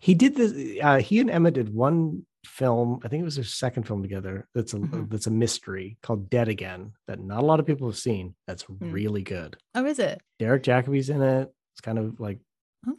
He 0.00 0.14
did 0.14 0.34
this. 0.34 0.52
Uh, 0.82 0.98
he 0.98 1.20
and 1.20 1.30
Emma 1.30 1.50
did 1.50 1.72
one 1.72 2.26
film. 2.46 3.00
I 3.04 3.08
think 3.08 3.20
it 3.20 3.24
was 3.24 3.36
their 3.36 3.44
second 3.44 3.84
film 3.86 4.02
together. 4.02 4.48
That's 4.54 4.74
a 4.74 4.78
Mhm. 4.78 5.10
that's 5.10 5.26
a 5.26 5.30
mystery 5.30 5.98
called 6.02 6.30
Dead 6.30 6.48
Again 6.48 6.92
that 7.06 7.20
not 7.20 7.42
a 7.42 7.46
lot 7.46 7.60
of 7.60 7.66
people 7.66 7.88
have 7.88 7.98
seen. 7.98 8.34
That's 8.46 8.62
Hmm. 8.62 8.90
really 8.90 9.22
good. 9.22 9.56
Oh, 9.74 9.84
is 9.84 9.98
it? 9.98 10.20
Derek 10.38 10.62
Jacobi's 10.64 11.10
in 11.10 11.22
it. 11.22 11.52
It's 11.74 11.80
kind 11.80 11.98
of 11.98 12.18
like 12.20 12.40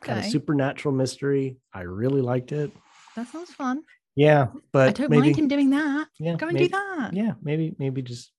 kind 0.02 0.20
Okay, 0.20 0.20
of 0.20 0.32
supernatural 0.32 0.94
mystery. 0.94 1.58
I 1.74 1.82
really 1.82 2.22
liked 2.22 2.52
it. 2.52 2.72
that 3.16 3.28
sounds 3.28 3.52
fun. 3.54 3.84
Yeah, 4.16 4.48
but 4.72 4.90
I 4.90 4.92
don't 4.92 5.10
maybe, 5.10 5.22
mind 5.22 5.38
him 5.38 5.48
doing 5.48 5.70
that. 5.72 6.08
Yeah, 6.20 6.36
Go 6.36 6.48
and 6.48 6.54
maybe, 6.56 6.68
do 6.68 6.72
that. 6.78 7.14
Yeah, 7.14 7.34
maybe 7.42 7.76
maybe 7.80 8.02
just 8.02 8.32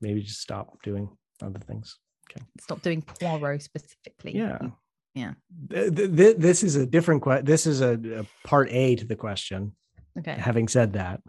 maybe 0.00 0.22
just 0.22 0.40
stop 0.40 0.82
doing 0.82 1.16
other 1.42 1.58
things. 1.60 1.96
Okay. 2.30 2.44
Stop 2.60 2.82
doing 2.82 3.02
Poirot 3.02 3.62
specifically. 3.62 4.34
Yeah. 4.36 4.70
Yeah. 5.18 5.32
Th- 5.70 5.94
th- 5.94 6.16
th- 6.16 6.36
this 6.36 6.62
is 6.62 6.76
a 6.76 6.86
different 6.86 7.22
question. 7.22 7.44
This 7.44 7.66
is 7.66 7.80
a, 7.80 7.94
a 8.20 8.46
part 8.46 8.70
A 8.70 8.96
to 8.96 9.04
the 9.06 9.16
question. 9.16 9.74
Okay. 10.18 10.32
Having 10.34 10.68
said 10.68 10.92
that, 10.94 11.20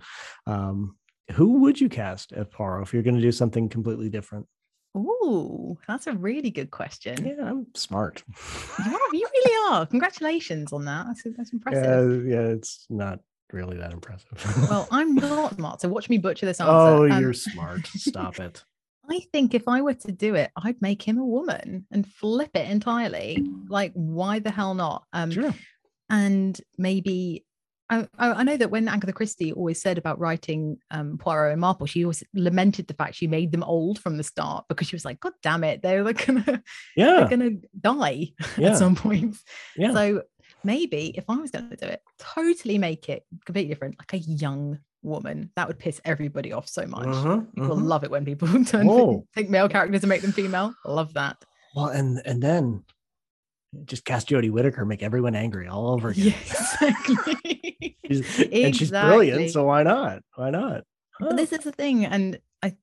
um, 0.47 0.95
who 1.33 1.59
would 1.61 1.79
you 1.79 1.89
cast 1.89 2.31
as 2.33 2.47
Poirot 2.47 2.87
if 2.87 2.93
you're 2.93 3.03
going 3.03 3.15
to 3.15 3.21
do 3.21 3.31
something 3.31 3.69
completely 3.69 4.09
different? 4.09 4.47
Ooh, 4.97 5.77
that's 5.87 6.07
a 6.07 6.13
really 6.13 6.49
good 6.49 6.71
question. 6.71 7.23
Yeah, 7.23 7.45
I'm 7.45 7.67
smart. 7.75 8.23
You, 8.83 8.91
are, 8.95 9.13
you 9.15 9.27
really 9.31 9.55
are. 9.71 9.85
Congratulations 9.85 10.73
on 10.73 10.85
that. 10.85 11.05
That's, 11.07 11.23
that's 11.37 11.53
impressive. 11.53 12.25
yeah, 12.25 12.35
yeah, 12.35 12.47
it's 12.47 12.85
not 12.89 13.19
really 13.53 13.77
that 13.77 13.93
impressive. 13.93 14.27
Well, 14.69 14.87
I'm 14.91 15.13
not 15.15 15.55
smart, 15.55 15.81
so 15.81 15.89
watch 15.89 16.09
me 16.09 16.17
butcher 16.17 16.47
this 16.47 16.59
answer. 16.59 16.71
oh, 16.71 17.09
Um, 17.09 17.21
you're 17.21 17.33
smart. 17.33 17.85
Stop 17.87 18.39
it. 18.39 18.63
I 19.09 19.19
think 19.33 19.53
if 19.53 19.67
I 19.67 19.81
were 19.81 19.93
to 19.95 20.11
do 20.11 20.35
it, 20.35 20.51
I'd 20.55 20.81
make 20.81 21.01
him 21.01 21.17
a 21.17 21.25
woman 21.25 21.85
and 21.91 22.05
flip 22.07 22.51
it 22.55 22.69
entirely. 22.69 23.43
Like, 23.67 23.91
why 23.93 24.39
the 24.39 24.51
hell 24.51 24.73
not? 24.75 25.05
Um, 25.13 25.31
Sure. 25.31 25.53
and 26.09 26.59
maybe 26.77 27.45
I, 27.91 28.07
I 28.19 28.43
know 28.43 28.55
that 28.55 28.69
when 28.69 28.87
Agatha 28.87 29.11
Christie 29.13 29.51
always 29.51 29.81
said 29.81 29.97
about 29.97 30.19
writing 30.19 30.77
um, 30.91 31.17
Poirot 31.17 31.53
and 31.53 31.61
Marple, 31.61 31.87
she 31.87 32.05
always 32.05 32.23
lamented 32.35 32.87
the 32.87 32.93
fact 32.93 33.15
she 33.15 33.25
made 33.25 33.51
them 33.51 33.63
old 33.63 33.97
from 33.97 34.17
the 34.17 34.23
start 34.23 34.65
because 34.69 34.87
she 34.87 34.95
was 34.95 35.05
like, 35.05 35.19
God 35.19 35.33
damn 35.41 35.63
it, 35.63 35.81
they're 35.83 36.03
like 36.03 36.23
gonna 36.25 36.61
Yeah. 36.95 37.15
they're 37.17 37.29
gonna 37.29 37.57
die 37.81 38.27
Yeah. 38.59 38.69
at 38.73 38.77
some 38.77 38.95
point. 38.95 39.37
Yeah. 39.75 39.93
So 39.93 40.21
maybe 40.63 41.13
if 41.17 41.23
I 41.29 41.37
was 41.37 41.49
gonna 41.49 41.75
do 41.75 41.87
it, 41.87 42.03
totally 42.19 42.77
make 42.77 43.09
it 43.09 43.23
completely 43.45 43.73
different, 43.73 43.95
like 43.97 44.13
a 44.13 44.17
young 44.19 44.77
woman. 45.01 45.51
That 45.55 45.67
would 45.67 45.79
piss 45.79 45.99
everybody 46.05 46.51
off 46.51 46.67
so 46.67 46.85
much. 46.85 47.07
Mhm, 47.07 47.53
People 47.55 47.77
mhm. 47.77 47.83
love 47.87 48.03
it 48.03 48.11
when 48.11 48.25
people 48.25 48.47
turn 48.65 49.23
take 49.35 49.49
male 49.49 49.69
characters 49.69 50.01
and 50.03 50.09
make 50.09 50.21
them 50.21 50.31
female. 50.31 50.73
Love 50.85 51.13
that. 51.13 51.37
Well, 51.75 51.87
and 51.87 52.21
and 52.25 52.41
then 52.41 52.83
just 53.85 54.03
cast 54.03 54.29
Jodie 54.29 54.49
Whittaker, 54.49 54.83
make 54.85 55.03
everyone 55.03 55.35
angry 55.35 55.67
all 55.67 55.89
over 55.91 56.09
again. 56.11 56.33
Exactly. 56.41 57.97
She's- 58.07 58.45
and 58.51 58.75
she's 58.75 58.89
brilliant, 58.89 59.51
so 59.51 59.65
why 59.65 59.83
not? 59.83 60.23
Why 60.35 60.49
not? 60.49 60.83
But 61.19 61.37
this 61.37 61.51
is 61.53 61.59
the 61.59 61.71
thing, 61.71 62.05
and 62.05 62.39
I, 62.63 62.75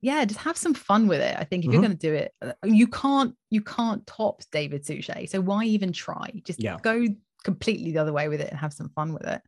yeah, 0.00 0.24
just 0.24 0.40
have 0.40 0.56
some 0.56 0.74
fun 0.74 1.06
with 1.08 1.20
it. 1.20 1.34
I 1.38 1.44
think 1.44 1.64
if 1.64 1.70
you're 1.72 1.80
Mhm. 1.80 1.86
going 1.86 1.98
to 1.98 2.06
do 2.06 2.14
it, 2.14 2.32
uh, 2.42 2.52
you 2.64 2.86
can't, 2.86 3.34
you 3.50 3.60
can't 3.62 4.06
top 4.06 4.42
David 4.52 4.84
Suchet. 4.84 5.26
So 5.30 5.40
why 5.40 5.64
even 5.64 5.92
try? 5.92 6.30
Just 6.44 6.62
Yeah. 6.62 6.76
go 6.82 7.06
completely 7.42 7.92
the 7.92 7.98
other 7.98 8.12
way 8.12 8.28
with 8.28 8.40
it 8.40 8.50
and 8.50 8.58
have 8.58 8.72
some 8.72 8.88
fun 8.90 9.12
with 9.14 9.24
it, 9.26 9.40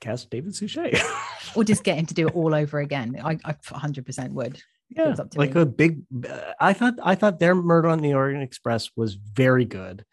Cast 0.00 0.30
David 0.30 0.54
Suchet. 0.54 1.00
or 1.54 1.64
just 1.64 1.84
get 1.88 1.98
him 1.98 2.06
to 2.06 2.14
do 2.14 2.28
it 2.28 2.34
all 2.34 2.54
over 2.54 2.78
again. 2.80 3.18
I, 3.22 3.38
I 3.44 3.52
100% 3.54 4.30
would. 4.32 4.60
yeah, 4.90 5.14
up 5.18 5.30
to 5.30 5.38
like 5.38 5.54
me. 5.54 5.62
a 5.62 5.66
big. 5.66 6.02
uh, 6.28 6.52
I 6.60 6.72
thought 6.72 6.94
I 7.02 7.14
thought 7.14 7.38
their 7.40 7.54
Murder 7.54 7.88
on 7.88 8.00
the 8.00 8.14
Orient 8.14 8.42
Express 8.42 8.90
was 8.96 9.14
very 9.14 9.64
good, 9.64 10.04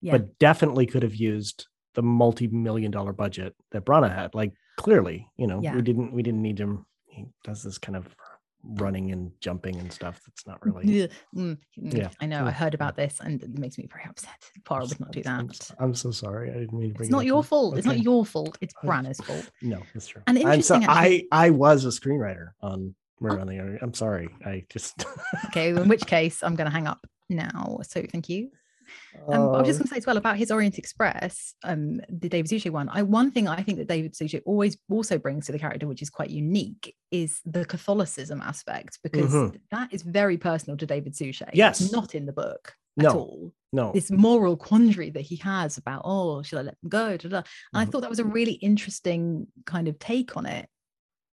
Yeah, 0.00 0.12
but 0.12 0.38
definitely 0.38 0.86
could 0.86 1.02
have 1.02 1.14
used 1.16 1.66
the 1.94 2.02
multi-million 2.02 2.90
dollar 2.90 3.12
budget 3.12 3.54
that 3.72 3.84
Branagh 3.84 4.14
had. 4.14 4.34
Like 4.34 4.52
clearly, 4.76 5.28
you 5.36 5.46
know, 5.46 5.60
Yeah. 5.62 5.74
we 5.76 5.82
didn't 5.82 6.12
we 6.12 6.22
didn't 6.22 6.42
need 6.42 6.58
him. 6.58 6.84
He 7.06 7.26
does 7.44 7.62
this 7.62 7.78
kind 7.78 7.96
of 7.96 8.06
running 8.64 9.10
and 9.12 9.32
jumping 9.40 9.76
and 9.76 9.92
stuff. 9.92 10.20
That's 10.26 10.46
not 10.46 10.64
really. 10.64 11.08
Mm, 11.34 11.58
mm, 11.78 11.94
Yeah. 11.96 12.08
I 12.20 12.26
know. 12.26 12.44
I 12.46 12.50
heard 12.50 12.74
about 12.74 12.96
this, 12.96 13.20
and 13.20 13.42
it 13.42 13.58
makes 13.58 13.78
me 13.78 13.86
very 13.90 14.04
upset. 14.08 14.30
Poirot 14.64 14.88
would 14.90 15.00
not 15.00 15.12
do 15.12 15.22
that. 15.22 15.70
I'm 15.78 15.94
so 15.94 16.10
sorry. 16.10 16.50
I 16.50 16.54
didn't 16.54 16.72
mean 16.78 16.90
to 16.90 16.94
bring 16.94 17.06
It's 17.06 17.10
not 17.12 17.20
up. 17.20 17.24
your 17.26 17.42
fault. 17.42 17.76
It's 17.78 17.86
not 17.86 17.98
your 18.00 18.24
fault. 18.24 18.56
It's 18.60 18.74
I'm 18.82 18.88
Branagh's 18.88 19.20
fault. 19.20 19.50
No, 19.62 19.80
that's 19.94 20.06
true. 20.06 20.22
And 20.26 20.38
I'm 20.38 20.42
so 20.62 20.76
interesting, 20.76 20.84
actually- 20.84 21.28
I 21.32 21.46
I 21.46 21.50
was 21.50 21.84
a 21.84 21.88
screenwriter 21.88 22.48
on 22.60 22.94
Murder 23.20 23.38
Oh. 23.38 23.40
on 23.42 23.46
the. 23.46 23.78
I'm 23.82 23.94
sorry. 23.94 24.28
I 24.44 24.64
just. 24.68 25.04
Okay, 25.46 25.68
in 25.76 25.88
which 25.88 26.06
case 26.06 26.42
I'm 26.42 26.54
going 26.56 26.66
to 26.66 26.72
hang 26.72 26.86
up 26.86 27.06
now. 27.28 27.78
So 27.82 28.02
thank 28.10 28.28
you. 28.28 28.50
Um, 29.28 29.48
I 29.54 29.58
was 29.58 29.66
just 29.68 29.76
Oh, 29.76 29.78
going 29.80 29.88
to 29.88 29.88
say 29.88 29.96
as 29.98 30.06
well 30.06 30.16
about 30.16 30.36
his 30.36 30.50
Orient 30.50 30.78
Express, 30.78 31.54
um, 31.64 32.00
the 32.08 32.28
David 32.28 32.48
Suchet 32.48 32.70
one. 32.72 32.88
I 32.88 33.02
one 33.02 33.30
thing 33.30 33.48
I 33.48 33.62
think 33.62 33.78
that 33.78 33.88
David 33.88 34.14
Suchet 34.16 34.42
always 34.46 34.76
also 34.90 35.18
brings 35.18 35.46
to 35.46 35.52
the 35.52 35.58
character, 35.58 35.86
which 35.86 36.02
is 36.02 36.10
quite 36.10 36.30
unique, 36.30 36.94
is 37.10 37.40
the 37.44 37.64
Catholicism 37.64 38.40
aspect 38.42 38.98
because 39.02 39.32
Mhm. 39.32 39.60
that 39.70 39.92
is 39.92 40.02
very 40.02 40.36
personal 40.38 40.76
to 40.78 40.86
David 40.86 41.14
Suchet. 41.16 41.48
It's 41.48 41.56
Yes. 41.56 41.92
not 41.92 42.14
in 42.14 42.26
the 42.26 42.32
book 42.32 42.74
at 42.98 43.04
No. 43.04 43.10
all. 43.18 43.52
no. 43.74 43.90
This 43.92 44.10
moral 44.10 44.56
quandary 44.56 45.08
that 45.10 45.22
he 45.22 45.36
has 45.36 45.78
about, 45.78 46.02
oh, 46.04 46.42
should 46.42 46.58
I 46.58 46.62
let 46.62 46.76
them 46.82 46.90
go? 46.90 47.16
Da, 47.16 47.28
da. 47.28 47.36
And 47.38 47.44
I 47.74 47.84
Mhm. 47.86 47.90
thought 47.90 48.00
that 48.02 48.10
was 48.10 48.18
a 48.18 48.24
really 48.24 48.52
interesting 48.54 49.46
kind 49.64 49.88
of 49.88 49.98
take 49.98 50.36
on 50.36 50.44
it 50.44 50.68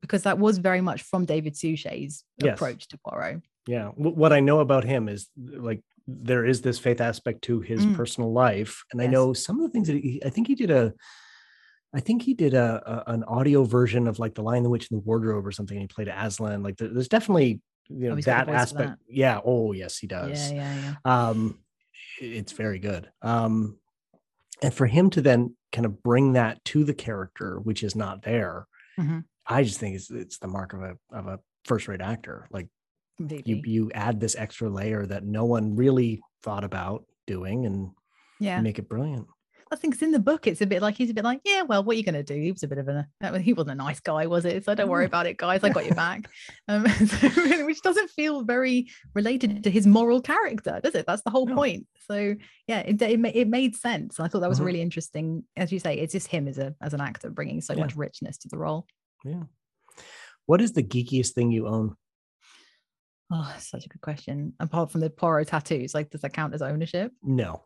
because 0.01 0.25
that 0.25 0.39
was 0.39 0.59
very 0.59 0.81
much 0.81 1.03
from 1.03 1.25
David 1.27 1.57
Suchet's 1.57 2.25
Yes. 2.39 2.55
approach 2.57 2.89
to 2.89 2.99
Poirot. 2.99 3.43
yeah 3.67 3.89
what 3.97 4.31
i 4.31 4.41
know 4.41 4.61
about 4.61 4.85
him 4.85 5.09
is 5.09 5.31
like 5.39 5.81
there 6.07 6.45
is 6.45 6.61
this 6.63 6.79
faith 6.79 7.01
aspect 7.01 7.43
to 7.43 7.61
his 7.61 7.85
Mm. 7.87 7.95
personal 7.97 8.33
life 8.33 8.85
and 8.93 9.01
i 9.01 9.07
know 9.07 9.33
some 9.33 9.57
of 9.59 9.63
the 9.63 9.71
things 9.71 9.89
that 9.89 9.97
he 9.97 10.23
i 10.25 10.29
think 10.31 10.47
he 10.47 10.55
did 10.55 10.71
a 10.71 10.93
i 11.95 12.01
think 12.01 12.23
he 12.23 12.35
did 12.35 12.55
a, 12.55 12.83
a 13.07 13.13
an 13.13 13.25
audio 13.25 13.65
version 13.65 14.07
of 14.07 14.19
like 14.19 14.35
the 14.35 14.43
lion 14.43 14.63
the 14.63 14.69
witch 14.71 14.91
and 14.91 15.01
the 15.01 15.05
wardrobe 15.05 15.47
or 15.47 15.53
something 15.53 15.77
and 15.77 15.83
he 15.85 15.89
played 15.89 16.09
aslan 16.09 16.63
like 16.63 16.77
there- 16.77 16.89
there's 16.89 17.09
definitely 17.09 17.61
you 17.89 18.09
know 18.09 18.17
he's 18.17 18.25
that 18.27 18.47
the 18.47 18.53
voice 18.53 18.73
for 18.73 18.81
aspect 18.81 18.91
that. 18.91 18.99
yeah 19.15 19.41
oh 19.45 19.73
yes 19.73 19.97
he 19.99 20.07
does 20.07 20.53
Yeah, 20.53 20.75
yeah, 20.75 20.95
yeah. 21.07 21.29
um 21.31 21.59
it's 22.21 22.53
very 22.53 22.79
good 22.79 23.11
um 23.23 23.79
and 24.63 24.73
for 24.75 24.87
him 24.87 25.11
to 25.11 25.21
then 25.23 25.57
kind 25.73 25.85
of 25.87 26.03
bring 26.03 26.35
that 26.35 26.63
to 26.67 26.85
the 26.85 26.95
character 26.95 27.59
which 27.61 27.83
is 27.83 27.95
not 27.97 28.23
there 28.23 28.67
Mhm. 28.99 29.25
i 29.47 29.63
just 29.65 29.79
think 29.81 29.97
it's 29.97 30.11
it's 30.11 30.39
the 30.39 30.49
mark 30.49 30.73
of 30.75 30.83
a 30.83 30.97
of 31.11 31.27
a 31.27 31.41
first 31.65 31.89
rate 31.89 32.01
actor 32.03 32.47
like 32.51 32.69
you 33.19 33.63
you 33.65 33.91
add 33.95 34.21
this 34.21 34.35
extra 34.37 34.69
layer 34.69 35.07
that 35.07 35.25
no 35.25 35.45
one 35.45 35.77
really 35.77 36.21
thought 36.43 36.65
about 36.65 37.05
doing 37.27 37.65
and 37.67 37.91
yeah. 38.41 38.61
make 38.61 38.79
it 38.79 38.89
brilliant 38.89 39.27
I 39.73 39.77
think 39.77 39.95
it's 39.95 40.03
in 40.05 40.13
the 40.13 40.21
book. 40.21 40.47
It's 40.47 40.61
a 40.61 40.67
bit 40.67 40.83
like 40.83 40.95
he's 40.95 41.11
a 41.11 41.15
bit 41.15 41.25
like, 41.25 41.41
yeah, 41.45 41.63
well, 41.63 41.83
what 41.83 41.95
are 41.95 41.99
you 41.99 42.05
going 42.05 42.15
to 42.15 42.23
do? 42.23 42.35
He 42.41 42.53
was 42.53 42.63
a 42.63 42.69
bit 42.69 42.79
of 42.79 42.87
a, 42.87 43.39
he 43.41 43.55
wasn't 43.55 43.73
a 43.73 43.83
nice 43.83 43.99
guy, 43.99 44.27
was 44.27 44.45
it? 44.45 44.65
So 44.65 44.73
don't 44.75 44.91
worry 44.91 45.07
about 45.07 45.27
it, 45.27 45.37
guys. 45.37 45.65
I 45.65 45.71
got 45.71 45.85
your 45.87 45.95
back. 46.07 46.31
Um, 46.69 46.87
so- 47.07 47.65
which 47.67 47.83
doesn't 47.83 48.11
feel 48.11 48.45
very 48.45 48.89
related 49.15 49.65
to 49.65 49.71
his 49.71 49.85
moral 49.85 50.21
character, 50.21 50.81
does 50.85 50.95
it? 50.95 51.07
That's 51.07 51.23
the 51.23 51.31
whole 51.31 51.47
No. 51.47 51.57
point. 51.57 51.89
So 52.07 52.37
yeah, 52.69 52.81
it, 52.81 53.03
it, 53.03 53.21
it 53.35 53.49
made 53.49 53.75
sense. 53.75 54.21
I 54.21 54.29
thought 54.29 54.41
that 54.41 54.49
was 54.51 54.61
Mhm. 54.61 54.67
really 54.67 54.83
interesting. 54.83 55.43
As 55.57 55.73
you 55.73 55.81
say, 55.81 55.97
it's 55.99 56.13
just 56.13 56.29
him 56.29 56.47
as 56.47 56.59
a 56.59 56.75
as 56.81 56.95
an 56.95 57.01
actor 57.01 57.31
bringing 57.31 57.61
so 57.61 57.73
Yeah. 57.73 57.81
much 57.81 57.97
richness 57.97 58.37
to 58.39 58.49
the 58.49 58.59
role. 58.59 58.87
yeah 59.25 59.45
what 60.47 60.61
is 60.61 60.73
the 60.75 60.83
geekiest 60.83 61.33
thing 61.33 61.51
you 61.51 61.67
own 61.67 61.97
Oh, 63.31 63.55
such 63.59 63.87
a 63.87 63.89
good 63.89 64.01
question. 64.03 64.53
Apart 64.61 64.91
from 64.91 65.01
the 65.01 65.11
Poirot 65.11 65.49
tattoos, 65.49 65.95
like 65.95 66.11
does 66.11 66.21
that 66.23 66.33
count 66.33 66.55
as 66.55 66.63
ownership? 66.63 67.13
no 67.23 67.63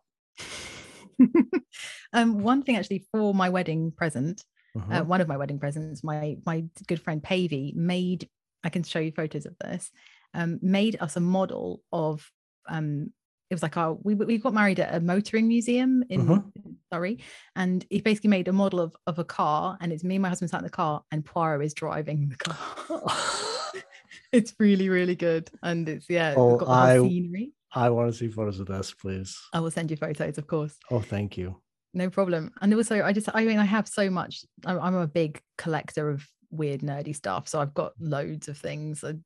um, 2.12 2.38
one 2.40 2.62
thing 2.62 2.76
actually 2.76 3.04
for 3.11 3.34
my 3.34 3.48
wedding 3.48 3.90
present, 3.90 4.44
uh, 4.76 4.78
Mhm. 5.02 5.06
one 5.06 5.20
of 5.20 5.26
my 5.28 5.36
wedding 5.36 5.59
presents, 5.59 6.04
my 6.04 6.36
my 6.46 6.64
good 6.86 7.00
friend 7.00 7.20
Pavey 7.22 7.72
made 7.76 8.28
I 8.64 8.68
can 8.70 8.82
show 8.84 8.98
you 9.00 9.12
photos 9.12 9.46
of 9.46 9.56
this. 9.61 9.90
Um, 10.34 10.59
made 10.62 10.96
us 11.00 11.16
a 11.16 11.20
model 11.20 11.82
of 11.92 12.30
um, 12.68 13.12
it 13.50 13.54
was 13.54 13.62
like 13.62 13.76
our 13.76 13.94
we 13.94 14.14
we 14.14 14.38
got 14.38 14.54
married 14.54 14.78
at 14.78 14.94
a 14.94 15.00
motoring 15.00 15.48
museum 15.48 16.04
in 16.09 16.26
Mhm. 16.26 16.52
Surrey, 16.92 17.18
and 17.56 17.84
he 17.90 18.00
basically 18.00 18.30
made 18.30 18.46
a 18.46 18.52
model 18.52 18.78
of 18.80 18.94
of 19.09 19.18
a 19.18 19.24
car, 19.24 19.76
and 19.80 19.92
it's 19.92 20.04
me 20.04 20.16
and 20.16 20.22
my 20.22 20.28
husband 20.28 20.50
sat 20.50 20.59
in 20.61 20.64
the 20.64 20.70
car, 20.70 21.02
and 21.11 21.24
Poirot 21.24 21.64
is 21.64 21.74
driving 21.74 22.28
the 22.28 22.36
car. 22.36 22.56
it's 24.32 24.54
really 24.59 24.88
really 24.88 25.14
good, 25.16 25.50
and 25.62 25.88
it's 25.88 26.09
yeah, 26.09 26.34
Oh, 26.36 26.56
got 26.56 26.66
the 26.68 26.74
whole 26.74 27.04
I- 27.06 27.09
scenery. 27.09 27.52
I 27.74 27.90
want 27.90 28.11
to 28.11 28.16
see 28.18 28.28
photos 28.28 28.61
of 28.61 28.66
this, 28.66 28.94
please. 28.94 29.38
I 29.52 29.61
will 29.61 29.70
send 29.70 29.90
you 29.90 29.96
photos, 29.98 30.38
of 30.38 30.46
course. 30.46 30.74
Oh, 30.90 31.00
thank 31.00 31.36
you. 31.36 31.61
No 31.92 32.09
problem. 32.09 32.50
And 32.62 32.72
also, 32.72 33.02
I 33.02 33.12
just, 33.12 33.28
I 33.34 33.44
mean, 33.44 33.59
I 33.59 33.66
have 33.66 33.86
so 33.86 34.09
much. 34.09 34.46
I'm, 34.64 34.80
I'm 34.80 34.94
a 34.94 35.06
big 35.06 35.42
collector 35.59 36.09
of 36.09 36.26
weird, 36.50 36.80
nerdy 36.80 37.14
stuff. 37.14 37.46
So 37.46 37.61
I've 37.61 37.74
got 37.74 37.92
loads 38.00 38.48
of 38.48 38.56
things. 38.56 39.04
I 39.04 39.16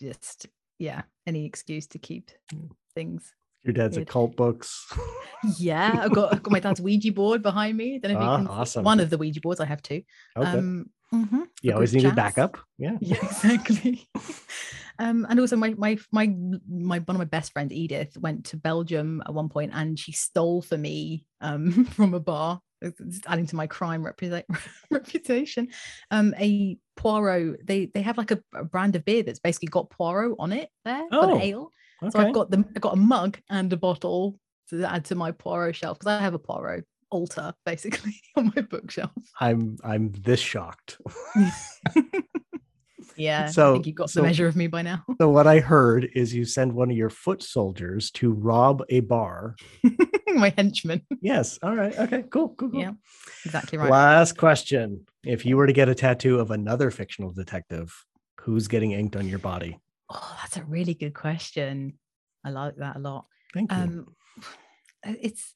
just, 0.00 0.46
yeah, 0.78 1.02
any 1.26 1.44
excuse 1.44 1.88
to 1.88 1.98
keep 1.98 2.30
Mm. 2.54 2.70
things. 2.94 3.34
Your 3.64 3.72
dad's 3.74 3.96
Weird. 3.96 4.08
occult 4.08 4.36
books. 4.36 4.86
Yeah, 5.58 6.00
I've 6.04 6.12
got, 6.14 6.32
I've 6.32 6.42
got 6.42 6.52
my 6.52 6.60
dad's 6.60 6.80
Ouija 6.80 7.12
board 7.12 7.42
behind 7.42 7.76
me. 7.76 8.00
If 8.02 8.04
Ah, 8.04 8.08
you 8.08 8.16
can 8.38 8.46
see- 8.46 8.52
awesome. 8.52 8.84
One 8.84 9.00
of 9.00 9.10
the 9.10 9.18
Ouija 9.18 9.40
boards. 9.40 9.60
I 9.60 9.66
have 9.66 9.82
two. 9.82 10.02
Okay. 10.36 10.50
Um, 10.58 10.90
mhm, 11.12 11.46
you 11.62 11.72
always 11.72 11.92
need 11.94 12.04
a 12.04 12.12
backup. 12.12 12.58
Yeah. 12.78 12.96
Yeah, 13.00 13.16
exactly. 13.22 14.08
um, 14.98 15.26
and 15.28 15.38
also 15.40 15.56
my 15.56 15.74
my 15.76 15.98
my 16.12 16.34
my 16.68 16.98
one 17.00 17.16
of 17.16 17.18
my 17.18 17.24
best 17.24 17.52
friends, 17.52 17.72
Edith, 17.72 18.16
went 18.18 18.46
to 18.46 18.56
Belgium 18.56 19.22
at 19.26 19.34
one 19.34 19.48
point 19.48 19.72
and 19.74 19.98
she 19.98 20.12
stole 20.12 20.62
for 20.62 20.78
me 20.78 21.24
um 21.40 21.84
from 21.96 22.14
a 22.14 22.20
bar. 22.20 22.60
it's- 22.80 23.20
adding 23.26 23.46
to 23.46 23.56
my 23.56 23.66
crime 23.66 24.04
reputa- 24.04 24.44
reputation. 24.90 25.68
Um, 26.10 26.34
a 26.38 26.78
Poirot. 26.96 27.64
They 27.66 27.86
they 27.86 28.02
have 28.02 28.18
like 28.18 28.30
a, 28.30 28.40
a 28.54 28.64
brand 28.64 28.96
of 28.96 29.04
beer 29.04 29.22
that's 29.22 29.40
basically 29.40 29.68
got 29.68 29.90
Poirot 29.90 30.36
on 30.38 30.52
it 30.52 30.68
there, 30.84 31.04
but 31.10 31.30
Oh, 31.30 31.38
ale. 31.40 31.72
Okay. 32.02 32.10
So 32.10 32.18
I've 32.20 32.34
got 32.34 32.50
them. 32.50 32.64
I've 32.74 32.80
got 32.82 32.92
a 32.94 32.96
mug 32.96 33.38
and 33.50 33.72
a 33.72 33.76
bottle 33.76 34.38
to 34.70 34.84
add 34.84 35.04
to 35.06 35.14
my 35.14 35.32
Poirot 35.32 35.74
shelf 35.76 35.98
because 35.98 36.12
I 36.12 36.20
have 36.20 36.34
a 36.34 36.38
Poirot 36.38 36.84
altar 37.10 37.54
basically 37.66 38.20
on 38.36 38.52
my 38.54 38.62
bookshelf. 38.62 39.10
I'm 39.40 39.76
I'm 39.82 40.12
this 40.12 40.40
shocked. 40.40 40.98
Yeah, 43.16 43.46
I 43.48 43.50
So- 43.50 43.72
think 43.74 43.86
you 43.86 43.92
got 43.92 44.10
so- 44.10 44.20
the 44.20 44.26
measure 44.28 44.46
of 44.46 44.54
me 44.54 44.68
by 44.68 44.82
now. 44.82 45.02
So 45.20 45.28
what 45.28 45.46
I 45.48 45.58
heard 45.58 46.08
is 46.14 46.32
you 46.32 46.44
send 46.44 46.72
one 46.72 46.88
of 46.90 46.96
your 46.96 47.10
foot 47.10 47.42
soldiers 47.42 48.10
to 48.12 48.32
rob 48.32 48.82
a 48.90 49.00
bar. 49.00 49.56
my 50.28 50.52
henchman. 50.56 51.02
Yes. 51.20 51.58
All 51.62 51.74
right. 51.74 51.96
Okay. 51.98 52.22
Cool. 52.30 52.50
Cool. 52.50 52.70
cool. 52.70 52.80
Yeah, 52.80 52.92
exactly 53.44 53.76
right. 53.78 53.90
Last 53.90 54.36
question. 54.36 55.04
If 55.24 55.44
you 55.44 55.56
were 55.56 55.66
to 55.66 55.72
get 55.72 55.88
a 55.88 55.96
tattoo 55.96 56.38
of 56.38 56.52
another 56.52 56.92
fictional 56.92 57.32
detective, 57.32 57.92
who's 58.40 58.68
getting 58.68 58.92
inked 58.92 59.16
on 59.16 59.28
your 59.28 59.40
body? 59.40 59.78
Oh, 60.10 60.36
that's 60.40 60.56
a 60.56 60.64
really 60.64 60.94
good 60.94 61.14
question. 61.14 61.98
I 62.44 62.50
like 62.50 62.76
that 62.76 62.96
a 62.96 62.98
lot. 62.98 63.26
Thank 63.54 63.70
you. 63.72 63.78
Um, 63.78 64.06
it's 65.04 65.54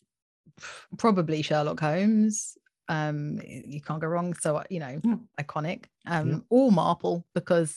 probably 0.98 1.42
Sherlock 1.42 1.80
Holmes. 1.80 2.56
Um, 2.88 3.40
you 3.46 3.80
can't 3.80 4.00
go 4.00 4.08
wrong. 4.08 4.34
So 4.34 4.56
uh, 4.56 4.64
you 4.70 4.80
know, 4.80 5.00
Yeah. 5.04 5.16
iconic. 5.40 5.84
Um, 6.06 6.44
or 6.50 6.70
Marple 6.72 7.24
because 7.34 7.76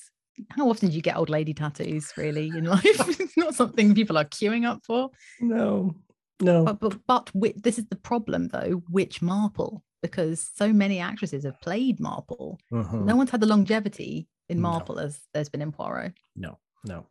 how 0.50 0.70
often 0.70 0.90
do 0.90 0.96
you 0.96 1.02
get 1.02 1.16
old 1.16 1.30
lady 1.30 1.54
tattoos? 1.54 2.12
Really 2.18 2.50
in 2.50 2.66
life, 2.76 2.84
it's 3.20 3.38
not 3.38 3.56
something 3.56 3.96
people 3.96 4.18
are 4.18 4.26
queuing 4.26 4.66
up 4.66 4.82
for. 4.86 5.12
no. 5.40 5.96
No. 6.42 6.66
But 6.66 6.82
but 6.82 6.98
but 7.08 7.30
whi- 7.30 7.54
this 7.56 7.80
is 7.80 7.86
the 7.86 7.96
problem 7.96 8.50
though. 8.50 8.84
Which 8.90 9.22
Marple? 9.22 9.84
Because 10.02 10.52
so 10.54 10.74
many 10.74 11.00
actresses 11.00 11.46
have 11.46 11.60
played 11.62 12.00
Marple. 12.02 12.60
Mhm. 12.74 13.06
No 13.06 13.16
one's 13.16 13.30
had 13.32 13.40
the 13.40 13.48
longevity 13.48 14.28
in 14.50 14.58
No. 14.62 14.70
Marple 14.72 15.00
as 15.00 15.22
there's 15.34 15.48
been 15.48 15.62
in 15.62 15.72
Poirot. 15.72 16.12
No. 16.36 16.60
No. 16.86 17.08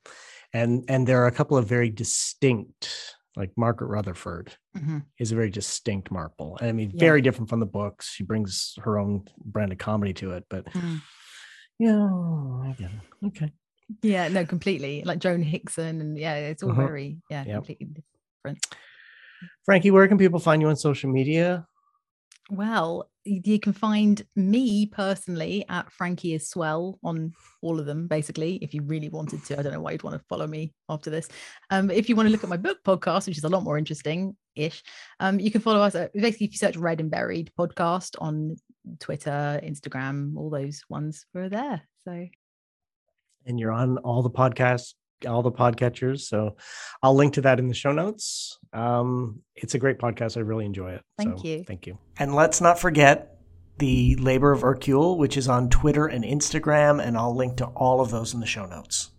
And 0.53 0.85
and 0.89 1.07
there 1.07 1.23
are 1.23 1.27
a 1.27 1.33
couple 1.33 1.57
of 1.57 1.67
very 1.67 1.91
distinct, 1.91 2.91
like 3.37 3.51
Margaret 3.57 3.89
Rutherford 3.89 4.55
Mhm. 4.77 5.05
is 5.19 5.33
a 5.33 5.35
very 5.35 5.51
distinct 5.51 6.11
Marple. 6.11 6.57
I 6.61 6.73
mean, 6.73 6.91
Yeah. 6.95 7.01
very 7.01 7.21
different 7.23 7.49
from 7.51 7.61
the 7.61 7.67
books. 7.67 8.09
She 8.09 8.23
brings 8.25 8.75
her 8.85 8.99
own 8.99 9.27
brand 9.45 9.73
of 9.73 9.79
comedy 9.79 10.15
to 10.15 10.33
it, 10.33 10.45
but 10.49 10.65
Mm. 10.67 11.01
yeah, 11.79 12.75
get 12.79 12.91
it. 12.93 13.27
Okay. 13.27 13.53
Yeah, 14.03 14.29
no, 14.29 14.47
completely. 14.47 15.03
Like 15.05 15.19
Joan 15.19 15.43
Hickson, 15.43 16.01
and 16.01 16.17
yeah, 16.17 16.37
it's 16.37 16.63
all 16.63 16.71
Mhm. 16.71 16.77
very 16.87 17.19
yeah, 17.31 17.45
Yep. 17.45 17.55
completely 17.57 17.87
different. 17.87 18.67
Frankie, 19.65 19.91
where 19.91 20.07
can 20.09 20.19
people 20.19 20.39
find 20.41 20.63
you 20.63 20.69
on 20.69 20.77
social 20.77 21.11
media? 21.11 21.67
Well, 22.51 23.11
you 23.25 23.59
can 23.59 23.73
find 23.73 24.23
me 24.37 24.87
personally 24.87 25.65
at 25.69 25.91
Frankie 25.91 26.35
is 26.35 26.49
Swell 26.49 26.99
on 27.03 27.33
all 27.63 27.81
of 27.81 27.87
them, 27.87 28.07
basically. 28.07 28.57
If 28.57 28.75
you 28.75 28.83
really 28.83 29.09
wanted 29.09 29.45
to, 29.47 29.59
I 29.59 29.63
don't 29.63 29.73
know 29.73 29.81
why 29.81 29.93
you'd 29.93 30.03
want 30.03 30.19
to 30.19 30.25
follow 30.29 30.47
me 30.47 30.75
after 30.89 31.11
this. 31.11 31.29
Um, 31.71 31.91
if 31.91 32.09
you 32.09 32.17
want 32.17 32.27
to 32.27 32.33
look 32.33 32.45
at 32.45 32.51
my 32.51 32.57
book 32.57 32.79
podcast, 32.85 33.27
which 33.27 33.39
is 33.39 33.45
a 33.45 33.49
lot 33.49 33.63
more 33.63 33.79
interesting 33.79 34.37
ish, 34.57 34.83
um, 35.21 35.41
you 35.41 35.51
can 35.51 35.61
follow 35.61 35.81
us. 35.81 35.95
At, 35.95 36.13
basically, 36.13 36.47
if 36.47 36.53
you 36.53 36.59
search 36.59 36.77
Read 36.77 37.01
and 37.01 37.11
Buried 37.11 37.51
podcast 37.59 38.17
on 38.19 38.57
Twitter, 39.01 39.61
Instagram, 39.65 40.37
all 40.37 40.51
those 40.51 40.83
ones, 40.89 41.25
we're 41.33 41.49
there. 41.49 41.83
So 42.07 42.27
and 43.47 43.61
you're 43.61 43.73
on 43.73 43.99
all 43.99 44.23
the 44.23 44.31
podcasts, 44.31 44.95
all 45.27 45.43
the 45.43 45.53
podcatchers. 45.53 46.21
So 46.23 46.57
I'll 47.03 47.15
link 47.15 47.35
to 47.35 47.41
that 47.43 47.59
in 47.59 47.69
the 47.69 47.75
show 47.75 47.93
notes. 47.93 48.59
Um, 48.73 49.41
it's 49.55 49.75
a 49.75 49.79
great 49.79 49.99
podcast. 49.99 50.37
I 50.37 50.41
really 50.41 50.67
enjoy 50.67 50.93
it. 50.93 51.03
Thank 51.19 51.39
So, 51.39 51.45
you. 51.45 51.65
Thank 51.65 51.87
you. 51.87 51.99
And 52.19 52.35
let's 52.35 52.61
not 52.61 52.79
forget 52.79 53.39
the 53.79 54.17
Labor 54.17 54.53
of 54.53 54.61
Hercule, 54.63 55.19
which 55.19 55.37
is 55.37 55.49
on 55.49 55.69
Twitter 55.71 56.07
and 56.07 56.25
Instagram, 56.25 57.05
and 57.05 57.17
I'll 57.17 57.35
link 57.35 57.57
to 57.57 57.67
all 57.67 58.01
of 58.01 58.11
those 58.11 58.33
in 58.35 58.41
the 58.41 58.47
show 58.47 58.67
notes. 58.67 59.11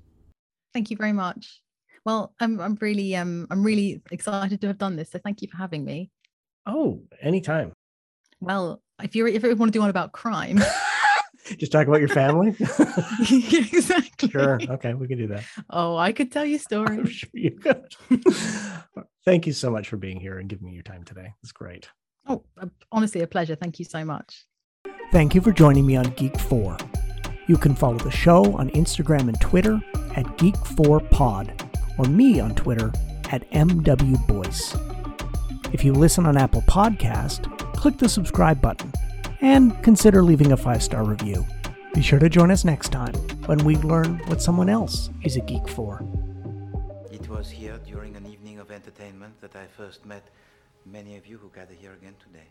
thank 0.73 0.89
you 0.91 0.97
very 0.97 1.13
much. 1.13 1.61
Well, 2.05 2.33
I'm 2.39 2.59
I'm 2.61 2.77
really 2.81 3.15
um 3.15 3.47
I'm 3.49 3.63
really 3.63 4.01
excited 4.11 4.61
to 4.61 4.67
have 4.67 4.77
done 4.77 4.95
this. 4.95 5.09
So 5.11 5.19
thank 5.19 5.41
you 5.41 5.47
for 5.49 5.57
having 5.57 5.83
me. 5.83 6.11
Oh, 6.67 7.01
anytime. 7.21 7.73
Well, 8.39 8.81
if 9.01 9.15
you're 9.15 9.27
if 9.27 9.41
you 9.43 9.55
want 9.55 9.71
to 9.73 9.77
do 9.77 9.81
one 9.81 9.89
about 9.89 10.11
crime, 10.11 10.59
Just 11.57 11.71
talk 11.71 11.87
about 11.87 11.99
your 11.99 12.09
family. 12.09 12.55
Exactly. 13.29 14.29
sure. 14.29 14.59
Okay, 14.69 14.93
we 14.93 15.07
can 15.07 15.17
do 15.17 15.27
that. 15.27 15.43
Oh, 15.69 15.95
I 15.95 16.11
could 16.11 16.31
tell 16.31 16.45
you 16.45 16.55
I'm 16.55 16.59
stories. 16.59 17.11
sure 17.11 17.29
you 17.33 17.51
could. 17.51 17.95
Thank 19.25 19.45
you 19.47 19.53
so 19.53 19.69
much 19.71 19.87
for 19.87 19.97
being 19.97 20.19
here 20.19 20.37
and 20.39 20.49
giving 20.49 20.65
me 20.67 20.73
your 20.73 20.83
time 20.83 21.03
today. 21.03 21.33
It's 21.43 21.51
great. 21.51 21.89
Oh, 22.27 22.43
uh, 22.59 22.67
honestly, 22.91 23.21
a 23.21 23.27
pleasure. 23.27 23.55
Thank 23.55 23.79
you 23.79 23.85
so 23.85 24.03
much. 24.03 24.45
Thank 25.11 25.35
you 25.35 25.41
for 25.41 25.51
joining 25.51 25.85
me 25.85 25.95
on 25.95 26.05
Geek4. 26.05 26.81
You 27.47 27.57
can 27.57 27.75
follow 27.75 27.97
the 27.97 28.11
show 28.11 28.55
on 28.57 28.69
Instagram 28.71 29.27
and 29.27 29.39
Twitter 29.39 29.79
at 30.15 30.25
Geek4Pod, 30.37 31.99
or 31.99 32.05
me 32.05 32.39
on 32.39 32.55
Twitter 32.55 32.91
at 33.31 33.49
MWBoyce. 33.51 34.81
If 35.73 35.83
you 35.83 35.93
listen 35.93 36.25
on 36.25 36.37
Apple 36.37 36.61
Podcast, 36.63 37.51
click 37.75 37.97
the 37.97 38.09
subscribe 38.09 38.61
button 38.61 38.91
and 39.45 39.79
consider 39.83 40.23
leaving 40.23 40.53
a 40.53 40.57
five 40.57 40.81
star 40.81 41.03
review. 41.03 41.45
Be 41.93 42.01
sure 42.01 42.17
to 42.17 42.27
join 42.27 42.49
us 42.49 42.65
next 42.65 42.89
time 42.89 43.13
when 43.45 43.59
we 43.59 43.75
learn 43.77 44.17
what 44.25 44.41
someone 44.41 44.69
else 44.69 45.11
is 45.23 45.35
a 45.37 45.41
geek 45.41 45.67
for. 45.67 46.03
It 47.11 47.29
was 47.29 47.51
here 47.51 47.79
during 47.85 48.15
an 48.15 48.25
evening 48.25 48.57
of 48.57 48.71
entertainment 48.71 49.39
that 49.41 49.55
I 49.55 49.67
first 49.67 50.03
met 50.03 50.27
many 50.83 51.15
of 51.15 51.27
you 51.27 51.37
who 51.37 51.51
gather 51.53 51.75
here 51.75 51.93
again 51.93 52.15
today. 52.19 52.47